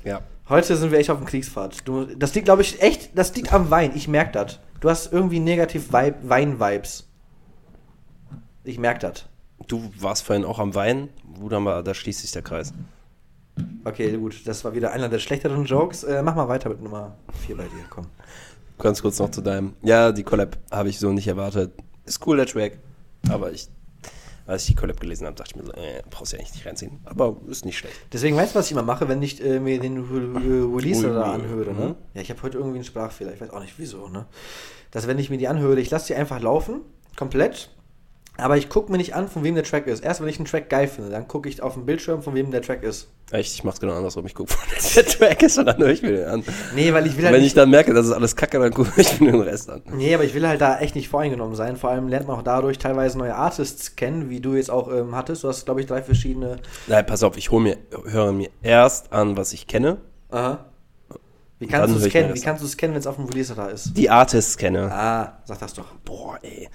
Ja. 0.05 0.21
Heute 0.51 0.77
sind 0.77 0.93
wir 0.93 0.99
echt 0.99 1.09
auf 1.09 1.17
dem 1.17 1.27
Kriegsfahrt. 1.27 1.89
Du, 1.89 2.05
das 2.05 2.35
liegt, 2.35 2.45
glaube 2.45 2.61
ich, 2.61 2.83
echt, 2.83 3.17
das 3.17 3.35
liegt 3.35 3.55
am 3.55 3.71
Wein. 3.71 3.93
Ich 3.95 4.07
merke 4.07 4.33
das. 4.33 4.61
Du 4.81 4.91
hast 4.91 5.11
irgendwie 5.11 5.41
negativ 5.41 5.95
Vibe, 5.95 6.19
Wein-Vibes. 6.25 7.09
Ich 8.65 8.79
merke 8.79 9.01
das. 9.01 9.25
Du 9.69 9.91
warst 9.99 10.25
vorhin 10.25 10.45
auch 10.45 10.59
am 10.59 10.75
Wein. 10.75 11.09
Wunderbar, 11.25 11.83
da 11.83 11.95
schließt 11.95 12.21
sich 12.21 12.33
der 12.33 12.43
Kreis. 12.43 12.73
Okay, 13.85 14.17
gut, 14.17 14.47
das 14.47 14.65
war 14.65 14.75
wieder 14.75 14.93
einer 14.93 15.09
der 15.09 15.19
schlechteren 15.19 15.65
Jokes. 15.65 16.05
Äh, 16.05 16.23
mach 16.23 16.35
mal 16.35 16.49
weiter 16.49 16.69
mit 16.69 16.83
Nummer 16.83 17.17
4 17.47 17.57
bei 17.57 17.65
dir, 17.65 17.85
komm. 17.91 18.07
Ganz 18.79 19.03
kurz 19.03 19.19
noch 19.19 19.31
zu 19.31 19.41
deinem. 19.43 19.75
Ja, 19.83 20.13
die 20.13 20.23
Collab 20.23 20.57
habe 20.71 20.89
ich 20.89 20.99
so 20.99 21.13
nicht 21.13 21.29
erwartet. 21.29 21.73
Ist 22.07 22.27
cool, 22.27 22.37
der 22.39 22.47
Track. 22.47 22.79
Aber 23.31 23.53
ich, 23.53 23.69
als 24.47 24.63
ich 24.63 24.69
die 24.69 24.75
Collab 24.75 24.99
gelesen 25.01 25.27
habe, 25.27 25.37
dachte 25.37 25.53
ich 25.57 25.63
mir 25.63 25.71
äh, 25.77 26.03
brauchst 26.11 26.33
du 26.33 26.37
ja 26.37 26.41
eigentlich 26.41 26.55
nicht 26.55 26.67
reinziehen. 26.67 26.99
Aber 27.05 27.37
ist 27.49 27.65
nicht 27.65 27.79
schlecht. 27.79 27.95
Deswegen 28.13 28.37
weißt 28.37 28.55
du, 28.55 28.59
was 28.59 28.67
ich 28.67 28.73
immer 28.73 28.83
mache, 28.83 29.09
wenn 29.09 29.23
ich 29.23 29.45
äh, 29.45 29.61
mir 29.61 29.79
den 29.79 29.99
Re- 29.99 30.75
Release 30.77 31.07
da 31.13 31.33
anhöre, 31.35 31.73
ne? 31.75 31.87
mhm. 31.89 31.95
Ja, 32.15 32.23
ich 32.23 32.31
habe 32.31 32.43
heute 32.43 32.59
irgendwie 32.59 32.79
einen 32.79 32.85
Sprachfehler, 32.85 33.35
ich 33.35 33.41
weiß 33.41 33.51
auch 33.51 33.61
nicht 33.61 33.75
wieso, 33.79 34.09
ne? 34.09 34.27
Dass 34.91 35.07
wenn 35.07 35.19
ich 35.19 35.31
mir 35.31 35.39
die 35.39 35.49
anhöre, 35.49 35.79
ich 35.79 35.91
lasse 35.91 36.09
die 36.09 36.15
einfach 36.15 36.41
laufen, 36.41 36.81
komplett, 37.17 37.71
aber 38.39 38.57
ich 38.57 38.69
gucke 38.69 38.91
mir 38.91 38.99
nicht 38.99 39.15
an, 39.15 39.29
von 39.29 39.45
wem 39.45 39.55
der 39.55 39.65
Track 39.65 39.87
ist. 39.87 40.03
Erst 40.03 40.21
wenn 40.21 40.29
ich 40.29 40.39
einen 40.39 40.47
Track 40.47 40.71
geil 40.71 40.89
finde, 40.89 41.11
dann 41.11 41.29
gucke 41.29 41.49
ich 41.49 41.63
auf 41.63 41.75
dem 41.75 41.85
Bildschirm, 41.85 42.23
von 42.23 42.35
wem 42.35 42.51
der 42.51 42.63
Track 42.63 42.83
ist. 42.83 43.09
Echt, 43.31 43.55
ich 43.55 43.65
mach's 43.65 43.79
genau 43.79 43.95
andersrum. 43.95 44.27
Ich 44.27 44.35
gucke, 44.35 44.53
wo 44.55 44.57
der 44.95 45.07
Track 45.07 45.43
ist 45.43 45.59
und 45.59 45.67
dann 45.67 45.79
höre 45.79 45.91
ich 45.91 46.03
mir 46.03 46.13
den 46.13 46.25
an. 46.27 46.45
Nee, 46.75 46.93
weil 46.93 47.07
ich 47.07 47.13
will 47.13 47.21
Und 47.21 47.27
halt 47.27 47.37
wenn 47.37 47.45
ich 47.45 47.55
dann 47.55 47.71
merke, 47.71 47.93
das 47.93 48.07
ist 48.07 48.13
alles 48.13 48.35
kacke, 48.35 48.59
dann 48.59 48.73
gucke 48.73 49.01
ich 49.01 49.21
mir 49.21 49.33
den 49.33 49.43
Rest 49.43 49.71
an. 49.71 49.83
Nee, 49.93 50.15
aber 50.15 50.25
ich 50.25 50.35
will 50.35 50.47
halt 50.49 50.61
da 50.61 50.79
echt 50.79 50.95
nicht 50.95 51.09
voreingenommen 51.09 51.55
sein. 51.55 51.77
Vor 51.77 51.91
allem 51.91 52.09
lernt 52.09 52.27
man 52.27 52.39
auch 52.39 52.43
dadurch 52.43 52.79
teilweise 52.79 53.19
neue 53.19 53.35
Artists 53.35 53.97
kennen, 53.97 54.31
wie 54.31 54.41
du 54.41 54.55
jetzt 54.55 54.71
auch 54.71 54.91
ähm, 54.91 55.15
hattest. 55.15 55.45
Du 55.45 55.49
hast, 55.49 55.65
glaube 55.67 55.81
ich, 55.81 55.87
drei 55.87 56.03
verschiedene. 56.03 56.57
Nein, 56.87 57.07
pass 57.07 57.23
auf, 57.23 57.37
ich 57.37 57.51
hol 57.51 57.61
mir, 57.63 57.77
höre 58.07 58.33
mir 58.33 58.49
erst 58.63 59.13
an, 59.13 59.37
was 59.37 59.53
ich 59.53 59.67
kenne. 59.67 59.99
Aha. 60.31 60.72
Wie 61.63 61.69
kannst 61.69 61.95
du 61.95 62.05
es 62.05 62.13
kennen? 62.13 62.35
Wie 62.35 62.41
kannst 62.41 62.61
du 62.61 62.67
es 62.67 62.77
kennen, 62.77 62.93
wenn 62.93 63.01
es 63.01 63.07
auf 63.07 63.15
dem 63.15 63.27
Release 63.27 63.55
da 63.55 63.69
ist? 63.69 63.97
Die 63.97 64.11
Artists 64.11 64.57
kenne. 64.57 64.91
Ah, 64.93 65.39
sag 65.45 65.61
das 65.61 65.75
doch. 65.75 65.95
Boah, 66.05 66.37
ey. 66.43 66.69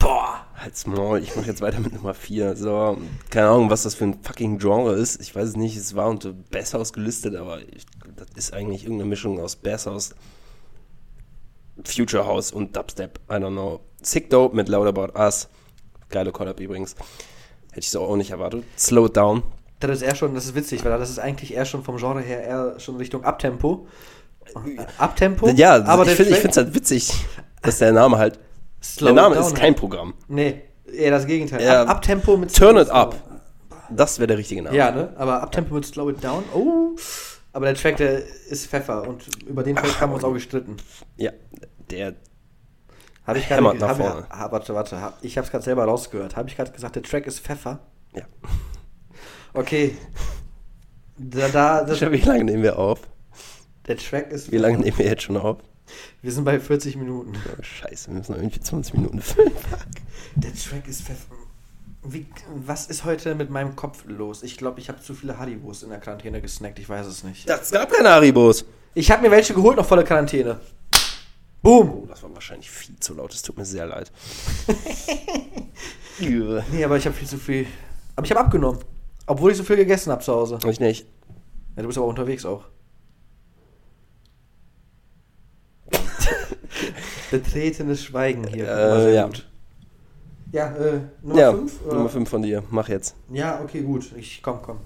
Boah. 0.00 0.44
Halt's 0.56 0.86
Maul, 0.86 1.20
ich 1.20 1.36
mache 1.36 1.46
jetzt 1.46 1.60
weiter 1.60 1.78
mit 1.78 1.92
Nummer 1.92 2.14
4. 2.14 2.56
So, 2.56 2.98
keine 3.30 3.48
Ahnung, 3.48 3.70
was 3.70 3.84
das 3.84 3.94
für 3.94 4.04
ein 4.04 4.18
fucking 4.22 4.58
Genre 4.58 4.94
ist. 4.94 5.20
Ich 5.20 5.36
weiß 5.36 5.50
es 5.50 5.56
nicht, 5.56 5.76
es 5.76 5.94
war 5.94 6.08
unter 6.08 6.32
Basshouse 6.32 6.92
gelistet, 6.92 7.36
aber 7.36 7.60
ich, 7.60 7.86
das 8.16 8.26
ist 8.34 8.54
eigentlich 8.54 8.82
irgendeine 8.82 9.08
Mischung 9.08 9.38
aus 9.40 9.54
Basshouse, 9.54 10.16
Future 11.84 12.26
House 12.26 12.50
und 12.50 12.74
Dubstep. 12.74 13.20
I 13.30 13.34
don't 13.34 13.52
know. 13.52 13.82
Sick 14.02 14.30
Dope 14.30 14.56
mit 14.56 14.68
Loud 14.68 14.88
About 14.88 15.16
Us. 15.16 15.48
Geile 16.08 16.32
Collab 16.32 16.58
übrigens. 16.58 16.96
Hätte 17.68 17.80
ich 17.80 17.90
so 17.90 18.02
auch 18.02 18.16
nicht 18.16 18.32
erwartet. 18.32 18.64
Slow 18.76 19.08
Down. 19.08 19.44
Das 19.80 19.98
ist 19.98 20.02
eher 20.02 20.14
schon, 20.14 20.34
das 20.34 20.46
ist 20.46 20.54
witzig, 20.54 20.84
weil 20.84 20.98
das 20.98 21.10
ist 21.10 21.18
eigentlich 21.18 21.54
eher 21.54 21.66
schon 21.66 21.84
vom 21.84 21.98
Genre 21.98 22.20
her 22.20 22.42
eher 22.42 22.80
schon 22.80 22.96
Richtung 22.96 23.24
Abtempo. 23.24 23.86
Abtempo? 24.98 25.48
Ja, 25.50 25.84
aber 25.84 26.06
ich 26.06 26.12
finde 26.12 26.36
es 26.36 26.56
halt 26.56 26.74
witzig. 26.74 27.12
dass 27.62 27.78
der 27.78 27.92
Name 27.92 28.18
halt. 28.18 28.38
Slow 28.82 29.06
der 29.06 29.14
Name 29.14 29.36
ist 29.36 29.54
kein 29.54 29.74
Programm. 29.74 30.14
Nee, 30.28 30.62
eher 30.92 31.10
das 31.10 31.26
Gegenteil. 31.26 31.62
Ja. 31.62 31.82
Ab, 31.82 31.88
Abtempo 31.96 32.36
mit 32.36 32.54
Turn 32.54 32.76
it 32.76 32.90
up. 32.90 33.16
Das 33.90 34.18
wäre 34.18 34.26
der 34.26 34.38
richtige 34.38 34.62
Name. 34.62 34.76
Ja, 34.76 34.90
ne? 34.90 35.12
Aber 35.16 35.42
Abtempo 35.42 35.74
mit 35.74 35.86
Slow 35.86 36.10
It 36.10 36.22
Down. 36.22 36.44
Oh. 36.54 36.96
Aber 37.52 37.66
der 37.66 37.74
Track, 37.74 37.96
der 37.98 38.22
ist 38.48 38.66
Pfeffer. 38.66 39.06
Und 39.06 39.24
über 39.46 39.62
den 39.62 39.76
Track 39.76 40.00
haben 40.00 40.10
wir 40.10 40.16
uns 40.16 40.24
auch 40.24 40.32
gestritten. 40.32 40.76
Ja, 41.16 41.30
der. 41.90 42.14
Habe 43.26 43.38
ich 43.38 43.48
gerade. 43.48 43.62
nach 43.62 43.88
Hab, 43.88 43.96
vorne. 43.96 44.26
ha, 44.28 44.52
warte, 44.52 44.74
warte. 44.74 45.00
Hab, 45.00 45.18
ich 45.22 45.36
habe 45.38 45.46
es 45.46 45.50
gerade 45.50 45.64
selber 45.64 45.84
rausgehört. 45.84 46.36
Habe 46.36 46.48
ich 46.48 46.56
gerade 46.56 46.72
gesagt, 46.72 46.96
der 46.96 47.02
Track 47.02 47.26
ist 47.26 47.40
Pfeffer? 47.40 47.80
Ja. 48.14 48.24
Okay. 49.54 49.96
Da, 51.16 51.48
da, 51.48 51.84
das, 51.84 52.00
Wie 52.00 52.16
lange 52.18 52.44
nehmen 52.44 52.62
wir 52.62 52.78
auf? 52.78 53.00
Der 53.86 53.96
Track 53.96 54.30
ist. 54.30 54.50
Wie 54.52 54.58
lange 54.58 54.78
nehmen 54.78 54.96
wir 54.98 55.06
jetzt 55.06 55.22
schon 55.22 55.36
auf? 55.36 55.58
Wir 56.22 56.32
sind 56.32 56.44
bei 56.44 56.58
40 56.58 56.96
Minuten. 56.96 57.34
Oh, 57.36 57.62
scheiße, 57.62 58.08
wir 58.08 58.14
müssen 58.18 58.32
noch 58.32 58.38
irgendwie 58.38 58.60
20 58.60 58.94
Minuten 58.94 59.20
füllen. 59.20 59.52
Der 60.36 60.54
Track 60.54 60.88
ist 60.88 61.02
Pfeffer. 61.02 61.34
Wie, 62.06 62.26
was 62.54 62.86
ist 62.86 63.04
heute 63.04 63.34
mit 63.34 63.50
meinem 63.50 63.76
Kopf 63.76 64.04
los? 64.06 64.42
Ich 64.42 64.56
glaube, 64.58 64.80
ich 64.80 64.88
habe 64.88 65.00
zu 65.00 65.14
viele 65.14 65.38
Haribos 65.38 65.82
in 65.82 65.90
der 65.90 66.00
Quarantäne 66.00 66.40
gesnackt. 66.40 66.78
Ich 66.78 66.88
weiß 66.88 67.06
es 67.06 67.24
nicht. 67.24 67.48
Das 67.48 67.70
gab 67.70 67.90
keine 67.90 68.10
Haribos. 68.10 68.64
Ich 68.94 69.10
habe 69.10 69.22
mir 69.22 69.30
welche 69.30 69.54
geholt 69.54 69.76
noch 69.76 69.86
vor 69.86 69.96
der 69.96 70.06
Quarantäne. 70.06 70.60
Boom. 71.62 71.90
Oh, 71.90 72.06
das 72.06 72.22
war 72.22 72.32
wahrscheinlich 72.34 72.70
viel 72.70 72.94
zu 73.00 73.14
laut. 73.14 73.32
Es 73.32 73.42
tut 73.42 73.56
mir 73.56 73.64
sehr 73.64 73.86
leid. 73.86 74.12
Nee, 76.20 76.84
aber 76.84 76.96
ich 76.96 77.06
habe 77.06 77.16
viel 77.16 77.26
zu 77.26 77.38
viel. 77.38 77.66
Aber 78.14 78.24
ich 78.24 78.30
habe 78.30 78.40
abgenommen. 78.40 78.80
Obwohl 79.26 79.50
ich 79.50 79.56
so 79.56 79.64
viel 79.64 79.76
gegessen 79.76 80.12
habe 80.12 80.22
zu 80.22 80.32
Hause. 80.32 80.58
ich 80.68 80.78
nicht. 80.78 81.06
Ja, 81.76 81.82
du 81.82 81.88
bist 81.88 81.98
aber 81.98 82.06
unterwegs 82.06 82.44
auch. 82.44 82.64
Betretenes 87.30 88.04
Schweigen 88.04 88.46
hier. 88.46 88.68
Äh, 88.68 89.14
ja. 89.14 89.26
gut. 89.26 89.48
Ja, 90.52 90.72
äh, 90.76 91.00
Nummer 91.22 91.40
ja, 91.40 91.50
5? 91.52 91.86
Nummer 91.86 92.08
5 92.08 92.28
von 92.28 92.42
dir. 92.42 92.62
Mach 92.70 92.88
jetzt. 92.88 93.16
Ja, 93.28 93.60
okay, 93.60 93.82
gut. 93.82 94.12
Ich 94.16 94.40
komm, 94.40 94.60
komm. 94.62 94.78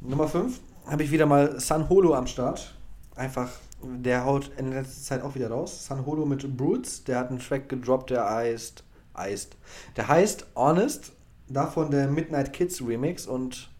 Nummer 0.00 0.28
5 0.28 0.60
habe 0.86 1.02
ich 1.02 1.10
wieder 1.10 1.26
mal 1.26 1.58
San 1.58 1.88
Holo 1.88 2.14
am 2.14 2.26
Start. 2.26 2.74
Einfach, 3.16 3.50
der 3.82 4.24
haut 4.24 4.50
in 4.56 4.70
letzter 4.70 5.02
Zeit 5.02 5.22
auch 5.22 5.34
wieder 5.34 5.50
raus. 5.50 5.86
San 5.86 6.06
Holo 6.06 6.24
mit 6.24 6.56
Brutes, 6.56 7.02
der 7.04 7.18
hat 7.18 7.30
einen 7.30 7.40
Track 7.40 7.68
gedroppt, 7.68 8.10
der 8.10 8.28
heißt, 8.30 8.84
heißt, 9.16 9.56
der 9.96 10.08
heißt 10.08 10.46
Honest, 10.54 11.12
davon 11.48 11.90
der 11.90 12.08
Midnight 12.08 12.52
Kids 12.52 12.80
Remix 12.80 13.26
und 13.26 13.71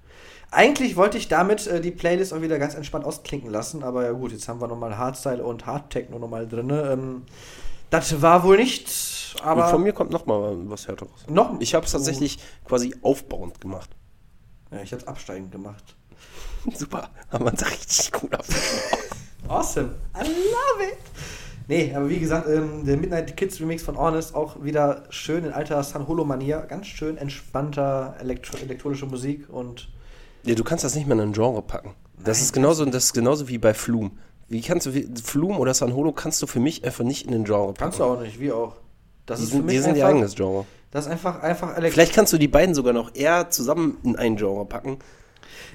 eigentlich 0.53 0.97
wollte 0.97 1.17
ich 1.19 1.29
damit 1.29 1.67
äh, 1.67 1.81
die 1.81 1.91
Playlist 1.91 2.33
auch 2.33 2.43
wieder 2.43 2.59
ganz 2.59 2.75
entspannt 2.75 3.05
ausklinken 3.07 3.51
lassen, 3.51 3.83
aber 3.83 4.05
ja 4.05 4.13
gut, 4.13 4.33
jetzt 4.33 4.49
haben 4.49 4.61
wir 4.61 4.69
nochmal 4.69 4.99
Hardstyle 4.99 5.43
und 5.43 5.67
Hardtechno 5.67 6.19
nochmal 6.19 6.47
drin. 6.47 6.71
Ähm, 6.71 7.23
das 7.91 8.23
war 8.23 8.45
wohl 8.45 8.59
nicht, 8.59 9.35
aber 9.43 9.69
von 9.69 9.83
mir 9.83 9.93
kommt 9.93 10.11
noch 10.11 10.27
mal 10.27 10.57
was 10.71 10.89
härteres. 10.89 11.27
noch 11.29 11.59
Ich 11.61 11.75
habe 11.75 11.87
es 11.87 11.93
tatsächlich 11.93 12.39
quasi 12.65 12.95
aufbauend 13.03 13.61
gemacht. 13.61 13.91
Ja, 14.71 14.81
ich 14.83 14.93
habe 14.93 15.03
es 15.03 15.09
absteigend 15.09 15.53
gemacht. 15.53 15.97
Super. 16.75 17.11
Haben 17.31 17.45
wir 17.45 17.53
uns 17.53 17.71
richtig 17.71 18.13
gut 18.13 18.33
ab. 18.35 18.45
Awesome. 19.49 19.91
I 20.15 20.21
love 20.21 20.93
it. 20.93 20.99
Nee, 21.67 21.93
aber 21.95 22.09
wie 22.09 22.21
gesagt, 22.21 22.49
ähm, 22.49 22.87
der 22.87 22.97
Midnight 22.97 23.37
Kids 23.37 23.61
Remix 23.61 23.83
von 23.83 23.99
Honest 23.99 24.35
auch 24.35 24.63
wieder 24.63 25.05
schön 25.11 25.45
in 25.45 25.53
alter 25.53 25.83
San 25.83 26.07
Holo-Manier. 26.07 26.59
Ganz 26.69 26.87
schön 26.87 27.19
entspannter 27.19 28.17
elektro 28.21 28.57
elektronische 28.59 29.07
Musik 29.07 29.51
und 29.51 29.89
Ja, 30.45 30.55
du 30.55 30.65
kannst 30.65 30.85
das 30.85 30.95
nicht 30.95 31.07
mehr 31.07 31.17
in 31.17 31.23
ein 31.23 31.33
Genre 31.33 31.63
packen. 31.63 31.95
Das 32.25 32.39
Nein, 32.39 32.45
ist 32.45 32.53
genauso, 32.53 32.85
das 32.85 33.05
ist 33.05 33.13
genauso 33.13 33.49
wie 33.49 33.59
bei 33.59 33.75
Flum. 33.75 34.19
Wie 34.49 34.61
kannst 34.61 34.87
du 34.87 34.93
Flum 35.25 35.59
oder 35.59 35.73
San 35.75 35.95
Holo 35.95 36.13
kannst 36.13 36.43
du 36.43 36.47
für 36.47 36.61
mich 36.61 36.85
einfach 36.85 37.05
nicht 37.05 37.25
in 37.27 37.33
den 37.33 37.45
Genre 37.45 37.69
packen. 37.69 37.79
kannst 37.79 37.99
du 38.01 38.05
auch 38.05 38.21
nicht, 38.21 38.39
wie 38.41 38.53
auch. 38.53 38.75
Das 39.27 39.39
Die 39.39 39.45
ist 39.45 39.51
für 39.51 39.57
sind, 39.57 39.67
mich 39.67 39.77
die 39.77 39.81
sind 39.83 39.97
ihr 39.97 40.05
einfach, 40.05 40.09
eigenes 40.09 40.35
Genre. 40.35 40.67
das 40.91 41.07
ist 41.07 41.13
einfach, 41.13 41.43
einfach 41.43 41.69
elektronisch. 41.69 41.93
Vielleicht 41.95 42.15
kannst 42.15 42.33
du 42.33 42.39
die 42.39 42.49
beiden 42.49 42.75
sogar 42.75 42.93
noch 42.93 43.15
eher 43.15 43.51
zusammen 43.51 43.99
in 44.03 44.17
ein 44.17 44.37
Genre 44.37 44.65
packen. 44.67 44.99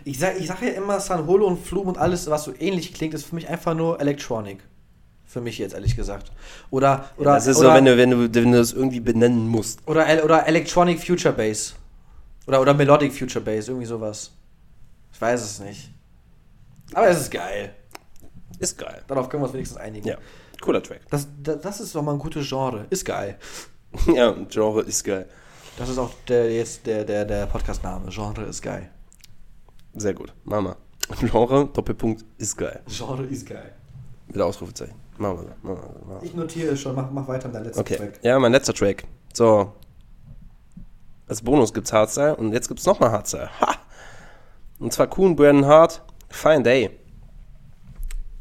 Ich 0.04 0.20
sag, 0.20 0.40
ich 0.40 0.48
sag 0.48 0.62
ja 0.62 0.70
immer, 0.70 1.00
San 1.00 1.26
Holo 1.28 1.48
und 1.48 1.66
Flum 1.66 1.88
und 1.88 1.98
alles, 1.98 2.30
was 2.30 2.44
so 2.44 2.54
ähnlich 2.60 2.94
klingt, 2.94 3.14
ist 3.14 3.26
für 3.26 3.36
mich 3.36 3.48
einfach 3.50 3.74
nur 3.74 4.00
Electronic. 4.00 4.60
Für 5.26 5.42
mich 5.42 5.58
jetzt, 5.58 5.74
ehrlich 5.74 5.96
gesagt. 5.96 6.32
Oder, 6.70 7.10
oder, 7.18 7.34
das 7.34 7.48
ist 7.48 7.58
oder, 7.58 7.70
so, 7.70 7.76
wenn 7.76 7.86
du, 7.86 7.98
wenn, 7.98 8.12
du, 8.12 8.34
wenn 8.34 8.52
du 8.52 8.58
das 8.58 8.74
irgendwie 8.74 9.00
benennen 9.00 9.48
musst. 9.48 9.80
oder, 9.88 10.06
oder 10.24 10.48
Electronic 10.48 11.04
Future 11.04 11.34
Bass. 11.34 11.76
Oder, 12.46 12.62
oder 12.62 12.74
Melodic 12.74 13.14
Future 13.14 13.44
Bass, 13.44 13.68
irgendwie 13.68 13.88
sowas. 13.88 14.32
Ich 15.18 15.22
weiß 15.22 15.42
es 15.42 15.60
nicht. 15.60 15.90
Aber 16.94 17.08
es 17.08 17.20
ist 17.22 17.32
geil. 17.32 17.74
Ist 18.60 18.78
geil. 18.78 19.02
Darauf 19.08 19.28
können 19.28 19.42
wir 19.42 19.46
uns 19.46 19.54
wenigstens 19.56 19.80
einigen. 19.80 20.08
Ja, 20.08 20.18
cooler 20.62 20.84
Track. 20.84 21.02
Das, 21.10 21.28
das, 21.42 21.60
das 21.60 21.80
ist 21.80 21.96
doch 21.96 22.04
mal 22.04 22.12
ein 22.12 22.20
gutes 22.20 22.48
Genre. 22.48 22.86
Ist 22.92 23.04
geil. 23.04 23.40
Ja, 24.14 24.32
Genre 24.48 24.82
ist 24.84 25.04
geil. 25.04 25.28
Das 25.76 25.90
ist 25.90 25.98
auch 25.98 26.12
der, 26.28 26.54
jetzt 26.54 26.86
der, 26.86 27.04
der, 27.04 27.26
der 27.26 27.48
Podcast-Name. 27.48 28.12
Genre 28.12 28.44
ist 28.44 28.62
geil. 28.62 28.92
Sehr 29.96 30.14
gut. 30.14 30.36
Mama. 30.44 30.76
Genre, 31.20 31.68
Doppelpunkt, 31.74 32.24
ist 32.38 32.56
geil. 32.56 32.82
Genre 32.86 33.26
ist 33.26 33.48
geil. 33.48 33.74
Mit 34.28 34.40
Ausrufezeichen. 34.40 34.94
Machen 35.18 35.48
wir 35.64 35.76
so. 35.76 36.20
Ich 36.22 36.36
notiere 36.36 36.74
es 36.74 36.82
schon. 36.82 36.94
Mach, 36.94 37.10
mach 37.10 37.28
weiter 37.28 37.48
mit 37.48 37.56
deinem 37.56 37.64
letzten. 37.64 37.82
Okay. 37.82 37.96
Track. 37.96 38.20
Ja, 38.22 38.38
mein 38.38 38.52
letzter 38.52 38.76
Track. 38.76 39.06
So. 39.34 39.74
Als 41.28 41.42
Bonus 41.42 41.74
gibt's 41.74 41.92
Hardstyle 41.92 42.36
und 42.36 42.54
jetzt 42.54 42.68
gibt's 42.68 42.86
nochmal 42.86 43.10
Hardstyle. 43.10 43.50
Ha! 43.62 43.78
Und 44.80 44.94
zwar 44.94 45.08
Kuhn, 45.08 45.36
Brandon 45.36 45.66
Hart, 45.66 46.04
Fine 46.30 46.64
Day. 46.64 46.90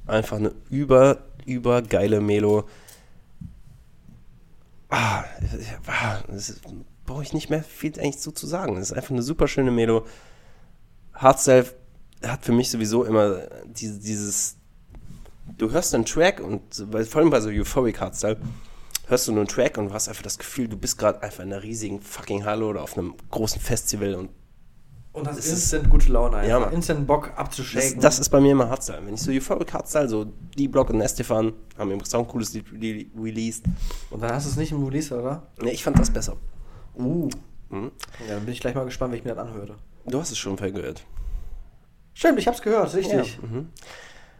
Einfach 0.07 0.37
eine 0.37 0.53
über, 0.70 1.18
über 1.47 1.82
geile 1.82 2.20
Melo. 2.20 2.64
Ah, 4.89 5.24
ah, 5.87 6.18
das 6.28 6.51
ist- 6.51 6.61
brauche 7.05 7.22
ich 7.22 7.32
nicht 7.32 7.51
mehr 7.51 7.62
viel 7.62 7.99
eigentlich 7.99 8.20
so 8.20 8.30
zu 8.30 8.47
sagen. 8.47 8.74
Das 8.74 8.91
ist 8.91 8.93
einfach 8.97 9.11
eine 9.11 9.22
super 9.22 9.49
schöne 9.49 9.70
Melo. 9.70 10.07
Hardstyle 11.14 11.66
hat 12.24 12.45
für 12.45 12.53
mich 12.53 12.70
sowieso 12.70 13.05
immer 13.05 13.43
diese, 13.66 13.99
dieses. 13.99 14.57
Du 15.59 15.70
hörst 15.70 15.95
einen 15.95 16.05
Track 16.05 16.41
und 16.41 16.62
vor 17.09 17.20
allem 17.20 17.30
bei 17.30 17.41
so 17.41 17.49
Euphoric 17.49 18.01
Hardstyle 18.01 18.37
hörst 19.07 19.28
du 19.28 19.32
nur 19.32 19.41
einen 19.43 19.49
Track 19.49 19.78
und 19.78 19.93
hast 19.93 20.09
einfach 20.09 20.22
das 20.24 20.39
Gefühl, 20.39 20.66
du 20.68 20.76
bist 20.76 20.99
gerade 20.99 21.22
einfach 21.22 21.45
in 21.45 21.53
einer 21.53 21.62
riesigen 21.62 22.01
fucking 22.01 22.45
Halle 22.45 22.66
oder 22.66 22.82
auf 22.82 22.99
einem 22.99 23.14
großen 23.30 23.61
Festival 23.61 24.14
und 24.16 24.30
Und 25.16 25.26
das 25.26 25.38
ist 25.38 25.48
instant 25.48 25.88
gute 25.88 26.12
Laune 26.12 26.36
einfach. 26.36 26.48
Ja, 26.48 26.60
Mann. 26.60 26.72
instant 26.74 27.06
Bock 27.06 27.28
das, 27.30 27.38
abzuschaken. 27.38 28.00
das 28.00 28.18
ist 28.18 28.28
bei 28.28 28.38
mir 28.38 28.52
immer 28.52 28.68
Hardstyle. 28.68 29.00
Wenn 29.04 29.14
ich 29.14 29.22
so 29.22 29.30
Euphoric 29.30 29.72
Hardstyle, 29.72 30.08
so 30.08 30.26
D-Block 30.58 30.90
und 30.90 31.00
Estefan 31.00 31.54
haben 31.78 31.90
übrigens 31.90 32.14
auch 32.14 32.20
ein 32.20 32.28
cooles 32.28 32.52
Lied 32.52 32.66
re- 32.72 33.06
released. 33.18 33.64
Und 34.10 34.22
dann 34.22 34.32
hast 34.32 34.44
du 34.44 34.50
es 34.50 34.56
nicht 34.56 34.72
im 34.72 34.84
Release, 34.84 35.18
oder? 35.18 35.42
Ne, 35.60 35.70
ich 35.70 35.82
fand 35.82 35.98
das 35.98 36.10
besser. 36.10 36.36
Uh. 36.94 37.30
Mhm. 37.70 37.90
Ja, 38.28 38.34
dann 38.34 38.44
bin 38.44 38.52
ich 38.52 38.60
gleich 38.60 38.74
mal 38.74 38.84
gespannt, 38.84 39.12
wie 39.14 39.16
ich 39.16 39.24
mir 39.24 39.34
das 39.34 39.46
anhöre. 39.48 39.76
Du 40.04 40.20
hast 40.20 40.30
es 40.30 40.38
schon 40.38 40.58
vergehört. 40.58 41.02
Stimmt, 42.12 42.38
ich 42.38 42.46
hab's 42.46 42.60
gehört, 42.62 42.94
richtig. 42.94 43.38
Ja, 43.42 43.48
mhm. 43.48 43.70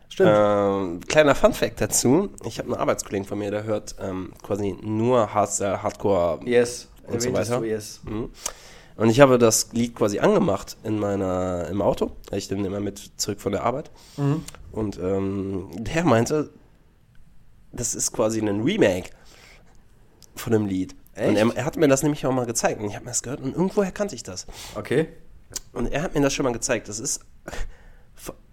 Stimmt. 0.09 0.31
Ähm, 0.33 1.01
kleiner 1.09 1.35
Fun-Fact 1.35 1.81
dazu: 1.81 2.29
Ich 2.45 2.59
habe 2.59 2.69
einen 2.71 2.81
Arbeitskollegen 2.81 3.27
von 3.27 3.39
mir, 3.39 3.51
der 3.51 3.65
hört 3.65 3.97
ähm, 3.99 4.33
quasi 4.43 4.77
nur 4.83 5.33
Hardstyle, 5.35 5.83
Hardcore 5.83 6.41
yes. 6.45 6.89
und 7.07 7.21
so 7.21 7.33
weiter. 7.33 7.59
Du, 7.61 7.65
yes. 7.65 8.01
Mhm. 8.05 8.31
Und 8.97 9.11
ich 9.11 9.21
habe 9.21 9.39
das 9.39 9.73
Lied 9.73 9.95
quasi 9.95 10.21
angemacht 10.21 10.77
in 10.83 10.99
meiner, 10.99 11.69
im 11.69 11.83
Auto. 11.83 12.13
Ich 12.33 12.51
nehme 12.51 12.67
immer 12.67 12.81
mit 12.81 13.13
zurück 13.17 13.41
von 13.41 13.53
der 13.53 13.65
Arbeit. 13.65 13.91
Mhm. 14.17 14.43
Und 14.73 14.99
ähm, 14.99 15.69
der 15.75 16.05
meinte, 16.05 16.51
das 17.73 17.95
ist 17.95 18.13
quasi 18.13 18.41
ein 18.41 18.63
Remake 18.63 19.11
von 20.35 20.53
dem 20.53 20.67
Lied. 20.67 20.95
Echt? 21.15 21.29
Und 21.29 21.37
er, 21.37 21.57
er 21.57 21.65
hat 21.65 21.77
mir 21.77 21.89
das 21.89 22.03
nämlich 22.03 22.25
auch 22.27 22.33
mal 22.33 22.47
gezeigt. 22.47 22.81
Und 22.81 22.89
ich 22.89 22.95
habe 22.95 23.05
mir 23.05 23.11
das 23.11 23.23
gehört 23.23 23.41
und 23.41 23.55
irgendwoher 23.55 23.91
kannte 23.91 24.15
ich 24.15 24.23
das. 24.23 24.47
Okay. 24.75 25.09
Und 25.73 25.93
er 25.93 26.03
hat 26.03 26.15
mir 26.15 26.23
das 26.23 26.33
schon 26.33 26.45
mal 26.45 26.53
gezeigt. 26.53 26.89
Das 26.89 26.99
ist 26.99 27.21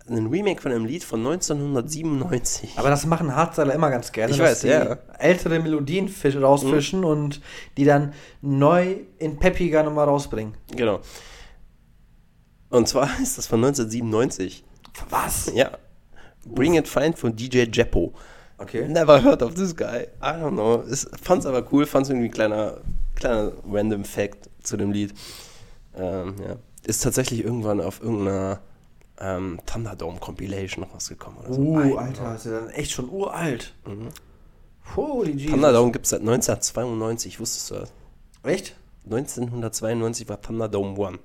ein 0.10 0.28
Remake 0.28 0.62
von 0.62 0.72
einem 0.72 0.86
Lied 0.86 1.04
von 1.04 1.20
1997. 1.20 2.74
Aber 2.76 2.90
das 2.90 3.06
machen 3.06 3.34
Hardstyler 3.34 3.74
immer 3.74 3.90
ganz 3.90 4.12
gerne. 4.12 4.34
Ich 4.34 4.40
weiß, 4.40 4.62
die 4.62 4.68
ja. 4.68 4.98
Ältere 5.18 5.60
Melodien 5.60 6.10
fisch, 6.10 6.36
rausfischen 6.36 7.04
und 7.06 7.42
die 7.78 7.86
dann 7.86 8.14
neu 8.42 8.98
in 9.18 9.40
peppiger 9.40 9.84
nochmal 9.84 10.06
rausbringen. 10.06 10.56
Genau. 10.76 11.00
Und 12.70 12.88
zwar 12.88 13.10
ist 13.22 13.38
das 13.38 13.48
von 13.48 13.64
1997. 13.64 14.64
Was? 15.10 15.52
Ja. 15.54 15.72
Bring 16.46 16.74
It 16.76 16.88
Fine 16.88 17.14
von 17.14 17.36
DJ 17.36 17.64
Jeppo. 17.72 18.14
Okay. 18.58 18.88
Never 18.88 19.24
heard 19.24 19.42
of 19.42 19.56
this 19.56 19.76
guy. 19.76 20.08
I 20.22 20.42
don't 20.42 20.52
know. 20.52 20.82
Ist, 20.82 21.10
fand's 21.22 21.46
aber 21.46 21.66
cool, 21.72 21.86
fand's 21.86 22.10
irgendwie 22.10 22.28
ein 22.28 22.32
kleiner, 22.32 22.82
kleiner 23.16 23.54
random 23.70 24.04
Fact 24.04 24.50
zu 24.62 24.78
dem 24.78 24.92
Lied. 24.92 25.14
Ähm, 25.96 26.36
ja. 26.46 26.58
Ist 26.86 27.04
tatsächlich 27.04 27.44
irgendwann 27.44 27.80
auf 27.80 28.02
irgendeiner 28.02 28.60
ähm, 29.24 29.60
Thunderdome 29.66 30.20
Compilation 30.20 30.84
rausgekommen 30.84 31.40
oder 31.40 31.54
so. 31.54 31.62
Uh, 31.62 31.98
Alter, 31.98 32.36
ist 32.36 32.46
ja 32.46 32.60
dann 32.60 32.70
echt 32.70 32.92
schon 32.92 33.10
uralt. 33.10 33.74
Holy 34.96 35.32
Jesus. 35.32 35.52
Thunderdome 35.52 35.92
gibt's 35.92 36.10
seit 36.10 36.20
1992, 36.20 37.40
wusstest 37.40 37.72
du 37.72 37.76
das? 37.76 37.94
Echt? 38.44 38.76
1992 39.06 40.28
war 40.28 40.42
Thunderdome 40.42 40.98
One. 40.98 41.20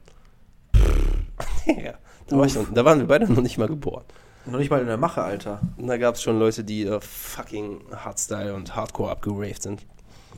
ja, 1.66 1.94
da, 2.28 2.36
war 2.36 2.46
noch, 2.46 2.72
da 2.72 2.84
waren 2.84 3.00
wir 3.00 3.06
beide 3.06 3.32
noch 3.32 3.42
nicht 3.42 3.58
mal 3.58 3.68
geboren. 3.68 4.04
Noch 4.46 4.58
nicht 4.58 4.70
mal 4.70 4.80
in 4.80 4.86
der 4.86 4.96
Mache, 4.96 5.22
Alter. 5.22 5.60
Und 5.76 5.88
da 5.88 5.98
gab 5.98 6.14
es 6.14 6.22
schon 6.22 6.38
Leute, 6.38 6.64
die 6.64 6.84
äh, 6.84 7.00
fucking 7.00 7.80
Hardstyle 7.94 8.54
und 8.54 8.74
Hardcore 8.74 9.10
abgeraved 9.10 9.62
sind. 9.62 9.84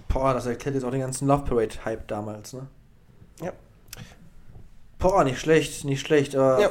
Boah, 0.08 0.34
das 0.34 0.46
erklärt 0.46 0.74
jetzt 0.74 0.84
auch 0.84 0.90
den 0.90 1.00
ganzen 1.00 1.28
Love 1.28 1.44
Parade-Hype 1.44 2.08
damals, 2.08 2.54
ne? 2.54 2.66
Ja. 3.40 3.52
Boah, 4.98 5.22
nicht 5.24 5.38
schlecht, 5.38 5.84
nicht 5.84 6.00
schlecht, 6.00 6.34
aber 6.34 6.60
Ja. 6.60 6.70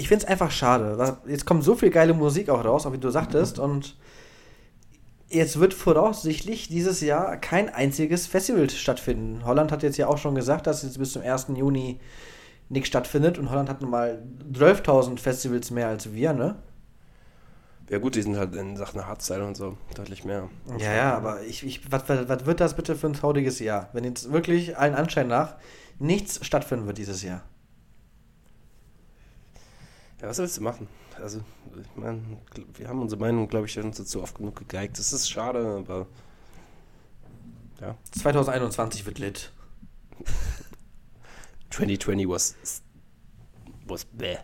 Ich 0.00 0.08
find's 0.08 0.24
einfach 0.24 0.50
schade. 0.50 1.18
Jetzt 1.26 1.44
kommt 1.44 1.62
so 1.62 1.74
viel 1.74 1.90
geile 1.90 2.14
Musik 2.14 2.48
auch 2.48 2.64
raus, 2.64 2.86
auch 2.86 2.92
wie 2.92 2.98
du 2.98 3.10
sagtest, 3.10 3.58
und 3.58 3.96
jetzt 5.28 5.60
wird 5.60 5.74
voraussichtlich 5.74 6.68
dieses 6.68 7.02
Jahr 7.02 7.36
kein 7.36 7.68
einziges 7.68 8.26
Festival 8.26 8.70
stattfinden. 8.70 9.44
Holland 9.44 9.70
hat 9.70 9.82
jetzt 9.82 9.98
ja 9.98 10.06
auch 10.06 10.16
schon 10.16 10.34
gesagt, 10.34 10.66
dass 10.66 10.82
jetzt 10.82 10.98
bis 10.98 11.12
zum 11.12 11.22
1. 11.22 11.48
Juni 11.54 12.00
nichts 12.70 12.88
stattfindet 12.88 13.38
und 13.38 13.50
Holland 13.50 13.68
hat 13.68 13.82
nun 13.82 13.90
mal 13.90 14.22
12.000 14.52 15.18
Festivals 15.18 15.70
mehr 15.70 15.88
als 15.88 16.14
wir, 16.14 16.32
ne? 16.32 16.56
Ja 17.90 17.98
gut, 17.98 18.14
die 18.14 18.22
sind 18.22 18.38
halt 18.38 18.54
in 18.54 18.76
Sachen 18.76 19.04
Hardstyle 19.04 19.44
und 19.44 19.56
so 19.56 19.76
deutlich 19.94 20.24
mehr. 20.24 20.48
Ja, 20.78 20.94
ja, 20.94 21.14
aber 21.14 21.42
ich, 21.42 21.66
ich, 21.66 21.92
was 21.92 22.08
wird 22.08 22.60
das 22.60 22.74
bitte 22.74 22.94
für 22.94 23.08
ein 23.08 23.12
trauriges 23.12 23.58
Jahr, 23.58 23.90
wenn 23.92 24.04
jetzt 24.04 24.32
wirklich 24.32 24.78
allen 24.78 24.94
Anschein 24.94 25.28
nach 25.28 25.56
nichts 25.98 26.44
stattfinden 26.46 26.86
wird 26.86 26.96
dieses 26.96 27.22
Jahr? 27.22 27.42
Ja, 30.20 30.28
was 30.28 30.38
willst 30.38 30.58
du 30.58 30.62
machen? 30.62 30.86
Also, 31.16 31.40
ich 31.80 31.96
meine, 31.96 32.20
wir 32.74 32.88
haben 32.88 33.00
unsere 33.00 33.20
Meinung, 33.20 33.48
glaube 33.48 33.66
ich, 33.66 33.78
uns 33.78 33.96
dazu 33.96 34.22
oft 34.22 34.36
genug 34.36 34.56
gegeigt. 34.56 34.98
Das 34.98 35.12
ist 35.12 35.30
schade, 35.30 35.76
aber 35.78 36.06
ja. 37.80 37.96
2021 38.12 39.06
wird 39.06 39.18
lit. 39.18 39.52
2020 41.70 42.28
was 42.28 42.56
was 43.86 44.04
bäh. 44.04 44.38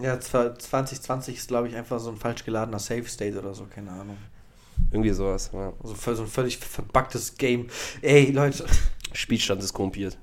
Ja, 0.00 0.20
zwar 0.20 0.56
2020 0.56 1.36
ist, 1.36 1.48
glaube 1.48 1.68
ich, 1.68 1.74
einfach 1.74 1.98
so 1.98 2.10
ein 2.10 2.16
falsch 2.16 2.44
geladener 2.44 2.78
Safe 2.78 3.04
State 3.06 3.36
oder 3.38 3.54
so, 3.54 3.66
keine 3.66 3.90
Ahnung. 3.90 4.16
Irgendwie 4.92 5.10
sowas. 5.10 5.50
Ja. 5.52 5.72
Also 5.82 6.14
so 6.14 6.22
ein 6.22 6.28
völlig 6.28 6.58
verbuggtes 6.58 7.36
Game. 7.36 7.66
Ey, 8.00 8.30
Leute, 8.30 8.64
Spielstand 9.12 9.62
ist 9.62 9.72
korrumpiert. 9.72 10.18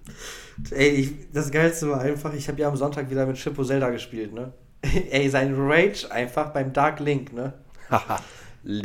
ey, 0.72 0.90
ich, 0.90 1.32
das 1.32 1.52
Geilste 1.52 1.90
war 1.90 2.02
einfach, 2.02 2.34
ich 2.34 2.48
habe 2.48 2.60
ja 2.62 2.68
am 2.68 2.76
Sonntag 2.76 3.10
wieder 3.10 3.26
mit 3.26 3.38
Shippo 3.38 3.64
Zelda 3.64 3.90
gespielt, 3.90 4.34
ne? 4.34 4.54
Ey, 5.12 5.30
sein 5.30 5.56
Rage 5.58 6.12
einfach 6.12 6.52
beim 6.52 6.72
Dark 6.74 7.00
Link, 7.00 7.34
ne? 7.34 7.54
Haha. 7.90 8.20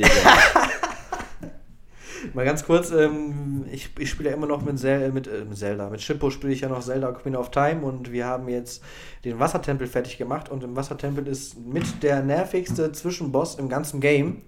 Mal 2.34 2.44
ganz 2.44 2.64
kurz, 2.64 2.90
ähm, 2.90 3.64
ich, 3.72 3.90
ich 3.98 4.11
spiele 4.11 4.30
ja 4.30 4.36
immer 4.36 4.46
noch 4.46 4.62
mit, 4.62 4.78
Zel 4.78 5.11
mit, 5.11 5.26
äh, 5.26 5.44
mit 5.44 5.57
Zelda. 5.57 5.88
Mit 5.88 6.03
Shippo 6.03 6.30
spiele 6.30 6.53
ich 6.53 6.61
ja 6.61 6.68
noch 6.68 6.82
Zelda 6.82 7.09
Ocarina 7.09 7.38
of 7.38 7.51
Time 7.51 7.80
und 7.80 8.12
wir 8.12 8.26
haben 8.26 8.48
jetzt 8.48 8.82
den 9.24 9.38
Wassertempel 9.38 9.86
fertig 9.86 10.18
gemacht 10.18 10.51
und 10.51 10.62
im 10.62 10.76
Wassertempel 10.76 11.26
ist 11.26 11.59
mit 11.59 12.03
der 12.03 12.22
nervigste 12.22 12.92
Zwischenboss 12.92 13.55
im 13.55 13.68
ganzen 13.68 14.01
Game. 14.01 14.42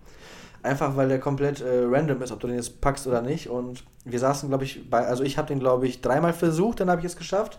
Einfach 0.62 0.96
weil 0.96 1.08
der 1.08 1.18
komplett 1.18 1.60
äh, 1.60 1.84
random 1.84 2.22
ist, 2.22 2.30
ob 2.30 2.40
du 2.40 2.46
den 2.46 2.56
jetzt 2.56 2.80
packst 2.80 3.06
oder 3.06 3.20
nicht. 3.20 3.48
Und 3.48 3.84
wir 4.04 4.18
saßen, 4.18 4.48
glaube 4.48 4.64
ich, 4.64 4.88
bei, 4.88 5.06
also 5.06 5.24
ich 5.24 5.38
habe 5.38 5.48
den, 5.48 5.58
glaube 5.58 5.86
ich, 5.86 6.00
dreimal 6.00 6.32
versucht, 6.32 6.80
dann 6.80 6.90
habe 6.90 7.00
ich 7.00 7.06
es 7.06 7.16
geschafft. 7.16 7.58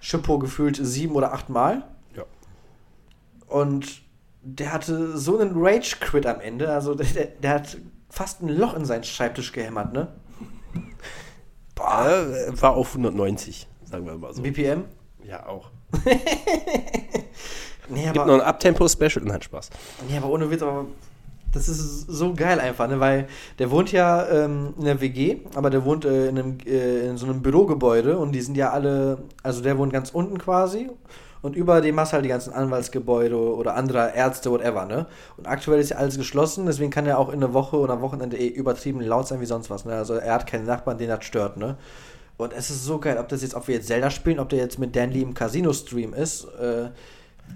Shippo 0.00 0.38
gefühlt 0.38 0.76
sieben 0.76 1.14
oder 1.14 1.32
acht 1.32 1.48
Mal. 1.48 1.84
Ja. 2.14 2.24
Und 3.48 4.02
der 4.42 4.72
hatte 4.74 5.16
so 5.16 5.38
einen 5.38 5.52
Rage-Crit 5.54 6.26
am 6.26 6.40
Ende. 6.40 6.70
Also 6.70 6.94
der, 6.94 7.06
der, 7.26 7.50
hat 7.50 7.78
fast 8.10 8.42
ein 8.42 8.48
Loch 8.48 8.74
in 8.74 8.84
seinen 8.84 9.04
Schreibtisch 9.04 9.52
gehämmert, 9.52 9.94
ne? 9.94 10.08
Äh, 11.76 12.60
war 12.60 12.74
auf 12.74 12.88
190, 12.90 13.66
sagen 13.84 14.06
wir 14.06 14.16
mal 14.16 14.32
so. 14.34 14.42
BPM? 14.42 14.84
Ja, 15.22 15.46
auch. 15.46 15.70
Nee, 17.88 18.04
Gibt 18.04 18.16
noch 18.16 18.22
aber, 18.22 18.34
ein 18.34 18.40
Uptempo-Special. 18.40 19.24
Nein, 19.24 19.42
Spaß. 19.42 19.70
nee, 20.08 20.16
aber 20.16 20.28
ohne 20.28 20.50
Witz, 20.50 20.62
aber 20.62 20.86
das 21.54 21.68
ist 21.68 22.06
so 22.06 22.34
geil 22.34 22.60
einfach, 22.60 22.88
ne? 22.88 23.00
Weil 23.00 23.28
der 23.58 23.70
wohnt 23.70 23.92
ja 23.92 24.26
ähm, 24.28 24.74
in 24.78 24.84
der 24.84 25.00
WG, 25.00 25.38
aber 25.54 25.70
der 25.70 25.84
wohnt 25.84 26.04
äh, 26.04 26.28
in, 26.28 26.38
einem, 26.38 26.58
äh, 26.66 27.08
in 27.08 27.16
so 27.16 27.26
einem 27.26 27.42
Bürogebäude 27.42 28.18
und 28.18 28.32
die 28.32 28.40
sind 28.40 28.56
ja 28.56 28.70
alle, 28.70 29.18
also 29.42 29.62
der 29.62 29.78
wohnt 29.78 29.92
ganz 29.92 30.10
unten 30.10 30.38
quasi 30.38 30.90
und 31.42 31.56
über 31.56 31.80
dem 31.80 31.98
hast 32.00 32.12
du 32.12 32.14
halt 32.14 32.24
die 32.24 32.30
ganzen 32.30 32.52
Anwaltsgebäude 32.52 33.36
oder 33.36 33.76
andere 33.76 34.14
Ärzte, 34.14 34.50
whatever, 34.50 34.84
ne? 34.86 35.06
Und 35.36 35.46
aktuell 35.46 35.80
ist 35.80 35.90
ja 35.90 35.96
alles 35.98 36.16
geschlossen, 36.16 36.66
deswegen 36.66 36.90
kann 36.90 37.06
er 37.06 37.18
auch 37.18 37.32
in 37.32 37.40
der 37.40 37.52
Woche 37.52 37.76
oder 37.76 37.94
am 37.94 38.00
Wochenende 38.00 38.36
eh 38.36 38.48
übertrieben 38.48 39.00
laut 39.00 39.28
sein 39.28 39.40
wie 39.40 39.46
sonst 39.46 39.70
was, 39.70 39.84
ne? 39.84 39.94
Also 39.94 40.14
er 40.14 40.34
hat 40.34 40.46
keinen 40.46 40.66
Nachbarn, 40.66 40.98
den 40.98 41.08
das 41.08 41.24
stört, 41.24 41.56
ne? 41.56 41.76
Und 42.36 42.52
es 42.52 42.70
ist 42.70 42.84
so 42.84 42.98
geil, 42.98 43.18
ob 43.18 43.28
das 43.28 43.42
jetzt, 43.42 43.54
ob 43.54 43.68
wir 43.68 43.76
jetzt 43.76 43.86
Zelda 43.86 44.10
spielen, 44.10 44.40
ob 44.40 44.48
der 44.48 44.58
jetzt 44.58 44.78
mit 44.78 44.96
Dan 44.96 45.12
Lee 45.12 45.22
im 45.22 45.34
Casino-Stream 45.34 46.14
ist, 46.14 46.44
äh, 46.60 46.88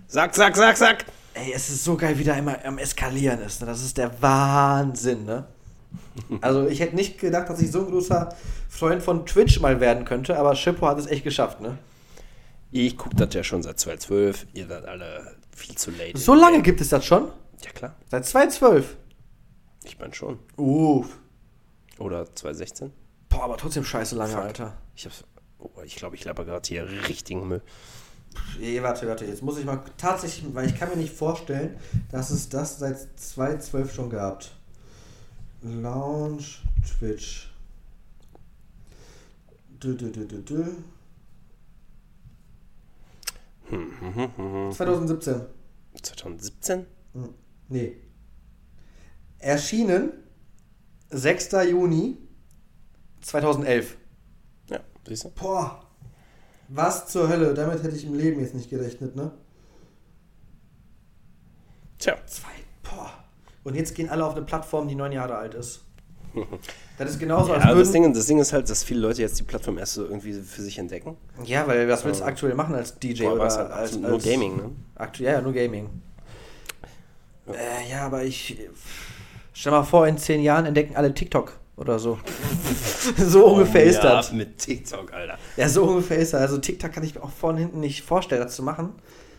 Sack, 0.07 0.35
sack, 0.35 0.57
sack, 0.57 0.77
sack. 0.77 1.05
Ey, 1.39 1.53
es 1.53 1.71
ist 1.71 1.85
so 1.85 1.97
geil, 1.97 2.19
wie 2.19 2.25
der 2.25 2.37
immer 2.37 2.65
am 2.65 2.79
Eskalieren 2.79 3.41
ist. 3.41 3.61
Ne? 3.61 3.67
Das 3.67 3.83
ist 3.83 3.97
der 3.97 4.21
Wahnsinn, 4.21 5.25
ne? 5.25 5.47
Also 6.41 6.67
ich 6.67 6.81
hätte 6.81 6.97
nicht 6.97 7.19
gedacht, 7.19 7.49
dass 7.49 7.61
ich 7.61 7.71
so 7.71 7.81
ein 7.81 7.87
großer 7.87 8.35
Freund 8.69 9.03
von 9.03 9.25
Twitch 9.25 9.61
mal 9.61 9.81
werden 9.81 10.05
könnte, 10.05 10.37
aber 10.37 10.55
Shippo 10.55 10.87
hat 10.87 10.99
es 10.99 11.07
echt 11.07 11.25
geschafft, 11.25 11.61
ne? 11.61 11.79
Ich 12.71 12.99
gucke 12.99 13.17
das 13.17 13.33
ja 13.35 13.43
schon 13.43 13.63
seit 13.63 13.79
2012. 13.79 14.47
Ihr 14.53 14.67
seid 14.67 14.85
alle 14.85 15.37
viel 15.57 15.77
zu 15.77 15.91
late. 15.91 16.19
So 16.19 16.35
lange 16.35 16.61
gibt 16.61 16.81
es 16.81 16.91
das 16.91 17.05
schon? 17.05 17.31
Ja, 17.65 17.71
klar. 17.71 17.95
Seit 18.11 18.27
2012. 18.27 18.97
Ich 19.85 19.99
meine 19.99 20.13
schon. 20.15 20.39
Uff. 20.57 21.19
Oder 21.99 22.27
2016. 22.35 22.93
Boah, 23.29 23.45
aber 23.45 23.57
trotzdem 23.57 23.85
scheiße 23.85 24.17
lange, 24.17 24.33
Fuck. 24.33 24.43
Alter. 24.43 24.77
Ich 24.95 25.07
hab's. 25.07 25.25
Oh, 25.59 25.71
ich 25.85 25.97
glaube, 25.97 26.17
ich 26.17 26.25
laber 26.25 26.45
gerade 26.45 26.67
hier 26.69 26.87
richtigen 27.09 27.49
Müll. 27.49 27.63
Ey, 28.61 28.83
warte, 28.83 29.07
warte, 29.07 29.25
jetzt 29.25 29.43
muss 29.43 29.59
ich 29.59 29.65
mal 29.65 29.81
tatsächlich, 29.97 30.53
weil 30.55 30.67
ich 30.69 30.75
kann 30.79 30.89
mir 30.89 30.97
nicht 30.97 31.13
vorstellen, 31.15 31.77
dass 32.11 32.31
es 32.31 32.49
das 32.49 32.79
seit 32.79 32.99
2012 33.21 33.95
schon 33.95 34.11
gab. 34.11 34.45
Lounge 35.63 36.45
Twitch. 36.87 37.51
Dü, 39.83 39.97
dü, 39.97 40.13
dü, 40.13 40.27
dü, 40.29 40.43
dü. 40.45 40.65
2017. 44.73 45.49
2017? 45.95 46.87
Hm, 47.13 47.35
Nee. 47.71 47.97
Erschienen 49.41 50.13
6. 51.11 51.65
Juni 51.71 52.17
2011. 53.21 53.97
Ja, 54.71 54.81
siehst 55.07 55.25
du? 55.25 55.31
Boah. 55.31 55.88
Was 56.69 57.07
zur 57.09 57.29
Hölle? 57.29 57.55
Damit 57.55 57.83
hätte 57.83 57.97
ich 57.97 58.05
im 58.05 58.15
Leben 58.15 58.41
jetzt 58.41 58.55
nicht 58.55 58.69
gerechnet, 58.71 59.17
ne? 59.17 59.31
Tja. 61.99 62.17
Zwei. 62.27 62.49
Boah. 62.83 63.11
Und 63.65 63.75
jetzt 63.75 63.95
gehen 63.95 64.09
alle 64.09 64.25
auf 64.25 64.37
eine 64.37 64.45
Plattform, 64.45 64.87
die 64.89 64.95
neun 64.95 65.13
Jahre 65.13 65.37
alt 65.37 65.55
ist. 65.55 65.85
Das 66.99 67.11
ist 67.11 67.21
genauso, 67.21 67.53
als 67.53 67.63
Ja, 67.63 67.73
das. 67.73 67.93
Ding, 67.93 68.13
das 68.13 68.27
Ding 68.27 68.41
ist 68.41 68.53
halt, 68.53 68.69
dass 68.69 68.83
viele 68.83 68.99
Leute 68.99 69.23
jetzt 69.23 69.39
die 69.39 69.45
Plattform 69.45 69.79
erst 69.79 69.95
so 69.95 70.03
irgendwie 70.05 70.33
für 70.33 70.63
sich 70.63 70.79
entdecken. 70.79 71.17
Ja, 71.45 71.65
weil 71.69 71.89
was 71.89 72.05
willst 72.05 72.23
du 72.23 72.25
aktuell 72.25 72.55
machen 72.57 72.75
als 72.75 72.99
DJ 72.99 73.23
Boah, 73.23 73.35
oder 73.35 73.43
halt 73.45 73.71
als, 73.71 73.93
als 73.93 73.97
nur 73.99 74.19
Gaming, 74.19 74.57
ne? 74.57 74.71
Aktu 74.97 75.23
ja, 75.23 75.35
ja, 75.35 75.41
nur 75.41 75.53
Gaming. 75.53 75.89
Äh, 77.47 77.89
ja, 77.89 78.05
aber 78.05 78.25
ich. 78.25 78.59
Stell 79.53 79.71
mal 79.71 79.85
vor, 79.85 80.09
in 80.09 80.19
zehn 80.19 80.43
Jahren 80.43 80.67
entdecken 80.67 80.97
alle 80.97 81.15
TikTok 81.15 81.57
oder 81.77 82.01
so. 82.01 82.19
so 83.19 83.47
ungefähr 83.47 83.85
ist 83.85 84.01
Oh 84.01 84.07
ja, 84.07 84.17
das. 84.17 84.33
mit 84.33 84.59
TikTok, 84.59 85.13
Alter. 85.13 85.39
Ja, 85.57 85.69
so 85.69 85.85
ungefähr 85.85 86.19
ist 86.19 86.33
das. 86.35 86.41
Also 86.43 86.59
TikTok 86.59 86.93
kann 86.93 87.03
ich 87.05 87.15
mir 87.15 87.23
auch 87.23 87.31
vorne 87.31 87.61
hinten 87.61 87.81
nicht 87.81 88.03
vorstellen, 88.03 88.43
das 88.43 88.57
zu 88.57 88.63
machen. 88.63 88.95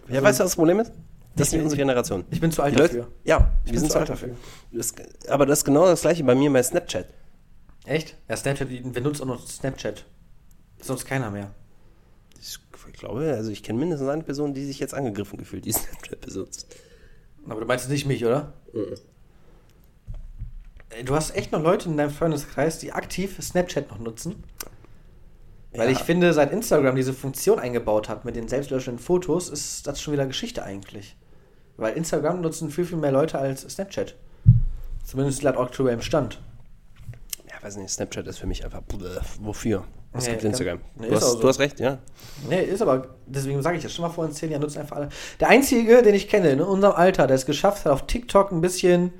Ja, 0.07 0.16
Also, 0.16 0.24
weißt 0.26 0.39
du, 0.39 0.43
was 0.43 0.51
das 0.51 0.55
Problem 0.55 0.80
ist? 0.80 0.91
Das 1.36 1.47
ist 1.47 1.53
nicht 1.53 1.64
unsere 1.64 1.78
Generation. 1.78 2.26
Ich 2.32 2.41
bin 2.41 2.51
zu 2.51 2.62
alt 2.62 2.78
dafür. 2.80 3.07
ja, 3.24 3.51
Ich 3.64 3.68
wir 3.68 3.72
bin 3.74 3.80
sind 3.82 3.91
zu 3.91 3.99
alt 3.99 4.10
dafür. 4.10 4.36
Das, 4.72 4.93
aber 5.30 5.45
das 5.45 5.60
ist 5.60 5.66
genau 5.66 5.86
das 5.86 6.01
gleiche 6.01 6.24
bei 6.24 6.36
mir 6.36 6.51
bei 6.51 6.62
Snapchat. 6.64 7.07
Echt? 7.86 8.16
Ja, 8.28 8.36
Snapchat, 8.36 8.68
wer 8.70 9.01
nutzt 9.01 9.22
auch 9.22 9.26
noch 9.26 9.47
Snapchat? 9.47 10.05
Sonst 10.82 11.05
keiner 11.05 11.30
mehr. 11.32 11.51
Ich, 12.41 12.57
ich 12.88 12.93
glaube, 12.99 13.34
also 13.36 13.51
ich 13.51 13.64
kenne 13.64 13.80
mindestens 13.80 14.10
eine 14.10 14.24
Person, 14.24 14.53
die 14.53 14.66
sich 14.66 14.80
jetzt 14.80 14.93
angegriffen 14.93 15.38
gefühlt, 15.38 15.66
die 15.66 15.72
Snapchat 15.74 16.22
besitzt. 16.22 16.76
Aber 17.47 17.62
du 17.62 17.66
meinst 17.68 17.89
nicht 17.89 18.05
mich, 18.05 18.26
oder? 18.26 18.53
Ey, 18.74 18.95
Du 21.05 21.15
hast 21.15 21.35
echt 21.35 21.51
noch 21.51 21.61
Leute 21.61 21.87
in 21.87 21.97
deinem 21.97 22.09
Freundeskreis, 22.09 22.79
die 22.79 22.91
aktiv 22.93 23.37
Snapchat 23.41 23.89
noch 23.89 23.99
nutzen? 23.99 24.43
Weil 25.71 25.85
Ja. 25.87 25.91
ich 25.91 25.99
finde, 25.99 26.33
seit 26.33 26.51
Instagram 26.51 26.95
diese 26.95 27.13
Funktion 27.13 27.59
eingebaut 27.59 28.09
hat 28.09 28.25
mit 28.25 28.35
den 28.35 28.47
selbstlöschenden 28.47 29.03
Fotos, 29.03 29.49
ist 29.49 29.85
das 29.85 30.01
schon 30.01 30.13
wieder 30.13 30.25
Geschichte 30.25 30.63
eigentlich. 30.63 31.15
Weil 31.77 31.95
Instagram 31.95 32.41
nutzen 32.41 32.71
viel, 32.71 32.85
viel 32.85 32.97
mehr 32.97 33.11
Leute 33.11 33.37
als 33.37 33.61
Snapchat. 33.61 34.15
Zumindest 35.05 35.43
laut 35.43 35.57
aktuellem 35.57 36.01
Stand. 36.01 36.41
Ja, 37.47 37.61
weiß 37.61 37.77
nicht, 37.77 37.89
Snapchat 37.91 38.25
ist 38.27 38.39
für 38.39 38.47
mich 38.47 38.65
einfach, 38.65 38.81
wofür? 39.39 39.85
Es 40.11 40.23
Nee, 40.23 40.31
gibt 40.31 40.41
kann- 40.41 40.49
Instagram. 40.51 40.79
nee, 40.95 41.07
du, 41.07 41.15
hast, 41.15 41.31
so. 41.33 41.39
du 41.39 41.47
hast 41.47 41.59
recht, 41.59 41.79
ja. 41.79 41.99
Nee, 42.49 42.63
ist 42.63 42.81
aber, 42.81 43.09
deswegen 43.27 43.61
sage 43.61 43.77
ich 43.77 43.83
das 43.83 43.93
schon 43.93 44.03
mal 44.03 44.09
vor 44.09 44.25
in 44.25 44.31
zehn 44.31 44.49
Jahren, 44.49 44.61
nutzen 44.61 44.79
einfach 44.79 44.97
alle. 44.97 45.09
Der 45.39 45.49
einzige, 45.49 46.01
den 46.01 46.15
ich 46.15 46.27
kenne 46.27 46.49
in 46.49 46.61
unserem 46.61 46.95
Alter, 46.95 47.27
der 47.27 47.35
es 47.35 47.45
geschafft 47.45 47.85
hat, 47.85 47.91
auf 47.91 48.07
TikTok 48.07 48.51
ein 48.51 48.59
bisschen 48.61 49.13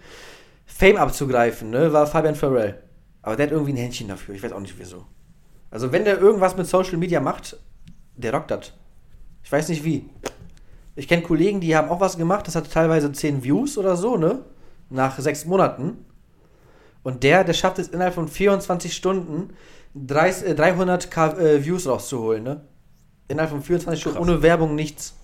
Fame 0.70 0.98
abzugreifen, 0.98 1.72
ne, 1.72 1.92
war 1.92 2.08
Fabian 2.08 2.36
Farrell. 2.36 2.82
Aber 3.22 3.36
der 3.36 3.48
hat 3.48 3.52
irgendwie 3.52 3.74
ein 3.74 3.78
Händchen 3.78 4.08
dafür, 4.08 4.36
ich 4.36 4.44
weiß 4.44 4.54
auch 4.54 4.60
nicht 4.60 4.78
wieso. 4.78 5.06
Also 5.72 5.92
wenn 5.92 6.06
der 6.06 6.20
irgendwas 6.20 6.56
mit 6.56 6.68
Social 6.68 6.98
Media 6.98 7.20
macht, 7.20 7.58
der 8.16 8.34
rockt 8.34 8.52
das. 8.52 8.74
Ich 9.44 9.52
weiß 9.52 9.70
nicht 9.70 9.84
wie. 9.84 10.10
Ich 10.96 11.08
kenne 11.08 11.22
Kollegen, 11.22 11.60
die 11.60 11.76
haben 11.76 11.90
auch 11.90 12.00
was 12.00 12.18
gemacht, 12.18 12.48
das 12.48 12.56
hatte 12.56 12.70
teilweise 12.70 13.12
10 13.12 13.44
Views 13.44 13.78
oder 13.78 13.96
so, 13.96 14.18
ne? 14.18 14.44
Nach 14.90 15.18
sechs 15.20 15.46
Monaten. 15.46 16.06
Und 17.04 17.24
der, 17.24 17.44
der 17.44 17.54
schafft 17.54 17.80
es 17.80 17.88
innerhalb 17.88 18.14
von 18.14 18.28
24 18.28 18.96
Stunden 18.96 19.54
30, 19.96 20.50
äh, 20.50 20.56
300 20.56 21.12
K, 21.12 21.28
äh, 21.40 21.66
Views 21.66 21.88
rauszuholen, 21.88 22.44
ne? 22.44 22.62
Innerhalb 23.28 23.52
von 23.52 23.62
24 23.62 24.02
Stunden, 24.02 24.20
ohne 24.20 24.42
Werbung, 24.42 24.76
nichts. 24.76 25.16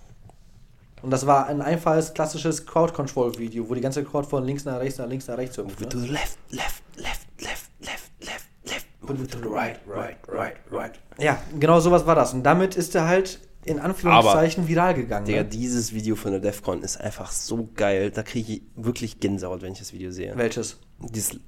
Und 1.02 1.10
das 1.10 1.26
war 1.26 1.46
ein 1.46 1.60
einfaches, 1.62 2.14
klassisches 2.14 2.66
Crowd-Control-Video, 2.66 3.68
wo 3.68 3.74
die 3.74 3.80
ganze 3.80 4.02
Crowd 4.02 4.28
von 4.28 4.44
links 4.44 4.64
nach 4.64 4.80
rechts, 4.80 4.98
nach 4.98 5.08
links 5.08 5.28
nach 5.28 5.36
rechts 5.36 5.56
hüpft. 5.58 5.78
To 5.90 5.98
Ne? 5.98 6.06
the 6.06 6.12
left, 6.12 6.38
left, 6.50 6.82
left, 6.96 7.26
left, 7.38 7.70
left, 7.80 8.10
left, 8.20 8.48
left. 8.64 8.86
Move 9.02 9.26
to 9.28 9.38
the 9.38 9.48
right, 9.48 9.78
right, 9.86 10.16
right, 10.28 10.56
right. 10.72 10.92
Ja, 11.18 11.38
genau 11.60 11.80
sowas 11.80 12.06
war 12.06 12.14
das. 12.14 12.32
Und 12.34 12.42
damit 12.42 12.74
ist 12.76 12.94
er 12.94 13.06
halt 13.06 13.40
in 13.64 13.78
Anführungszeichen 13.78 14.66
viral 14.68 14.94
gegangen. 14.94 15.26
Digga, 15.26 15.42
Ne? 15.42 15.48
dieses 15.48 15.92
Video 15.92 16.16
von 16.16 16.30
der 16.32 16.40
DEFCON 16.40 16.82
ist 16.82 17.00
einfach 17.00 17.30
so 17.30 17.68
geil. 17.74 18.10
Da 18.10 18.22
kriege 18.22 18.52
ich 18.54 18.62
wirklich 18.76 19.20
Gänsehaut, 19.20 19.60
wenn 19.62 19.72
ich 19.72 19.78
das 19.80 19.92
Video 19.92 20.10
sehe. 20.10 20.32
Welches? 20.36 20.78
Dieses 21.00 21.38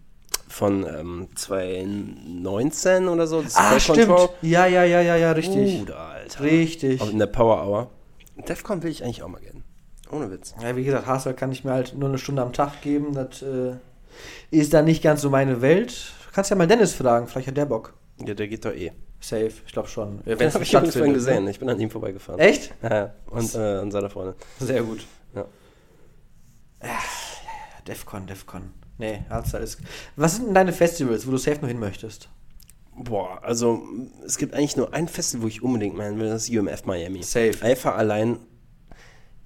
von 0.48 0.84
ähm, 0.86 1.28
2019 1.34 3.08
oder 3.08 3.26
so. 3.26 3.42
Das 3.42 3.56
Ah, 3.56 3.78
stimmt. 3.78 4.12
Ja, 4.42 4.66
ja, 4.66 4.84
ja, 4.84 5.00
ja, 5.00 5.16
ja, 5.16 5.32
richtig. 5.32 5.78
Bruder, 5.78 5.98
Alter. 5.98 6.40
Richtig. 6.44 7.00
Auch 7.00 7.10
in 7.10 7.18
der 7.18 7.26
Power 7.26 7.64
Hour. 7.66 7.90
DEFCON 8.46 8.82
will 8.82 8.90
ich 8.90 9.02
eigentlich 9.04 9.22
auch 9.22 9.28
mal 9.28 9.40
gern. 9.40 9.64
Ohne 10.10 10.30
Witz. 10.30 10.54
Ja, 10.62 10.74
wie 10.76 10.84
gesagt, 10.84 11.06
Hardstyle 11.06 11.34
kann 11.34 11.52
ich 11.52 11.64
mir 11.64 11.72
halt 11.72 11.94
nur 11.96 12.08
eine 12.08 12.18
Stunde 12.18 12.42
am 12.42 12.52
Tag 12.52 12.80
geben. 12.82 13.12
Das 13.14 13.42
äh, 13.42 13.74
ist 14.50 14.72
dann 14.72 14.84
nicht 14.86 15.02
ganz 15.02 15.20
so 15.20 15.30
meine 15.30 15.60
Welt. 15.60 16.12
Du 16.26 16.32
kannst 16.34 16.50
ja 16.50 16.56
mal 16.56 16.66
Dennis 16.66 16.94
fragen, 16.94 17.26
vielleicht 17.26 17.48
hat 17.48 17.56
der 17.56 17.66
Bock. 17.66 17.94
Ja, 18.24 18.34
der 18.34 18.48
geht 18.48 18.64
doch 18.64 18.72
eh. 18.72 18.92
Safe, 19.20 19.50
ich 19.66 19.72
glaube 19.72 19.88
schon. 19.88 20.20
Ja, 20.24 20.36
Den 20.36 20.52
habe 20.52 20.62
ich 20.62 20.72
übrigens 20.72 20.94
vorhin 20.94 21.12
stattfindet, 21.12 21.14
gesehen. 21.14 21.44
ne? 21.44 21.50
Ich 21.50 21.58
bin 21.58 21.68
an 21.68 21.80
ihm 21.80 21.90
vorbeigefahren. 21.90 22.38
Echt? 22.40 22.72
Ja, 22.82 23.14
und 23.30 23.52
äh, 23.54 23.58
an 23.58 23.90
seiner 23.90 24.08
Freundin. 24.10 24.34
Sehr 24.60 24.82
gut. 24.82 25.04
Ja. 25.34 25.44
Defcon, 27.86 28.26
Defcon. 28.26 28.72
Nee, 28.98 29.22
Hardstyle 29.30 29.62
ist. 29.64 29.80
Was 30.16 30.36
sind 30.36 30.46
denn 30.46 30.54
deine 30.54 30.72
Festivals, 30.72 31.26
wo 31.26 31.30
du 31.32 31.36
safe 31.36 31.60
noch 31.60 31.68
hin 31.68 31.78
möchtest? 31.78 32.28
Boah, 33.00 33.40
also 33.42 33.82
es 34.26 34.38
gibt 34.38 34.54
eigentlich 34.54 34.76
nur 34.76 34.92
ein 34.92 35.06
Festival, 35.08 35.44
wo 35.44 35.48
ich 35.48 35.62
unbedingt 35.62 35.96
meinen 35.96 36.18
will, 36.18 36.28
das 36.28 36.48
ist 36.48 36.56
UMF 36.56 36.84
Miami. 36.84 37.22
Safe. 37.22 37.52
Einfach 37.62 37.96
allein. 37.96 38.38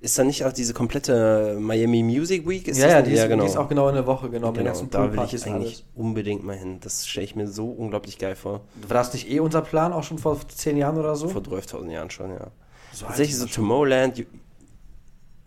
Ist 0.01 0.19
da 0.19 0.25
nicht 0.25 0.45
auch 0.45 0.53
diese 0.53 0.75
komplette 0.75 1.59
Miami 1.61 2.03
Music 2.03 2.49
Week? 2.49 2.67
Ist 2.67 2.79
ja, 2.79 2.89
ja, 2.89 3.03
die 3.03 3.13
ist, 3.13 3.25
die 3.29 3.35
ist 3.47 3.57
auch 3.57 3.69
genau 3.69 3.89
in 3.89 3.95
der 3.95 4.05
Woche 4.07 4.29
genommen, 4.31 4.55
genau, 4.55 4.73
die 4.73 4.81
ganzen 4.81 4.91
da 4.91 5.03
will 5.13 5.21
ich 5.25 5.35
und 5.35 5.47
eigentlich 5.53 5.75
alles. 5.77 5.85
unbedingt 5.95 6.43
mal 6.43 6.57
hin. 6.57 6.79
Das 6.81 7.07
stelle 7.07 7.25
ich 7.25 7.37
mir 7.37 7.47
so 7.47 7.69
unglaublich 7.71 8.19
geil 8.19 8.35
vor. 8.35 8.63
War 8.89 8.95
das 8.97 9.13
nicht 9.13 9.31
eh 9.31 9.39
unser 9.39 9.63
Plan, 9.63 9.93
auch 9.93 10.03
schon 10.03 10.19
vor 10.19 10.37
zehn 10.49 10.77
Jahren 10.77 10.99
oder 10.99 11.15
so? 11.15 11.29
Vor 11.29 11.43
12.000 11.43 11.91
Jahren 11.91 12.11
schon, 12.11 12.31
ja. 12.31 12.49
So 12.93 13.07
Tatsächlich 13.07 13.37
so 13.39 13.47
Tomorrowland. 13.47 14.27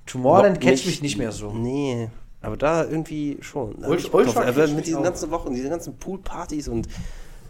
Tomorrowland 0.06 0.62
catcht 0.62 0.86
mich 0.86 1.01
nicht 1.01 1.18
mehr 1.18 1.32
so. 1.32 1.51
Nee, 1.51 2.10
aber 2.41 2.56
da 2.58 2.86
irgendwie 2.86 3.38
schon. 3.41 3.76
Da 3.82 3.88
Ult- 3.89 4.14
Ultra 4.14 4.51
drauf. 4.51 4.72
Mit 4.74 4.86
diesen 4.88 5.03
ganzen 5.03 5.32
Wochen, 5.32 5.53
diese 5.53 5.68
ganzen 5.70 5.97
Poolpartys 5.97 6.68
und 6.68 6.88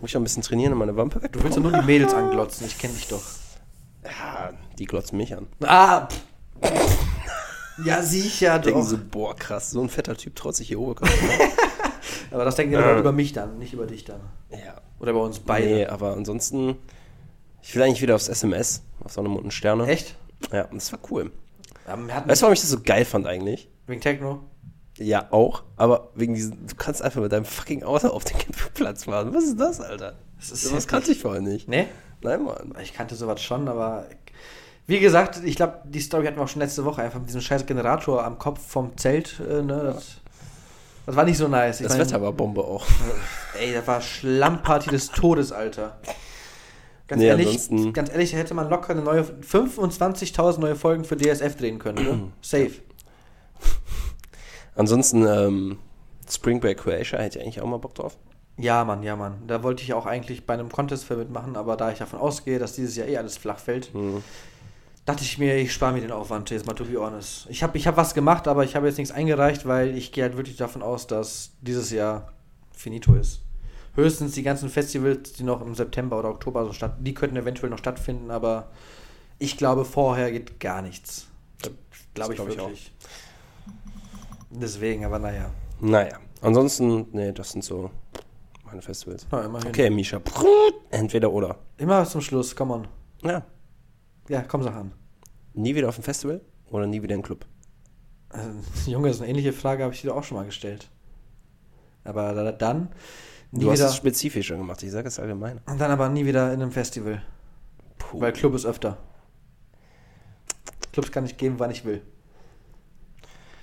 muss 0.05 0.11
ich 0.11 0.17
auch 0.17 0.21
ein 0.21 0.25
bisschen 0.25 0.43
trainieren 0.43 0.71
und 0.73 0.77
meine 0.77 0.95
Wampe 0.95 1.19
weg. 1.23 1.31
Du 1.31 1.41
willst 1.43 1.57
ja 1.57 1.63
nur 1.63 1.71
die 1.71 1.81
Mädels 1.83 2.13
anglotzen, 2.13 2.67
ich 2.67 2.77
kenne 2.77 2.93
dich 2.93 3.07
doch. 3.07 3.23
Ja, 4.03 4.53
die 4.77 4.85
glotzen 4.85 5.17
mich 5.17 5.35
an. 5.35 5.47
Ah! 5.63 6.07
ja, 7.83 8.03
sicher 8.03 8.59
Denken 8.59 8.81
doch. 8.81 8.87
so, 8.87 8.99
boah, 8.99 9.35
krass, 9.35 9.71
so 9.71 9.81
ein 9.81 9.89
fetter 9.89 10.15
Typ 10.15 10.35
traut 10.35 10.55
sich 10.55 10.67
hier 10.67 10.79
oben. 10.79 11.03
Aber 12.31 12.45
das 12.45 12.55
denken 12.55 12.75
die 12.75 12.77
dann 12.77 12.99
über 12.99 13.11
mich 13.11 13.33
dann, 13.33 13.57
nicht 13.57 13.73
über 13.73 13.87
dich 13.87 14.05
dann. 14.05 14.19
ja. 14.51 14.75
Oder 14.99 15.09
über 15.09 15.23
uns 15.23 15.39
beide. 15.39 15.65
Nee, 15.65 15.85
aber 15.87 16.13
ansonsten, 16.13 16.75
ich 17.63 17.75
will 17.75 17.81
eigentlich 17.81 18.01
wieder 18.03 18.13
aufs 18.15 18.29
SMS, 18.29 18.83
auf 19.03 19.11
Sonne, 19.11 19.27
Mond 19.27 19.43
und 19.45 19.51
Sterne. 19.53 19.87
Echt? 19.87 20.15
Ja, 20.53 20.65
und 20.65 20.75
das 20.75 20.91
war 20.91 20.99
cool. 21.09 21.31
Ja, 21.87 21.97
Weißt 22.27 22.41
du, 22.41 22.43
warum 22.43 22.53
ich 22.53 22.61
das 22.61 22.69
so 22.69 22.79
geil 22.81 23.05
fand 23.05 23.25
eigentlich? 23.25 23.67
wegen 23.87 24.01
Techno? 24.01 24.43
Ja, 24.97 25.27
auch, 25.31 25.63
aber 25.75 26.09
wegen 26.15 26.33
diesem, 26.35 26.67
du 26.67 26.75
kannst 26.75 27.01
einfach 27.01 27.21
mit 27.21 27.31
deinem 27.31 27.43
fucking 27.45 27.83
Auto 27.83 28.07
auf 28.07 28.23
den 28.23 28.37
Campingplatz 28.37 29.03
fahren. 29.05 29.33
Was 29.33 29.43
ist 29.43 29.59
das, 29.59 29.81
Alter? 29.81 30.15
Das 30.39 30.51
ist 30.51 30.71
heftig. 30.71 30.87
kannte 30.87 31.11
ich 31.11 31.19
vorher 31.19 31.41
nicht. 31.41 31.67
Nee? 31.67 31.87
Nein, 32.21 32.43
Mann. 32.43 32.73
Ich 32.81 32.93
kannte 32.93 33.15
sowas 33.15 33.41
schon, 33.41 33.67
aber 33.67 34.05
wie 34.87 34.99
gesagt, 34.99 35.41
ich 35.43 35.55
glaube, 35.57 35.79
die 35.85 35.99
Story 35.99 36.25
hatten 36.27 36.37
wir 36.37 36.43
auch 36.43 36.47
schon 36.47 36.61
letzte 36.61 36.85
Woche, 36.85 37.01
einfach 37.01 37.19
mit 37.19 37.27
diesem 37.27 37.41
scheiß 37.41 37.65
Generator 37.65 38.23
am 38.23 38.37
Kopf 38.39 38.65
vom 38.65 38.95
Zelt. 38.97 39.39
Äh, 39.39 39.63
ne, 39.63 39.91
das, 39.95 40.21
das 41.07 41.15
war 41.15 41.25
nicht 41.25 41.37
so 41.37 41.47
nice. 41.47 41.81
Ich 41.81 41.87
Das 41.87 41.97
mein, 41.97 42.07
Wetter 42.07 42.21
war 42.21 42.31
Bombe 42.31 42.63
auch. 42.63 42.85
Ey, 43.59 43.73
das 43.73 43.85
war 43.87 43.99
Schlammparty 44.01 44.91
des 44.91 45.09
Todes, 45.11 45.51
Alter. 45.51 45.97
Ganz 47.07 47.19
Nee, 47.21 47.27
ehrlich, 47.27 47.47
ansonsten- 47.47 47.93
ganz 47.93 48.09
ehrlich, 48.11 48.33
hätte 48.33 48.53
man 48.53 48.69
locker 48.69 48.91
eine 48.91 49.01
neue 49.01 49.21
25.000 49.23 50.59
neue 50.59 50.75
Folgen 50.75 51.03
für 51.03 51.17
DSF 51.17 51.55
drehen 51.57 51.79
können. 51.79 52.03
Ne? 52.03 52.31
Safe. 52.41 52.71
Ansonsten, 54.75 55.25
ähm, 55.25 55.79
Spring 56.29 56.59
Break 56.59 56.79
Croatia 56.79 57.19
hätte 57.19 57.39
ich 57.39 57.45
eigentlich 57.45 57.61
auch 57.61 57.67
mal 57.67 57.77
Bock 57.77 57.95
drauf. 57.95 58.17
Ja, 58.57 58.83
Mann, 58.85 59.03
ja, 59.03 59.15
Mann. 59.15 59.43
Da 59.47 59.63
wollte 59.63 59.83
ich 59.83 59.93
auch 59.93 60.05
eigentlich 60.05 60.45
bei 60.45 60.53
einem 60.53 60.71
Contest 60.71 61.05
für 61.05 61.17
mitmachen, 61.17 61.55
aber 61.57 61.75
da 61.77 61.91
ich 61.91 61.99
davon 61.99 62.19
ausgehe, 62.19 62.57
dass 62.57 62.73
dieses 62.73 62.95
Jahr 62.95 63.07
eh 63.07 63.17
alles 63.17 63.37
flach 63.37 63.59
fällt, 63.59 63.93
Hm. 63.93 64.23
dachte 65.05 65.23
ich 65.23 65.37
mir, 65.37 65.55
ich 65.57 65.73
spare 65.73 65.93
mir 65.93 66.01
den 66.01 66.11
Aufwand, 66.11 66.49
jetzt 66.49 66.65
mal 66.65 66.73
to 66.73 66.85
be 66.85 66.99
honest. 66.99 67.47
Ich 67.49 67.63
habe 67.63 67.77
ich 67.77 67.85
hab 67.85 67.97
was 67.97 68.13
gemacht, 68.13 68.47
aber 68.47 68.63
ich 68.63 68.75
habe 68.75 68.87
jetzt 68.87 68.97
nichts 68.97 69.13
eingereicht, 69.13 69.67
weil 69.67 69.95
ich 69.97 70.11
gehe 70.11 70.23
halt 70.23 70.37
wirklich 70.37 70.57
davon 70.57 70.81
aus, 70.81 71.05
dass 71.07 71.51
dieses 71.61 71.91
Jahr 71.91 72.31
finito 72.71 73.13
ist. 73.13 73.41
Höchstens 73.95 74.33
die 74.33 74.43
ganzen 74.43 74.69
Festivals, 74.69 75.33
die 75.33 75.43
noch 75.43 75.61
im 75.61 75.75
September 75.75 76.17
oder 76.19 76.29
Oktober 76.29 76.65
so 76.65 76.73
statt, 76.73 76.95
die 76.99 77.13
könnten 77.13 77.37
eventuell 77.37 77.69
noch 77.69 77.77
stattfinden, 77.77 78.31
aber 78.31 78.71
ich 79.37 79.57
glaube, 79.57 79.85
vorher 79.85 80.31
geht 80.31 80.59
gar 80.59 80.81
nichts. 80.81 81.27
Glaube 82.13 82.33
ich 82.33 82.37
glaub 82.37 82.49
ich 82.49 82.57
wirklich. 82.57 82.91
Deswegen, 84.59 85.05
aber 85.05 85.19
naja. 85.19 85.49
Naja, 85.79 86.19
ansonsten, 86.41 87.07
nee, 87.11 87.31
das 87.31 87.51
sind 87.51 87.63
so 87.63 87.91
meine 88.65 88.81
Festivals. 88.81 89.25
Immerhin. 89.31 89.67
Okay, 89.69 89.89
Misha. 89.89 90.21
Entweder 90.89 91.31
oder. 91.31 91.57
Immer 91.77 92.05
zum 92.05 92.21
Schluss, 92.21 92.55
come 92.55 92.73
on. 92.73 92.87
Ja. 93.23 93.43
Ja, 94.29 94.41
komm, 94.43 94.63
sag 94.63 94.75
an. 94.75 94.91
Nie 95.53 95.75
wieder 95.75 95.89
auf 95.89 95.97
ein 95.97 96.03
Festival 96.03 96.41
oder 96.71 96.87
nie 96.87 97.01
wieder 97.01 97.15
in 97.15 97.21
Club? 97.21 97.45
Also, 98.29 98.49
Junge, 98.91 99.13
so 99.13 99.21
eine 99.23 99.29
ähnliche 99.31 99.53
Frage 99.53 99.83
habe 99.83 99.93
ich 99.93 100.01
dir 100.01 100.15
auch 100.15 100.23
schon 100.23 100.37
mal 100.37 100.45
gestellt. 100.45 100.89
Aber 102.03 102.33
da- 102.33 102.51
dann 102.51 102.89
nie 103.51 103.61
Du 103.65 103.71
hast 103.71 103.79
wieder. 103.79 103.89
es 103.89 103.95
spezifischer 103.95 104.57
gemacht, 104.57 104.81
ich 104.83 104.91
sage 104.91 105.07
es 105.07 105.19
allgemein. 105.19 105.59
Und 105.67 105.79
dann 105.79 105.91
aber 105.91 106.09
nie 106.09 106.25
wieder 106.25 106.53
in 106.53 106.61
einem 106.61 106.71
Festival. 106.71 107.21
Puh. 107.97 108.19
Weil 108.21 108.33
Club 108.33 108.53
ist 108.55 108.65
öfter. 108.65 108.97
Clubs 110.91 111.11
kann 111.11 111.25
ich 111.25 111.37
geben, 111.37 111.55
wann 111.59 111.71
ich 111.71 111.83
will. 111.85 112.01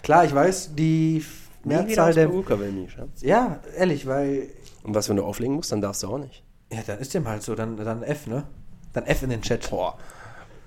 Klar, 0.02 0.24
ich 0.24 0.34
weiß, 0.34 0.74
die 0.74 1.24
Mehrzahl 1.64 2.12
der. 2.14 2.26
Perukaville, 2.26 2.72
Misha. 2.72 3.06
Ja, 3.20 3.60
ehrlich, 3.76 4.06
weil. 4.06 4.48
Und 4.82 4.94
was, 4.94 5.08
wenn 5.08 5.16
du 5.16 5.24
auflegen 5.24 5.54
musst, 5.54 5.72
dann 5.72 5.80
darfst 5.80 6.02
du 6.02 6.08
auch 6.08 6.18
nicht. 6.18 6.42
Ja, 6.72 6.80
dann 6.86 6.98
ist 6.98 7.14
dem 7.14 7.28
halt 7.28 7.42
so. 7.42 7.54
Dann, 7.54 7.76
dann 7.76 8.02
F, 8.02 8.26
ne? 8.26 8.44
Dann 8.92 9.04
F 9.04 9.22
in 9.22 9.30
den 9.30 9.42
Chat. 9.42 9.70
Boah. 9.70 9.96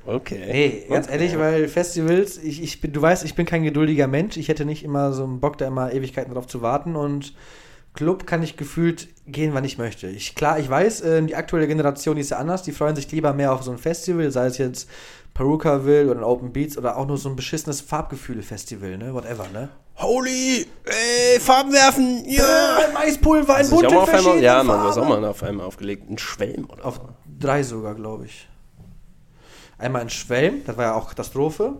Okay. 0.06 0.40
Hey, 0.40 0.86
ganz 0.88 1.08
Okay. 1.08 1.16
ehrlich, 1.16 1.38
weil 1.40 1.68
Festivals, 1.68 2.38
ich, 2.38 2.62
ich 2.62 2.80
bin, 2.80 2.94
du 2.94 3.02
weißt, 3.02 3.26
ich 3.26 3.34
bin 3.34 3.46
kein 3.46 3.64
geduldiger 3.64 4.08
Mensch. 4.08 4.38
Ich 4.38 4.50
hätte 4.50 4.64
nicht 4.64 4.84
immer 4.84 5.12
so 5.14 5.24
einen 5.24 5.40
Bock, 5.40 5.58
da 5.58 5.68
immer 5.68 5.92
Ewigkeiten 5.92 6.34
drauf 6.34 6.46
zu 6.48 6.62
warten. 6.62 6.96
Und 6.96 7.34
Club 7.94 8.28
kann 8.28 8.44
ich 8.44 8.56
gefühlt 8.56 9.08
gehen, 9.26 9.54
wann 9.54 9.64
ich 9.64 9.78
möchte. 9.78 10.08
Ich, 10.08 10.36
klar, 10.36 10.60
ich 10.60 10.70
weiß, 10.70 11.02
äh, 11.02 11.24
die 11.24 11.36
aktuelle 11.36 11.68
Generation 11.68 12.16
die 12.16 12.22
ist 12.22 12.30
ja 12.30 12.38
anders. 12.38 12.62
Die 12.62 12.72
freuen 12.72 12.96
sich 12.96 13.12
lieber 13.12 13.34
mehr 13.34 13.52
auf 13.52 13.64
so 13.64 13.72
ein 13.72 13.80
Festival, 13.80 14.30
sei 14.32 14.46
es 14.46 14.58
jetzt 14.60 14.90
Perukaville 15.36 16.10
oder 16.10 16.22
ein 16.22 16.24
Open 16.24 16.52
Beats 16.54 16.78
oder 16.78 16.96
auch 16.98 17.06
nur 17.06 17.18
so 17.18 17.30
ein 17.30 17.36
beschissenes 17.36 17.82
Farbgefühle-Festival, 17.82 18.98
ne? 18.98 19.14
Whatever, 19.14 19.46
ne? 19.54 19.70
Holy! 19.98 20.66
Ey, 20.86 21.40
Farben 21.42 21.72
werfen! 21.74 22.24
Ja! 22.26 22.80
Äh, 22.80 22.94
Maispulver, 22.94 23.56
ein 23.56 23.70
mal 23.70 23.86
auf 23.86 23.92
einmal, 23.94 24.08
verschiedenen 24.08 24.44
ja, 24.44 24.64
man, 24.64 24.80
hast 24.80 24.98
auch 24.98 25.08
mal 25.08 25.24
auf 25.26 25.44
einmal 25.44 25.66
aufgelegt. 25.68 26.10
Ein 26.10 26.18
Schwelm 26.18 26.66
oder 26.70 26.86
Auf 26.86 27.02
drei 27.40 27.64
sogar, 27.64 27.96
glaube 27.96 28.26
ich. 28.26 28.48
Einmal 29.78 30.02
in 30.04 30.10
Schwelm, 30.10 30.64
das 30.66 30.78
war 30.78 30.86
ja 30.86 30.94
auch 30.96 31.10
Katastrophe. 31.10 31.74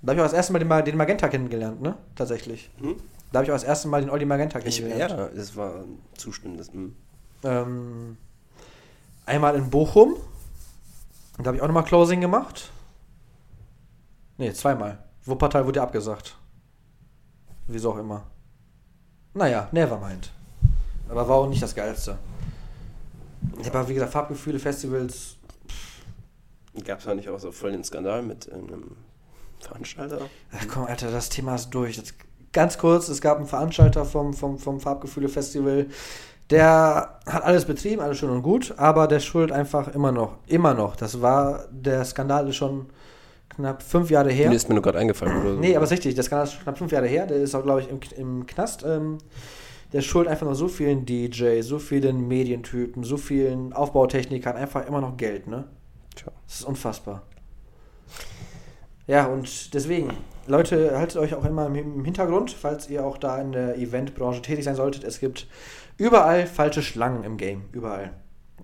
Da 0.00 0.10
habe 0.12 0.20
ich 0.20 0.22
auch 0.22 0.26
das 0.30 0.32
erste 0.36 0.52
Mal 0.52 0.60
den, 0.60 0.68
Ma- 0.68 0.82
den 0.82 0.96
Magenta 0.96 1.28
kennengelernt, 1.28 1.82
ne? 1.82 1.96
Tatsächlich. 2.14 2.70
Hm? 2.80 2.96
Da 3.32 3.38
habe 3.38 3.44
ich 3.46 3.50
auch 3.50 3.56
das 3.56 3.64
erste 3.64 3.88
Mal 3.88 4.00
den 4.00 4.10
Olli 4.10 4.24
Magenta 4.26 4.60
Ich, 4.60 4.76
kennengelernt. 4.76 5.12
ja, 5.18 5.28
das 5.34 5.56
war 5.56 5.84
zustimmendes. 6.16 6.68
hm. 6.72 6.94
Ähm, 7.42 8.16
einmal 9.26 9.56
in 9.56 9.70
Bochum. 9.70 10.14
Da 11.38 11.46
habe 11.46 11.56
ich 11.56 11.62
auch 11.62 11.66
nochmal 11.66 11.84
Closing 11.84 12.20
gemacht. 12.20 12.70
Ne, 14.42 14.52
zweimal. 14.52 14.98
Wuppertal 15.24 15.64
wurde 15.64 15.80
abgesagt. 15.80 16.36
Wieso 17.68 17.92
auch 17.92 17.98
immer. 17.98 18.24
Naja, 19.34 19.68
nevermind. 19.70 20.32
Aber 21.08 21.28
war 21.28 21.36
auch 21.36 21.48
nicht 21.48 21.62
das 21.62 21.76
Geilste. 21.76 22.18
Aber 23.64 23.88
wie 23.88 23.94
gesagt, 23.94 24.12
Farbgefühle, 24.12 24.58
Festivals. 24.58 25.36
Gab 26.84 26.98
es 26.98 27.04
da 27.04 27.14
nicht 27.14 27.28
auch 27.28 27.38
so 27.38 27.52
voll 27.52 27.70
den 27.70 27.84
Skandal 27.84 28.22
mit 28.22 28.52
einem 28.52 28.96
Veranstalter? 29.60 30.22
Ach 30.50 30.66
komm, 30.66 30.86
Alter, 30.86 31.12
das 31.12 31.28
Thema 31.28 31.54
ist 31.54 31.70
durch. 31.70 31.96
Jetzt, 31.96 32.14
ganz 32.52 32.78
kurz, 32.78 33.08
es 33.08 33.20
gab 33.20 33.36
einen 33.38 33.46
Veranstalter 33.46 34.04
vom, 34.04 34.34
vom, 34.34 34.58
vom 34.58 34.80
Farbgefühle-Festival, 34.80 35.86
der 36.50 37.20
hat 37.26 37.44
alles 37.44 37.64
betrieben, 37.64 38.02
alles 38.02 38.18
schön 38.18 38.30
und 38.30 38.42
gut, 38.42 38.74
aber 38.76 39.06
der 39.06 39.20
schuldet 39.20 39.52
einfach 39.52 39.86
immer 39.94 40.10
noch, 40.10 40.38
immer 40.48 40.74
noch. 40.74 40.96
Das 40.96 41.22
war, 41.22 41.68
der 41.70 42.04
Skandal 42.04 42.48
ist 42.48 42.56
schon 42.56 42.90
knapp 43.56 43.82
fünf 43.82 44.10
Jahre 44.10 44.30
her. 44.30 44.48
Mir 44.48 44.56
ist 44.56 44.68
mir 44.68 44.74
nur 44.74 44.82
gerade 44.82 44.98
eingefallen. 44.98 45.40
Oder 45.42 45.54
so. 45.54 45.60
Nee, 45.60 45.74
aber 45.76 45.84
ist 45.84 45.92
richtig, 45.92 46.14
das 46.14 46.26
ist 46.28 46.60
knapp 46.62 46.78
fünf 46.78 46.92
Jahre 46.92 47.06
her. 47.06 47.26
Der 47.26 47.38
ist 47.38 47.54
auch, 47.54 47.62
glaube 47.62 47.80
ich, 47.82 47.88
im, 47.90 48.00
im 48.16 48.46
Knast. 48.46 48.84
Ähm, 48.84 49.18
der 49.92 50.00
schuld 50.00 50.26
einfach 50.26 50.46
noch 50.46 50.54
so 50.54 50.68
vielen 50.68 51.04
DJs, 51.04 51.66
so 51.66 51.78
vielen 51.78 52.26
Medientypen, 52.26 53.04
so 53.04 53.18
vielen 53.18 53.72
Aufbautechnikern 53.74 54.56
einfach 54.56 54.86
immer 54.86 55.00
noch 55.02 55.16
Geld, 55.18 55.46
ne? 55.48 55.64
Tja. 56.14 56.32
Das 56.46 56.60
ist 56.60 56.64
unfassbar. 56.64 57.22
Ja, 59.06 59.26
und 59.26 59.74
deswegen, 59.74 60.08
Leute, 60.46 60.96
haltet 60.98 61.18
euch 61.18 61.34
auch 61.34 61.44
immer 61.44 61.66
im- 61.66 61.74
im 61.76 62.04
Hintergrund, 62.04 62.52
falls 62.52 62.88
ihr 62.88 63.04
auch 63.04 63.18
da 63.18 63.38
in 63.40 63.52
der 63.52 63.76
Eventbranche 63.76 64.40
tätig 64.40 64.64
sein 64.64 64.76
solltet. 64.76 65.04
Es 65.04 65.20
gibt 65.20 65.46
überall 65.98 66.46
falsche 66.46 66.82
Schlangen 66.82 67.24
im 67.24 67.36
Game. 67.36 67.64
Überall. 67.72 68.12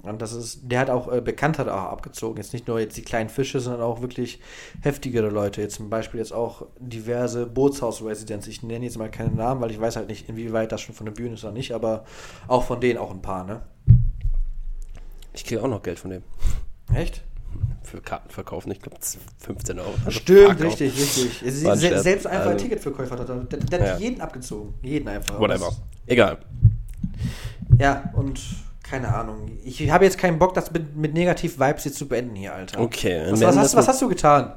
Und 0.03 0.23
das 0.23 0.33
ist, 0.33 0.61
der 0.63 0.81
hat 0.81 0.91
auch 0.91 1.11
äh, 1.13 1.21
Bekanntere 1.21 1.75
auch 1.75 1.91
abgezogen. 1.93 2.37
Jetzt 2.39 2.53
nicht 2.53 2.69
nur 2.69 2.79
jetzt 2.81 2.97
die 2.97 3.03
kleinen 3.03 3.29
Fische, 3.29 3.61
sondern 3.61 3.83
auch 3.83 4.01
wirklich 4.01 4.41
heftigere 4.83 5.29
Leute. 5.29 5.61
Jetzt 5.61 5.75
zum 5.77 5.91
Beispiel 5.91 6.21
jetzt 6.21 6.33
auch 6.33 6.67
diverse 6.79 7.47
Bootshaus-Residenz. 7.47 8.47
Ich 8.47 8.63
nenne 8.63 8.85
jetzt 8.85 8.97
mal 8.99 9.11
keine 9.11 9.31
Namen, 9.33 9.61
weil 9.61 9.71
ich 9.71 9.81
weiß 9.81 9.97
halt 9.97 10.09
nicht, 10.09 10.29
inwieweit 10.29 10.71
das 10.73 10.81
schon 10.81 10.95
von 10.95 11.07
der 11.07 11.13
Bühne 11.13 11.35
ist 11.35 11.45
oder 11.45 11.53
nicht, 11.53 11.73
aber 11.73 12.05
auch 12.47 12.65
von 12.65 12.81
denen 12.81 12.99
auch 12.99 13.11
ein 13.11 13.23
paar, 13.23 13.45
ne? 13.45 13.63
Ich 15.35 15.45
kriege 15.45 15.63
auch 15.63 15.69
noch 15.69 15.83
Geld 15.83 15.99
von 15.99 16.11
dem. 16.11 16.23
Echt? 16.95 17.23
Für 17.83 18.01
Kartenverkaufen. 18.01 18.71
Ich 18.73 18.81
glaube 18.81 18.99
15 19.39 19.79
Euro. 19.79 19.91
Also 20.05 20.11
Stimmt, 20.11 20.41
Verkauf. 20.59 20.65
richtig, 20.81 20.97
richtig. 20.97 21.43
Ein 21.67 21.79
se 21.79 21.99
selbst 22.03 22.27
einfach 22.27 22.47
ein 22.47 22.53
Also- 22.53 22.65
Ticketverkäufer 22.65 23.19
hat 23.19 23.29
er. 23.29 23.37
Der, 23.45 23.59
der 23.59 23.81
hat 23.81 23.87
Ja. 23.87 23.99
jeden 23.99 24.21
abgezogen. 24.21 24.75
Jeden 24.83 25.09
einfach. 25.09 25.39
Whatever. 25.41 25.73
Egal. 26.07 26.39
Ja, 27.79 28.11
und 28.15 28.41
keine 28.89 29.15
Ahnung. 29.15 29.51
Ich 29.65 29.91
habe 29.91 30.05
jetzt 30.05 30.19
keinen 30.19 30.39
Bock, 30.39 30.55
das 30.55 30.71
mit, 30.73 30.97
mit 30.97 31.15
Negativ-Vibes 31.15 31.85
jetzt 31.85 31.99
zu 31.99 32.09
beenden 32.09 32.35
hier, 32.35 32.55
Alter. 32.55 32.81
Okay. 32.81 33.27
Was, 33.31 33.41
was, 33.41 33.57
hast, 33.57 33.77
was 33.77 33.89
hast 33.89 34.03
du 34.03 34.09
getan? 34.09 34.53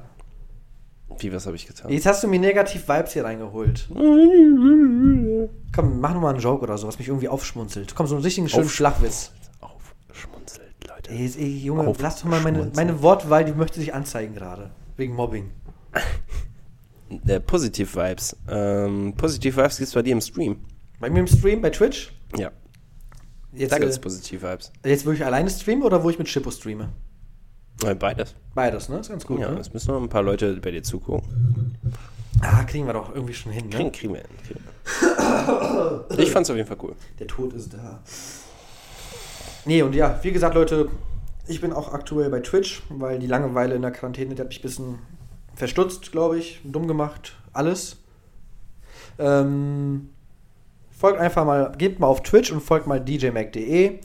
Wie, 1.20 1.34
was 1.34 1.46
habe 1.46 1.56
ich 1.56 1.68
getan? 1.68 1.92
Jetzt 1.92 2.06
hast 2.06 2.24
du 2.24 2.28
mir 2.28 2.40
Negativ-Vibes 2.40 3.14
hier 3.14 3.26
reingeholt. 3.26 3.88
Komm, 5.76 6.00
mach 6.00 6.14
nochmal 6.14 6.34
einen 6.34 6.42
Joke 6.42 6.64
oder 6.64 6.78
so, 6.78 6.88
was 6.88 6.98
mich 6.98 7.08
irgendwie 7.10 7.28
aufschmunzelt. 7.28 7.94
Komm, 7.96 8.08
so 8.08 8.16
einen 8.16 8.24
richtigen 8.24 8.48
schönen 8.50 8.66
Auf- 8.66 8.72
Flachwitz. 8.72 9.32
Aufschmunzelt, 9.60 10.74
Leute. 10.88 11.12
Ey, 11.12 11.32
ey, 11.38 11.58
Junge, 11.58 11.94
lass 12.00 12.22
doch 12.22 12.26
mal 12.26 12.42
meine, 12.42 12.72
meine 12.76 13.02
Wortwahl, 13.02 13.46
die 13.46 13.52
möchte 13.54 13.80
sich 13.80 13.94
anzeigen 13.94 14.34
gerade. 14.36 14.72
Wegen 14.98 15.14
Mobbing. 15.16 15.52
Äh, 17.28 17.42
Positiv 17.42 17.94
Vibes. 17.98 18.38
Ähm, 18.48 19.14
Positiv 19.18 19.58
Vibes 19.58 19.78
gibt's 19.78 19.94
bei 19.94 20.02
dir 20.02 20.14
im 20.14 20.22
Stream. 20.22 20.62
Bei 20.98 21.10
mir 21.10 21.20
im 21.20 21.28
Stream, 21.28 21.62
bei 21.62 21.70
Twitch. 21.70 22.14
Ja. 22.38 22.52
Jetzt, 23.54 23.72
Da 23.72 23.80
gibt's 23.80 23.98
äh, 23.98 24.02
Positiv 24.02 24.44
Vibes. 24.44 24.72
jetzt 24.86 25.06
wo 25.06 25.12
ich 25.12 25.26
alleine 25.26 25.50
streame 25.50 25.84
oder 25.84 26.04
wo 26.04 26.10
ich 26.10 26.18
mit 26.18 26.30
Schippo 26.30 26.52
streame? 26.52 26.90
Äh, 27.84 27.96
Beides. 27.96 28.36
Beides, 28.54 28.90
ne? 28.90 29.00
Ist 29.00 29.10
ganz 29.10 29.26
gut, 29.26 29.40
ja, 29.40 29.52
ne? 29.52 29.60
es 29.60 29.74
müssen 29.74 29.92
noch 29.94 30.02
ein 30.02 30.10
paar 30.10 30.24
Leute 30.24 30.56
bei 30.58 30.72
dir 30.72 30.84
zugucken. 30.84 31.78
Ah, 32.42 32.64
kriegen 32.64 32.86
wir 32.88 32.94
doch 32.94 33.14
irgendwie 33.14 33.34
schon 33.34 33.52
hin, 33.52 33.66
ne? 33.70 33.76
Kriegen, 33.76 33.92
kriegen 33.92 34.14
wir 34.14 34.22
hin. 34.22 34.30
Kriegen 34.48 34.60
wir. 34.64 36.06
hin. 36.10 36.20
Ich 36.20 36.32
fand's 36.32 36.50
auf 36.50 36.56
jeden 36.56 36.68
Fall 36.68 36.78
cool. 36.82 36.96
Der 37.20 37.28
Tod 37.28 37.54
ist 37.54 37.74
da. 37.74 38.02
Nee, 39.66 39.82
und 39.84 39.94
ja, 39.94 40.20
wie 40.24 40.32
gesagt, 40.32 40.56
Leute, 40.56 40.90
ich 41.48 41.62
bin 41.62 41.72
auch 41.74 41.94
aktuell 41.94 42.30
bei 42.30 42.40
Twitch, 42.40 42.82
weil 42.90 43.20
die 43.20 43.28
Langeweile 43.28 43.76
in 43.76 43.82
der 43.82 43.92
Quarantäne, 43.92 44.34
die 44.34 44.42
hat 44.42 44.48
mich 44.48 44.60
ein 44.60 44.64
bisschen 44.64 45.00
verstutzt, 45.56 46.12
glaube 46.12 46.40
ich, 46.40 46.62
dumm 46.64 46.88
gemacht, 46.88 47.36
alles. 47.54 47.98
Ähm, 49.20 50.10
folgt 51.02 51.20
einfach 51.20 51.44
mal, 51.46 51.72
gebt 51.78 52.00
mal 52.00 52.06
auf 52.08 52.22
Twitch 52.22 52.52
und 52.52 52.62
folgt 52.62 52.86
mal 52.88 53.00
djmac.de. 53.00 54.00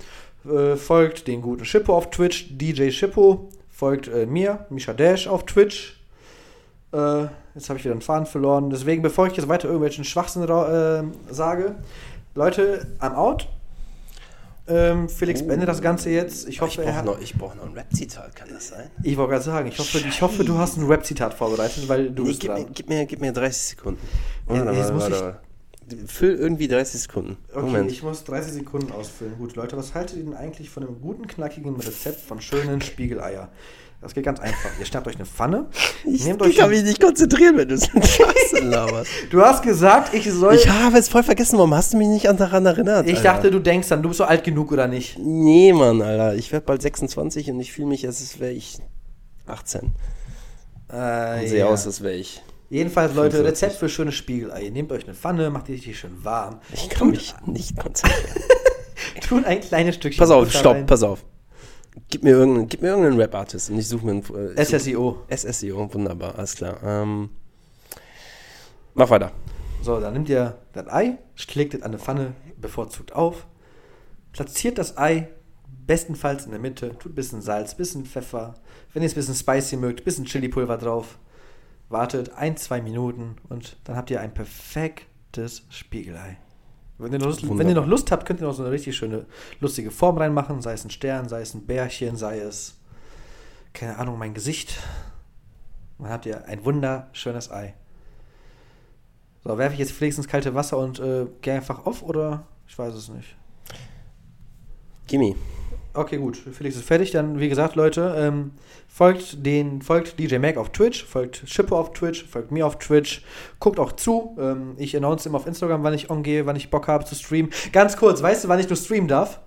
Äh, 0.48 0.76
folgt 0.76 1.28
den 1.28 1.42
guten 1.42 1.64
Schippo 1.66 1.94
auf 1.94 2.10
Twitch, 2.10 2.46
DJ 2.56 2.90
Schippo. 2.90 3.50
Folgt 3.70 4.08
äh, 4.08 4.24
mir, 4.24 4.64
Misha 4.70 4.94
Dash 4.94 5.28
auf 5.28 5.44
Twitch. 5.44 6.00
Äh, 6.94 7.24
jetzt 7.54 7.68
habe 7.68 7.78
ich 7.78 7.84
wieder 7.84 7.92
einen 7.92 8.00
Faden 8.00 8.24
verloren. 8.26 8.70
Deswegen, 8.70 9.02
bevor 9.02 9.26
ich 9.26 9.36
jetzt 9.36 9.48
weiter 9.48 9.66
irgendwelchen 9.68 10.04
Schwachsinn 10.04 10.42
äh, 10.44 11.02
sage, 11.32 11.74
Leute, 12.34 12.86
I'm 13.00 13.14
out. 13.14 13.46
Ähm, 14.68 15.08
Felix 15.08 15.42
Oh. 15.42 15.46
beendet 15.46 15.68
das 15.68 15.80
Ganze 15.82 16.10
jetzt. 16.10 16.48
Ich 16.48 16.56
Ich 16.56 16.60
hoffe, 16.60 16.82
er 16.82 16.92
brauche 16.92 17.04
noch, 17.04 17.20
ich 17.20 17.34
brauch 17.34 17.54
noch 17.54 17.66
ein 17.66 17.72
Rap-Zitat, 17.74 18.34
kann 18.34 18.48
das 18.52 18.68
sein? 18.68 18.90
Ich 19.02 19.16
wollte 19.16 19.32
gerade 19.32 19.44
sagen, 19.44 19.68
ich 19.68 19.78
hoffe, 19.78 19.98
ich 19.98 20.22
hoffe, 20.22 20.42
du 20.44 20.58
hast 20.58 20.76
ein 20.78 20.86
Rap-Zitat 20.86 21.34
vorbereitet, 21.34 21.88
weil 21.88 22.10
du 22.10 22.22
Nee, 22.22 22.28
bist 22.30 22.40
gib, 22.40 22.50
mir, 22.52 22.62
dran. 22.62 22.70
gib, 22.74 22.88
mir, 22.88 23.06
gib 23.06 23.20
mir 23.20 23.32
30 23.32 23.62
Sekunden. 23.62 24.00
Ja, 24.48 24.64
Warte, 24.64 24.70
jetzt 24.78 24.78
warte, 24.78 24.92
muss 24.94 25.06
ich- 25.06 25.12
warte. 25.24 25.40
Füll 26.06 26.34
irgendwie 26.34 26.66
30 26.68 27.02
Sekunden. 27.02 27.36
Okay, 27.52 27.60
Moment. 27.64 27.90
ich 27.92 28.02
muss 28.02 28.24
30 28.24 28.52
Sekunden 28.52 28.90
ausfüllen. 28.92 29.34
Gut, 29.38 29.54
Leute, 29.54 29.76
was 29.76 29.94
haltet 29.94 30.16
ihr 30.16 30.24
denn 30.24 30.34
eigentlich 30.34 30.68
von 30.68 30.82
einem 30.82 31.00
guten, 31.00 31.26
knackigen 31.26 31.76
Rezept 31.76 32.20
von 32.20 32.40
schönen 32.40 32.80
Spiegeleier? 32.80 33.50
Das 34.02 34.12
geht 34.14 34.24
ganz 34.24 34.40
einfach. 34.40 34.70
Ihr 34.78 34.84
schnappt 34.84 35.06
euch 35.06 35.14
eine 35.16 35.24
Pfanne, 35.24 35.66
nehmt 36.04 36.42
euch. 36.42 36.58
mich 36.68 36.82
nicht 36.82 37.00
konzentrieren, 37.00 37.56
wenn 37.56 37.68
du 37.68 37.78
so 37.78 37.86
Scheiße 37.92 38.58
laberst. 38.62 39.10
Du 39.30 39.40
hast 39.40 39.62
gesagt, 39.62 40.12
ich 40.12 40.30
soll. 40.30 40.54
Ich 40.54 40.68
habe 40.68 40.98
es 40.98 41.08
voll 41.08 41.22
vergessen, 41.22 41.56
warum 41.56 41.72
hast 41.74 41.92
du 41.94 41.96
mich 41.96 42.08
nicht 42.08 42.26
daran 42.26 42.66
erinnert? 42.66 43.06
Ich 43.06 43.16
Alter? 43.18 43.32
dachte, 43.32 43.50
du 43.50 43.58
denkst 43.58 43.88
dann, 43.88 44.02
du 44.02 44.08
bist 44.08 44.18
so 44.18 44.24
alt 44.24 44.44
genug 44.44 44.70
oder 44.72 44.86
nicht? 44.86 45.18
Nee, 45.18 45.72
Mann, 45.72 46.02
Alter. 46.02 46.34
Ich 46.34 46.52
werde 46.52 46.66
bald 46.66 46.82
26 46.82 47.50
und 47.50 47.60
ich 47.60 47.72
fühle 47.72 47.88
mich, 47.88 48.06
als 48.06 48.38
wäre 48.38 48.52
ich 48.52 48.78
18. 49.46 49.92
Äh, 50.92 51.44
Ich 51.44 51.50
sehe 51.50 51.60
ja. 51.60 51.66
aus, 51.66 51.86
als 51.86 52.02
wäre 52.02 52.14
ich. 52.14 52.42
Jedenfalls, 52.68 53.14
Leute, 53.14 53.36
45. 53.36 53.46
Rezept 53.46 53.80
für 53.80 53.88
schöne 53.88 54.12
Spiegeleier. 54.12 54.70
Nehmt 54.70 54.90
euch 54.92 55.04
eine 55.04 55.14
Pfanne, 55.14 55.50
macht 55.50 55.68
die 55.68 55.72
richtig 55.74 55.98
schön 55.98 56.24
warm. 56.24 56.60
Ich 56.72 56.88
kann 56.88 57.10
mich 57.10 57.34
nicht 57.46 57.76
konzentrieren. 57.78 58.42
Tut 59.28 59.44
ein 59.44 59.60
kleines 59.60 59.94
Stückchen. 59.96 60.18
pass 60.18 60.30
auf, 60.30 60.46
Butter 60.46 60.58
stopp, 60.58 60.74
rein. 60.74 60.86
pass 60.86 61.02
auf. 61.02 61.24
Gib 62.10 62.22
mir 62.22 62.30
irgendeinen, 62.30 62.68
gib 62.68 62.82
mir 62.82 62.88
irgendeinen 62.88 63.18
Rap-Artist 63.20 63.70
und 63.70 63.78
ich 63.78 63.88
suche 63.88 64.04
mir 64.04 64.12
einen. 64.12 64.56
Äh, 64.56 64.64
SSIO. 64.64 65.24
SSIO, 65.34 65.92
wunderbar, 65.94 66.36
alles 66.36 66.54
klar. 66.54 66.78
Ähm, 66.84 67.30
mach 68.94 69.08
weiter. 69.10 69.32
So, 69.82 70.00
dann 70.00 70.12
nehmt 70.14 70.28
ihr 70.28 70.58
das 70.72 70.88
Ei, 70.88 71.18
schlägt 71.36 71.74
es 71.74 71.82
an 71.82 71.92
eine 71.92 71.98
Pfanne 71.98 72.34
bevorzugt 72.60 73.14
auf, 73.14 73.46
platziert 74.32 74.78
das 74.78 74.98
Ei 74.98 75.28
bestenfalls 75.86 76.44
in 76.44 76.50
der 76.50 76.60
Mitte, 76.60 76.98
tut 76.98 77.12
ein 77.12 77.14
bisschen 77.14 77.40
Salz, 77.40 77.76
bisschen 77.76 78.04
Pfeffer, 78.04 78.54
wenn 78.92 79.02
ihr 79.02 79.06
es 79.06 79.12
ein 79.12 79.16
bisschen 79.16 79.34
spicy 79.34 79.76
mögt, 79.76 80.04
bisschen 80.04 80.24
Chili-Pulver 80.24 80.76
drauf, 80.76 81.18
wartet 81.88 82.34
ein, 82.34 82.56
zwei 82.56 82.80
Minuten 82.80 83.36
und 83.48 83.76
dann 83.84 83.96
habt 83.96 84.10
ihr 84.10 84.20
ein 84.20 84.34
perfektes 84.34 85.64
Spiegelei. 85.70 86.38
Wenn 86.98 87.12
ihr, 87.12 87.18
noch 87.18 87.26
Lust, 87.26 87.58
wenn 87.58 87.68
ihr 87.68 87.74
noch 87.74 87.86
Lust 87.86 88.10
habt, 88.10 88.26
könnt 88.26 88.40
ihr 88.40 88.46
noch 88.46 88.54
so 88.54 88.62
eine 88.62 88.72
richtig 88.72 88.96
schöne, 88.96 89.26
lustige 89.60 89.90
Form 89.90 90.16
reinmachen, 90.16 90.62
sei 90.62 90.72
es 90.72 90.84
ein 90.84 90.90
Stern, 90.90 91.28
sei 91.28 91.42
es 91.42 91.52
ein 91.52 91.66
Bärchen, 91.66 92.16
sei 92.16 92.38
es, 92.38 92.78
keine 93.74 93.98
Ahnung, 93.98 94.18
mein 94.18 94.32
Gesicht. 94.32 94.78
Dann 95.98 96.08
habt 96.08 96.26
ihr 96.26 96.46
ein 96.46 96.64
wunderschönes 96.64 97.50
Ei. 97.50 97.74
So, 99.44 99.58
werfe 99.58 99.74
ich 99.74 99.78
jetzt 99.78 99.92
Felix 99.92 100.16
ins 100.16 100.26
kalte 100.26 100.54
Wasser 100.54 100.78
und 100.78 100.98
äh, 100.98 101.26
gehe 101.42 101.54
einfach 101.54 101.84
auf 101.86 102.02
oder? 102.02 102.46
Ich 102.66 102.78
weiß 102.78 102.94
es 102.94 103.08
nicht. 103.08 103.36
Gimme. 105.06 105.36
Okay, 105.96 106.18
gut. 106.18 106.36
Felix 106.36 106.76
ist 106.76 106.84
fertig. 106.84 107.10
Dann, 107.10 107.40
wie 107.40 107.48
gesagt, 107.48 107.74
Leute, 107.74 108.14
ähm, 108.18 108.52
folgt 108.86 109.44
den, 109.46 109.80
folgt 109.80 110.18
DJ 110.18 110.36
Mac 110.36 110.58
auf 110.58 110.70
Twitch, 110.70 111.04
folgt 111.04 111.42
Schippo 111.46 111.78
auf 111.78 111.92
Twitch, 111.94 112.24
folgt 112.26 112.52
mir 112.52 112.66
auf 112.66 112.78
Twitch, 112.78 113.24
guckt 113.60 113.80
auch 113.80 113.92
zu. 113.92 114.36
Ähm, 114.38 114.74
ich 114.76 114.94
announce 114.96 115.26
immer 115.26 115.38
auf 115.38 115.46
Instagram, 115.46 115.82
wann 115.82 115.94
ich 115.94 116.10
ongehe, 116.10 116.44
wann 116.44 116.56
ich 116.56 116.70
Bock 116.70 116.86
habe 116.86 117.04
zu 117.06 117.14
streamen. 117.14 117.50
Ganz 117.72 117.96
kurz, 117.96 118.22
weißt 118.22 118.44
du, 118.44 118.48
wann 118.48 118.60
ich 118.60 118.68
nur 118.68 118.76
streamen 118.76 119.08
darf? 119.08 119.40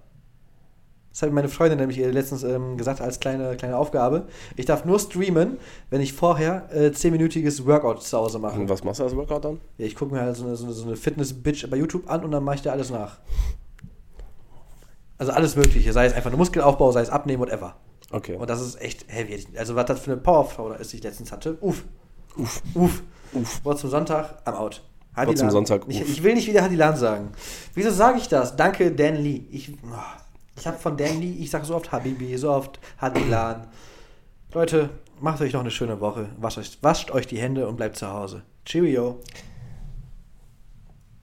Das 1.11 1.23
hat 1.23 1.33
meine 1.33 1.49
Freundin 1.49 1.79
nämlich 1.79 1.97
letztens 1.97 2.43
ähm, 2.43 2.77
gesagt 2.77 3.01
als 3.01 3.19
kleine, 3.19 3.55
kleine 3.57 3.77
Aufgabe. 3.77 4.27
Ich 4.55 4.65
darf 4.65 4.85
nur 4.85 4.99
streamen, 4.99 5.57
wenn 5.89 6.01
ich 6.01 6.13
vorher 6.13 6.69
äh, 6.71 6.87
10-minütiges 6.87 7.65
Workout 7.65 8.01
zu 8.03 8.17
Hause 8.17 8.39
mache. 8.39 8.59
Und 8.59 8.69
was 8.69 8.83
machst 8.83 8.99
du 8.99 9.03
als 9.03 9.15
Workout 9.15 9.43
dann? 9.43 9.59
Ja, 9.77 9.85
ich 9.85 9.95
gucke 9.95 10.13
mir 10.13 10.21
halt 10.21 10.35
so 10.35 10.45
eine, 10.45 10.55
so 10.55 10.65
eine, 10.65 10.73
so 10.73 10.85
eine 10.85 10.95
Fitness-Bitch 10.95 11.69
bei 11.69 11.77
YouTube 11.77 12.09
an 12.09 12.23
und 12.23 12.31
dann 12.31 12.43
mache 12.43 12.55
ich 12.55 12.61
da 12.61 12.71
alles 12.71 12.89
nach. 12.89 13.17
Also 15.19 15.33
alles 15.33 15.55
Mögliche, 15.55 15.93
sei 15.93 16.05
es 16.05 16.13
einfach 16.13 16.31
nur 16.31 16.39
Muskelaufbau, 16.39 16.91
sei 16.91 17.01
es 17.01 17.09
Abnehmen, 17.09 17.41
whatever. 17.41 17.75
Okay. 18.11 18.35
Und 18.35 18.49
das 18.49 18.61
ist 18.61 18.81
echt 18.81 19.05
heavy. 19.07 19.45
Also 19.57 19.75
was 19.75 19.85
das 19.85 19.99
für 19.99 20.13
eine 20.13 20.21
Powerfrau 20.21 20.69
da 20.69 20.75
ist, 20.75 20.91
die 20.93 20.97
ich 20.97 21.03
letztens 21.03 21.31
hatte. 21.31 21.57
Uff. 21.61 21.83
Uff. 22.37 22.63
Uff. 22.73 23.03
Uff. 23.33 23.65
Wort 23.65 23.79
zum 23.79 23.89
Sonntag, 23.89 24.41
am 24.45 24.55
Out. 24.55 24.81
Wort 25.15 25.37
zum 25.37 25.51
Sonntag, 25.51 25.83
Ich, 25.87 26.01
uff. 26.01 26.09
ich 26.09 26.23
will 26.23 26.33
nicht 26.33 26.47
wieder 26.47 26.63
Hadilan 26.63 26.95
sagen. 26.95 27.31
Wieso 27.73 27.91
sage 27.91 28.17
ich 28.17 28.29
das? 28.29 28.55
Danke, 28.55 28.91
Dan 28.93 29.17
Lee. 29.17 29.43
Ich, 29.51 29.71
oh, 29.83 29.97
ich 30.57 30.65
habe 30.65 30.77
von 30.77 30.95
Dan 30.95 31.19
Lee, 31.19 31.35
ich 31.37 31.51
sage 31.51 31.65
so 31.65 31.75
oft 31.75 31.91
Habibi, 31.91 32.37
so 32.37 32.51
oft 32.51 32.79
Hadilan. 32.97 33.67
Leute, 34.53 34.89
macht 35.19 35.41
euch 35.41 35.51
noch 35.53 35.61
eine 35.61 35.71
schöne 35.71 35.99
Woche. 35.99 36.29
Wascht 36.37 36.57
euch, 36.57 36.77
wascht 36.81 37.11
euch 37.11 37.27
die 37.27 37.37
Hände 37.39 37.67
und 37.67 37.75
bleibt 37.75 37.97
zu 37.97 38.07
Hause. 38.09 38.43
Cheerio. 38.65 39.19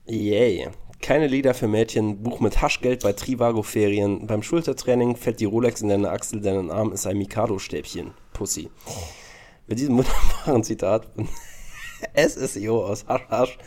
Yay. 0.05 0.69
Keine 1.01 1.27
Lieder 1.27 1.53
für 1.53 1.67
Mädchen, 1.67 2.23
Buch 2.23 2.39
mit 2.39 2.61
Haschgeld 2.61 3.03
bei 3.03 3.13
Trivago-Ferien. 3.13 4.25
Beim 4.27 4.41
Schultertraining 4.41 5.15
fällt 5.15 5.39
die 5.39 5.45
Rolex 5.45 5.81
in 5.81 5.89
deine 5.89 6.09
Achsel, 6.09 6.41
dein 6.41 6.71
Arm 6.71 6.91
ist 6.91 7.05
ein 7.05 7.17
Mikado-Stäbchen. 7.17 8.11
Pussy. 8.33 8.69
Mit 9.67 9.79
diesem 9.79 9.97
wunderbaren 9.97 10.63
Zitat 10.63 11.07
von 11.15 11.27
SSEO 12.15 12.85
aus 12.85 13.05
Hasch 13.07 13.27
Hasch. 13.29 13.57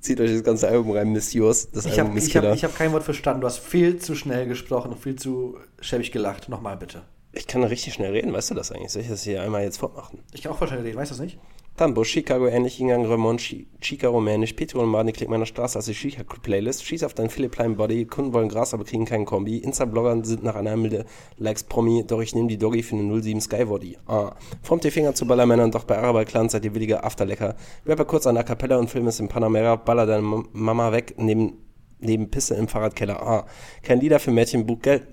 Zieht 0.00 0.20
euch 0.20 0.30
das 0.30 0.44
ganze 0.44 0.68
Album 0.68 0.92
rein, 0.92 1.10
Miss 1.12 1.32
Yours. 1.32 1.70
Das 1.70 1.84
Ich 1.84 1.98
Album 1.98 2.16
habe 2.16 2.18
ich 2.18 2.36
hab, 2.36 2.54
ich 2.54 2.64
hab 2.64 2.76
kein 2.76 2.92
Wort 2.92 3.02
verstanden. 3.02 3.40
Du 3.40 3.46
hast 3.46 3.58
viel 3.58 3.98
zu 3.98 4.14
schnell 4.14 4.46
gesprochen 4.46 4.92
und 4.92 5.02
viel 5.02 5.16
zu 5.16 5.58
schäbig 5.80 6.12
gelacht. 6.12 6.48
Nochmal 6.48 6.76
bitte. 6.76 7.02
Ich 7.32 7.46
kann 7.46 7.62
richtig 7.62 7.94
schnell 7.94 8.12
reden, 8.12 8.32
weißt 8.32 8.50
du 8.50 8.54
das 8.54 8.72
eigentlich? 8.72 8.92
Soll 8.92 9.02
ich 9.02 9.08
das 9.08 9.22
hier 9.22 9.42
einmal 9.42 9.62
jetzt 9.62 9.78
fortmachen? 9.78 10.22
Ich 10.32 10.42
kann 10.42 10.52
auch 10.52 10.60
wahrscheinlich 10.60 10.86
reden, 10.86 10.98
weißt 10.98 11.10
du 11.10 11.16
das 11.16 11.22
nicht? 11.22 11.38
Tambo, 11.78 12.02
Chicago, 12.02 12.48
ähnlich, 12.48 12.80
Ingang, 12.80 13.06
Remont, 13.06 13.40
Chi- 13.40 13.68
Chica, 13.80 14.08
Rumänisch, 14.08 14.52
Petro 14.54 14.80
und 14.82 14.88
Marni, 14.88 15.12
klick 15.12 15.28
meiner 15.28 15.46
Straße, 15.46 15.78
also 15.78 15.92
Chica 15.92 16.24
Playlist, 16.42 16.84
schieß 16.84 17.04
auf 17.04 17.14
deinen 17.14 17.30
Philipp 17.30 17.52
Plein 17.52 17.76
Body, 17.76 18.04
Kunden 18.04 18.32
wollen 18.32 18.48
Gras, 18.48 18.74
aber 18.74 18.82
kriegen 18.82 19.04
keinen 19.04 19.24
Kombi, 19.24 19.58
Insta-Blogger 19.58 20.24
sind 20.24 20.42
nach 20.42 20.56
einer 20.56 20.76
Milde 20.76 21.04
Likes 21.36 21.62
Promi, 21.62 22.04
doch 22.04 22.20
ich 22.20 22.34
nehme 22.34 22.48
die 22.48 22.58
Doggy 22.58 22.82
für 22.82 22.96
eine 22.96 23.22
07 23.22 23.40
Skywody. 23.40 23.96
Ah. 24.08 24.32
Formt 24.60 24.82
die 24.82 24.90
Finger 24.90 25.14
zu 25.14 25.24
Ballermännern, 25.24 25.70
doch 25.70 25.84
bei 25.84 25.96
Araber 25.96 26.24
Clan 26.24 26.48
seid 26.48 26.64
ihr 26.64 26.74
willige 26.74 27.04
Afterlecker. 27.04 27.54
Rapper 27.86 28.06
kurz 28.06 28.26
an 28.26 28.36
A 28.36 28.42
Cappella 28.42 28.76
und 28.76 28.90
Film 28.90 29.06
ist 29.06 29.20
in 29.20 29.28
Panamera, 29.28 29.76
baller 29.76 30.04
deine 30.04 30.22
Mama 30.52 30.90
weg, 30.90 31.14
neben, 31.16 31.58
neben 32.00 32.28
Pisse 32.28 32.56
im 32.56 32.66
Fahrradkeller. 32.66 33.22
Ah. 33.22 33.46
Kein 33.84 34.00
Lieder 34.00 34.18
für 34.18 34.32
Mädchen, 34.32 34.66
Buch 34.66 34.80
Geld. 34.82 35.06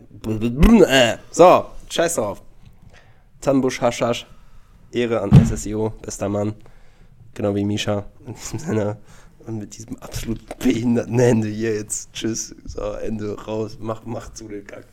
Äh. 0.87 1.17
So, 1.29 1.65
scheiß 1.89 2.15
drauf. 2.15 2.41
Tambusch, 3.39 3.79
Haschasch, 3.81 4.25
Ehre 4.95 5.21
an 5.21 5.31
SSIO, 5.45 5.89
bester 6.01 6.29
Mann. 6.29 6.53
Genau 7.33 7.53
wie 7.53 7.65
Misha. 7.65 8.05
In 8.25 8.33
diesem 8.33 8.59
Sinne. 8.59 8.97
Und 9.45 9.59
mit 9.59 9.77
diesem 9.77 9.97
absolut 9.97 10.57
behinderten 10.57 11.19
Ende 11.19 11.49
hier 11.49 11.75
jetzt. 11.75 12.13
Tschüss. 12.13 12.55
So, 12.63 12.81
Ende 12.93 13.37
raus. 13.37 13.77
Mach, 13.79 14.05
mach 14.05 14.31
zu 14.33 14.47
den 14.47 14.65
Kack. 14.65 14.85